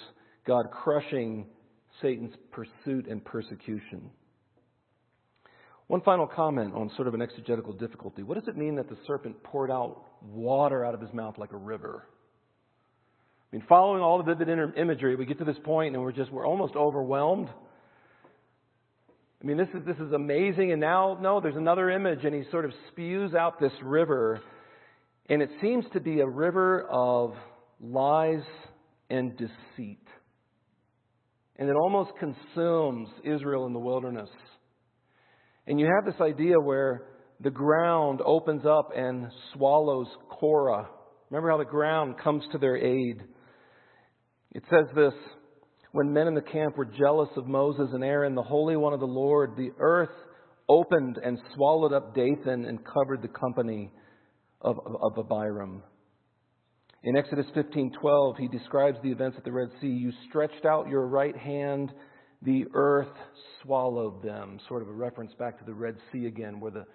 God 0.47 0.67
crushing 0.71 1.47
Satan's 2.01 2.35
pursuit 2.53 3.07
and 3.09 3.25
persecution. 3.25 4.11
One 5.87 6.01
final 6.01 6.27
comment 6.27 6.75
on 6.75 6.91
sort 6.97 7.09
of 7.09 7.15
an 7.15 7.23
exegetical 7.23 7.73
difficulty. 7.73 8.23
What 8.23 8.39
does 8.39 8.49
it 8.49 8.57
mean 8.57 8.77
that 8.77 8.89
the 8.89 8.97
serpent 9.07 9.43
poured 9.43 9.71
out 9.71 10.03
water 10.23 10.85
out 10.85 10.95
of 10.95 11.01
his 11.01 11.13
mouth 11.13 11.37
like 11.39 11.53
a 11.53 11.57
river? 11.57 12.07
I 13.53 13.57
mean, 13.57 13.67
following 13.69 14.01
all 14.01 14.19
the 14.19 14.35
vivid 14.35 14.49
imagery, 14.77 15.15
we 15.17 15.27
get 15.27 15.39
to 15.39 15.45
this 15.45 15.59
point 15.65 15.95
and 15.95 16.03
we're 16.03 16.13
just, 16.13 16.33
we're 16.33 16.47
almost 16.47 16.75
overwhelmed. 16.75 17.49
I 19.45 19.47
mean, 19.47 19.59
this 19.59 19.69
is, 19.75 19.85
this 19.85 19.99
is 19.99 20.11
amazing. 20.13 20.73
And 20.73 20.81
now, 20.81 21.19
no, 21.21 21.39
there's 21.39 21.57
another 21.57 21.91
image, 21.91 22.21
and 22.25 22.35
he 22.35 22.51
sort 22.51 22.65
of 22.65 22.73
spews 22.91 23.35
out 23.35 23.61
this 23.61 23.75
river. 23.83 24.41
And 25.29 25.43
it 25.43 25.51
seems 25.61 25.85
to 25.93 26.01
be 26.01 26.21
a 26.21 26.27
river 26.27 26.87
of 26.91 27.35
lies 27.79 28.43
and 29.11 29.37
deceit. 29.37 30.07
And 31.57 31.69
it 31.69 31.77
almost 31.77 32.13
consumes 32.19 33.11
Israel 33.23 33.67
in 33.67 33.75
the 33.75 33.79
wilderness. 33.79 34.31
And 35.67 35.79
you 35.79 35.91
have 35.95 36.07
this 36.07 36.23
idea 36.23 36.59
where 36.59 37.03
the 37.41 37.51
ground 37.51 38.21
opens 38.25 38.65
up 38.65 38.93
and 38.97 39.27
swallows 39.53 40.09
Korah. 40.31 40.89
Remember 41.29 41.51
how 41.51 41.59
the 41.59 41.65
ground 41.67 42.15
comes 42.19 42.45
to 42.53 42.59
their 42.59 42.79
aid. 42.79 43.23
It 44.53 44.63
says 44.71 44.87
this 44.95 45.13
when 45.95 46.13
men 46.13 46.27
in 46.27 46.35
the 46.35 46.43
camp 46.43 46.77
were 46.77 46.85
jealous 46.85 47.29
of 47.37 47.47
Moses 47.47 47.87
and 47.93 48.03
Aaron, 48.03 48.35
the 48.35 48.43
Holy 48.43 48.77
One 48.77 48.93
of 48.93 48.99
the 48.99 49.07
Lord, 49.07 49.53
the 49.57 49.71
earth 49.79 50.11
opened 50.69 51.21
and 51.25 51.39
swallowed 51.55 51.93
up 51.93 52.17
Dathan 52.17 52.65
and 52.65 52.81
covered 52.85 53.23
the 53.23 53.29
company 53.29 53.93
of, 54.61 54.77
of, 54.85 55.17
Abiram. 55.17 55.85
In 57.05 57.17
Exodus 57.17 57.47
15:12, 57.55 58.39
he 58.39 58.49
describes 58.49 58.99
the 59.05 59.13
events 59.13 59.37
at 59.39 59.45
the 59.45 59.53
Red 59.53 59.69
Sea. 59.81 59.87
You 59.87 60.11
stretched 60.29 60.65
out 60.65 60.89
your 60.89 61.07
right 61.07 61.37
hand, 61.37 61.93
the 62.43 62.65
earth 62.75 63.15
swallowed 63.63 64.21
them. 64.21 64.59
Sort 64.67 64.83
of 64.83 64.89
a 64.89 64.93
reference 64.93 65.33
back 65.39 65.61
to 65.61 65.65
the 65.65 65.75
Red 65.75 65.95
Sea 66.11 66.27
again, 66.27 66.59
where 66.59 66.73
the 66.73 66.87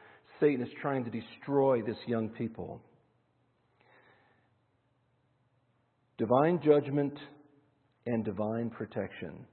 Satan 0.41 0.62
is 0.62 0.74
trying 0.82 1.06
to 1.06 1.10
destroy 1.10 1.82
this 1.84 1.97
young 2.06 2.28
people. 2.28 2.82
Divine 6.18 6.60
judgment 6.62 7.14
and 8.10 8.26
divine 8.26 8.70
protection. 8.70 9.45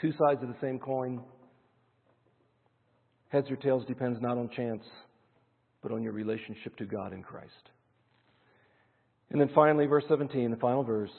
Two 0.00 0.12
sides 0.12 0.42
of 0.42 0.48
the 0.48 0.56
same 0.60 0.78
coin. 0.78 1.22
Heads 3.28 3.50
or 3.50 3.56
tails 3.56 3.84
depends 3.86 4.18
not 4.20 4.38
on 4.38 4.48
chance, 4.56 4.82
but 5.82 5.92
on 5.92 6.02
your 6.02 6.12
relationship 6.12 6.76
to 6.76 6.86
God 6.86 7.12
in 7.12 7.22
Christ. 7.22 7.52
And 9.30 9.40
then 9.40 9.50
finally, 9.54 9.86
verse 9.86 10.04
17, 10.08 10.50
the 10.50 10.56
final 10.56 10.84
verse. 10.84 11.10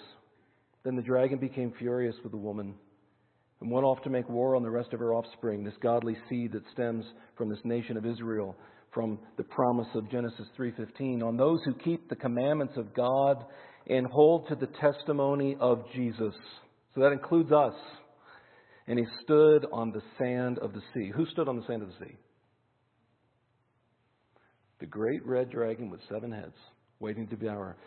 Then 0.83 0.95
the 0.95 1.01
dragon 1.01 1.37
became 1.37 1.73
furious 1.77 2.15
with 2.23 2.31
the 2.31 2.37
woman 2.37 2.73
and 3.61 3.71
went 3.71 3.85
off 3.85 4.01
to 4.03 4.09
make 4.09 4.29
war 4.29 4.55
on 4.55 4.63
the 4.63 4.69
rest 4.69 4.93
of 4.93 4.99
her 4.99 5.13
offspring, 5.13 5.63
this 5.63 5.73
godly 5.81 6.15
seed 6.29 6.53
that 6.53 6.63
stems 6.73 7.05
from 7.37 7.49
this 7.49 7.59
nation 7.63 7.97
of 7.97 8.05
Israel, 8.05 8.55
from 8.93 9.19
the 9.37 9.43
promise 9.43 9.87
of 9.95 10.09
Genesis 10.09 10.47
3:15, 10.55 11.21
on 11.21 11.37
those 11.37 11.59
who 11.65 11.73
keep 11.73 12.07
the 12.07 12.15
commandments 12.15 12.77
of 12.77 12.93
God 12.93 13.45
and 13.89 14.05
hold 14.07 14.47
to 14.49 14.55
the 14.55 14.67
testimony 14.79 15.55
of 15.59 15.83
Jesus. 15.93 16.33
So 16.93 17.01
that 17.01 17.11
includes 17.11 17.51
us. 17.51 17.75
And 18.87 18.97
he 18.97 19.05
stood 19.23 19.65
on 19.71 19.91
the 19.91 20.01
sand 20.17 20.59
of 20.59 20.73
the 20.73 20.81
sea. 20.93 21.11
Who 21.15 21.25
stood 21.27 21.47
on 21.47 21.57
the 21.57 21.65
sand 21.67 21.81
of 21.81 21.89
the 21.89 22.05
sea? 22.05 22.15
The 24.79 24.85
great 24.85 25.25
red 25.25 25.49
dragon 25.49 25.89
with 25.89 25.99
seven 26.09 26.31
heads, 26.31 26.55
waiting 26.99 27.27
to 27.27 27.35
devour. 27.35 27.77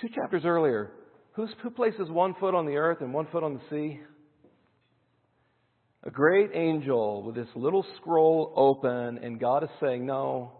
Two 0.00 0.08
chapters 0.08 0.42
earlier, 0.44 0.90
who's, 1.32 1.50
who 1.62 1.70
places 1.70 2.08
one 2.08 2.34
foot 2.40 2.54
on 2.54 2.66
the 2.66 2.76
earth 2.76 2.98
and 3.00 3.14
one 3.14 3.26
foot 3.30 3.44
on 3.44 3.54
the 3.54 3.60
sea? 3.70 4.00
A 6.04 6.10
great 6.10 6.50
angel 6.52 7.22
with 7.22 7.36
this 7.36 7.46
little 7.54 7.86
scroll 8.00 8.52
open, 8.56 9.18
and 9.22 9.38
God 9.38 9.62
is 9.62 9.70
saying, 9.80 10.04
No, 10.04 10.52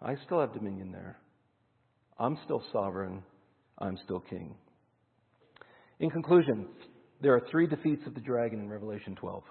I 0.00 0.16
still 0.26 0.40
have 0.40 0.52
dominion 0.52 0.90
there. 0.90 1.18
I'm 2.18 2.36
still 2.44 2.62
sovereign. 2.72 3.22
I'm 3.82 3.98
still 4.04 4.20
king. 4.20 4.54
In 5.98 6.08
conclusion, 6.08 6.68
there 7.20 7.34
are 7.34 7.42
three 7.50 7.66
defeats 7.66 8.02
of 8.06 8.14
the 8.14 8.20
dragon 8.20 8.60
in 8.60 8.68
Revelation 8.68 9.16
12. 9.16 9.42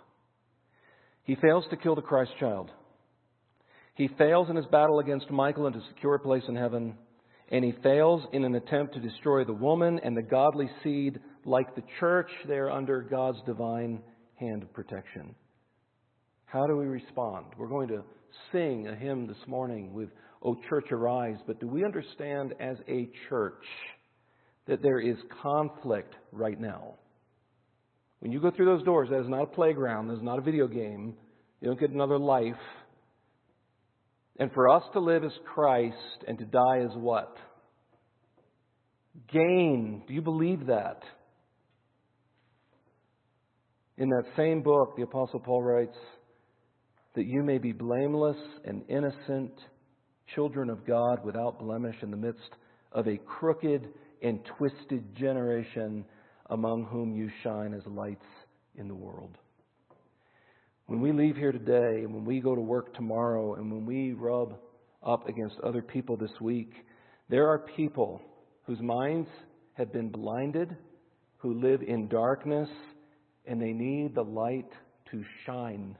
He 1.24 1.36
fails 1.36 1.66
to 1.70 1.78
kill 1.78 1.96
the 1.96 2.02
Christ 2.02 2.32
child. 2.40 2.72
He 3.96 4.10
fails 4.18 4.50
in 4.50 4.56
his 4.56 4.66
battle 4.68 5.00
against 5.00 5.30
Michael 5.30 5.68
and 5.68 5.76
to 5.76 5.82
secure 5.94 6.16
a 6.16 6.20
place 6.20 6.44
in 6.48 6.56
heaven. 6.56 6.96
And 7.52 7.64
he 7.64 7.74
fails 7.84 8.24
in 8.32 8.46
an 8.46 8.56
attempt 8.56 8.94
to 8.94 9.02
destroy 9.02 9.44
the 9.44 9.54
woman 9.54 10.00
and 10.04 10.16
the 10.16 10.22
godly 10.22 10.70
seed. 10.82 11.20
Like 11.46 11.76
the 11.76 11.84
church, 12.00 12.30
they 12.48 12.56
are 12.56 12.72
under 12.72 13.02
God's 13.02 13.40
divine 13.46 14.02
hand 14.36 14.64
of 14.64 14.74
protection. 14.74 15.36
How 16.46 16.66
do 16.68 16.78
we 16.78 16.86
respond? 16.86 17.48
We're 17.58 17.68
going 17.68 17.90
to 17.90 18.04
sing 18.52 18.88
a 18.88 18.96
hymn 18.96 19.28
this 19.28 19.48
morning 19.48 19.94
with, 19.94 20.10
O 20.42 20.56
Church 20.70 20.88
Arise, 20.92 21.38
but 21.46 21.60
do 21.60 21.68
we 21.68 21.84
understand 21.86 22.56
as 22.60 22.78
a 22.88 23.10
church 23.30 23.64
that 24.68 24.82
there 24.82 25.00
is 25.00 25.18
conflict 25.42 26.16
right 26.32 26.60
now. 26.60 26.96
When 28.20 28.32
you 28.32 28.40
go 28.40 28.52
through 28.52 28.66
those 28.66 28.84
doors, 28.84 29.10
that 29.10 29.22
is 29.22 29.30
not 29.30 29.44
a 29.44 29.48
playground, 29.48 30.08
that 30.08 30.16
is 30.16 30.24
not 30.24 30.38
a 30.38 30.42
video 30.42 30.68
game. 30.68 31.16
You 31.60 31.68
don't 31.68 31.80
get 31.80 31.90
another 31.90 32.20
life. 32.20 32.54
And 34.38 34.52
for 34.54 34.70
us 34.70 34.84
to 34.94 35.00
live 35.00 35.24
as 35.24 35.32
Christ 35.54 36.24
and 36.28 36.38
to 36.38 36.46
die 36.46 36.80
as 36.80 36.96
what? 36.96 37.36
Gain. 39.32 40.04
Do 40.08 40.14
you 40.14 40.22
believe 40.22 40.68
that? 40.68 41.02
In 43.98 44.10
that 44.10 44.26
same 44.36 44.62
book, 44.62 44.96
the 44.96 45.04
Apostle 45.04 45.40
Paul 45.40 45.62
writes 45.62 45.98
that 47.16 47.26
you 47.26 47.44
may 47.44 47.58
be 47.58 47.72
blameless 47.72 48.38
and 48.66 48.84
innocent, 48.88 49.52
children 50.34 50.70
of 50.70 50.88
God 50.88 51.26
without 51.26 51.60
blemish 51.60 51.98
in 52.02 52.10
the 52.10 52.18
midst 52.18 52.50
of 52.92 53.08
a 53.08 53.18
crooked 53.18 53.88
and 54.22 54.40
twisted 54.58 55.16
generation 55.16 56.06
among 56.48 56.86
whom 56.86 57.16
you 57.16 57.30
shine 57.44 57.74
as 57.74 57.82
lights 57.86 58.26
in 58.76 58.88
the 58.88 58.96
world. 58.96 59.38
When 60.88 61.00
we 61.00 61.12
leave 61.12 61.38
here 61.38 61.52
today, 61.52 62.04
and 62.04 62.14
when 62.14 62.26
we 62.26 62.42
go 62.42 62.54
to 62.54 62.62
work 62.62 62.94
tomorrow, 62.94 63.56
and 63.56 63.72
when 63.72 63.86
we 63.86 64.14
rub 64.14 64.58
up 65.06 65.28
against 65.28 65.56
other 65.62 65.82
people 65.82 66.18
this 66.18 66.42
week, 66.42 66.74
there 67.30 67.48
are 67.48 67.60
people 67.60 68.22
whose 68.66 68.82
minds 68.82 69.30
have 69.74 69.94
been 69.94 70.10
blinded, 70.10 70.76
who 71.38 71.54
live 71.54 71.82
in 71.82 72.08
darkness, 72.08 72.70
and 73.46 73.62
they 73.62 73.72
need 73.72 74.14
the 74.14 74.24
light 74.24 74.70
to 75.12 75.24
shine. 75.46 75.98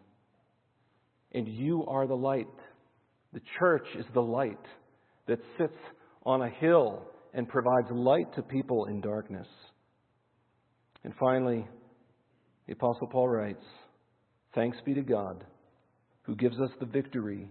And 1.32 1.48
you 1.48 1.86
are 1.88 2.06
the 2.06 2.16
light. 2.16 2.48
The 3.34 3.42
church 3.60 3.88
is 3.98 4.06
the 4.14 4.22
light 4.22 4.60
that 5.28 5.40
sits 5.58 5.78
on 6.24 6.42
a 6.42 6.50
hill 6.50 7.06
and 7.34 7.48
provides 7.48 7.88
light 7.92 8.34
to 8.36 8.42
people 8.42 8.86
in 8.86 9.02
darkness. 9.02 9.48
And 11.04 11.14
finally, 11.20 11.68
the 12.68 12.74
Apostle 12.74 13.08
Paul 13.08 13.30
writes 13.30 13.64
Thanks 14.54 14.78
be 14.86 14.94
to 14.94 15.02
God 15.02 15.44
who 16.24 16.36
gives 16.36 16.60
us 16.60 16.70
the 16.80 16.86
victory 16.86 17.48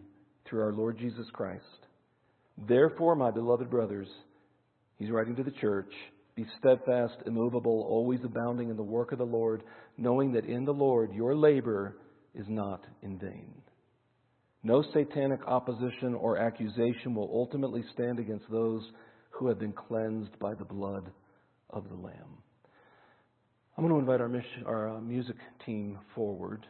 through 0.49 0.61
our 0.61 0.73
Lord 0.73 0.99
Jesus 0.99 1.27
Christ. 1.33 1.65
Therefore, 2.69 3.17
my 3.17 3.31
beloved 3.31 3.71
brothers, 3.71 4.09
he's 4.99 5.11
writing 5.11 5.35
to 5.37 5.43
the 5.43 5.51
church, 5.51 5.93
be 6.37 6.47
steadfast, 6.59 7.15
immovable, 7.27 7.87
always 7.89 8.21
abounding 8.25 8.71
in 8.71 8.77
the 8.77 8.83
work 8.83 9.13
of 9.13 9.19
the 9.19 9.25
Lord, 9.25 9.63
knowing 9.97 10.33
that 10.33 10.45
in 10.45 10.65
the 10.65 10.73
Lord 10.73 11.13
your 11.13 11.35
labor 11.35 11.97
is 12.35 12.47
not 12.49 12.85
in 13.03 13.19
vain. 13.19 13.53
No 14.63 14.83
satanic 14.93 15.41
opposition 15.47 16.15
or 16.15 16.39
accusation 16.39 17.15
will 17.15 17.31
ultimately 17.33 17.83
stand 17.95 18.19
against 18.19 18.45
those 18.51 18.83
who 19.41 19.49
have 19.49 19.59
been 19.59 19.73
cleansed 19.73 20.39
by 20.39 20.53
the 20.53 20.67
blood 20.67 21.11
of 21.71 21.89
the 21.89 21.95
Lamb. 21.95 22.37
I'm 23.77 23.89
going 23.89 23.95
to 23.95 23.99
invite 23.99 24.21
our, 24.21 24.29
mission, 24.29 24.65
our 24.67 24.97
uh, 24.97 25.01
music 25.01 25.37
team 25.65 25.99
forward. 26.15 26.67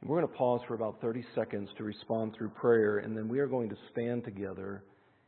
And 0.00 0.08
we're 0.08 0.20
going 0.20 0.30
to 0.30 0.38
pause 0.38 0.60
for 0.68 0.74
about 0.74 1.00
30 1.00 1.24
seconds 1.34 1.68
to 1.78 1.82
respond 1.82 2.36
through 2.38 2.50
prayer, 2.50 2.98
and 2.98 3.16
then 3.16 3.28
we 3.28 3.40
are 3.40 3.48
going 3.48 3.68
to 3.70 3.76
stand 3.90 4.22
together 4.22 4.84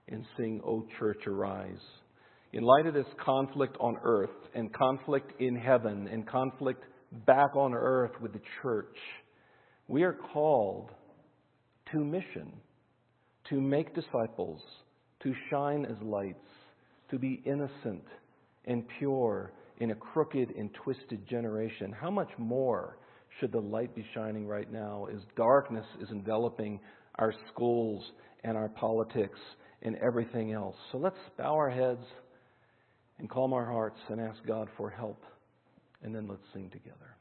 and 0.06 0.24
sing, 0.36 0.60
O 0.64 0.86
Church, 1.00 1.18
Arise. 1.26 1.82
In 2.52 2.62
light 2.62 2.86
of 2.86 2.94
this 2.94 3.06
conflict 3.24 3.76
on 3.80 3.96
earth, 4.04 4.30
and 4.54 4.72
conflict 4.72 5.40
in 5.40 5.56
heaven, 5.56 6.06
and 6.06 6.28
conflict 6.28 6.84
back 7.26 7.56
on 7.56 7.74
earth 7.74 8.12
with 8.20 8.32
the 8.32 8.40
church, 8.62 8.96
we 9.88 10.04
are 10.04 10.16
called 10.32 10.92
to 11.90 11.98
mission, 11.98 12.52
to 13.48 13.60
make 13.60 13.96
disciples, 13.96 14.60
to 15.22 15.34
shine 15.50 15.84
as 15.84 15.96
lights, 16.02 16.48
to 17.10 17.18
be 17.18 17.42
innocent 17.44 18.04
and 18.64 18.84
pure 18.98 19.52
in 19.78 19.90
a 19.90 19.94
crooked 19.94 20.50
and 20.56 20.72
twisted 20.74 21.26
generation. 21.28 21.92
How 21.92 22.10
much 22.10 22.30
more 22.38 22.96
should 23.40 23.52
the 23.52 23.60
light 23.60 23.94
be 23.94 24.06
shining 24.14 24.46
right 24.46 24.70
now 24.70 25.06
as 25.12 25.20
darkness 25.36 25.86
is 26.00 26.10
enveloping 26.10 26.80
our 27.16 27.34
schools 27.52 28.04
and 28.44 28.56
our 28.56 28.68
politics 28.68 29.38
and 29.82 29.96
everything 29.96 30.52
else? 30.52 30.76
So 30.92 30.98
let's 30.98 31.18
bow 31.36 31.54
our 31.54 31.70
heads 31.70 32.04
and 33.18 33.28
calm 33.28 33.52
our 33.52 33.66
hearts 33.66 33.98
and 34.08 34.20
ask 34.20 34.38
God 34.46 34.68
for 34.76 34.90
help, 34.90 35.22
and 36.02 36.14
then 36.14 36.28
let's 36.28 36.42
sing 36.52 36.70
together. 36.70 37.10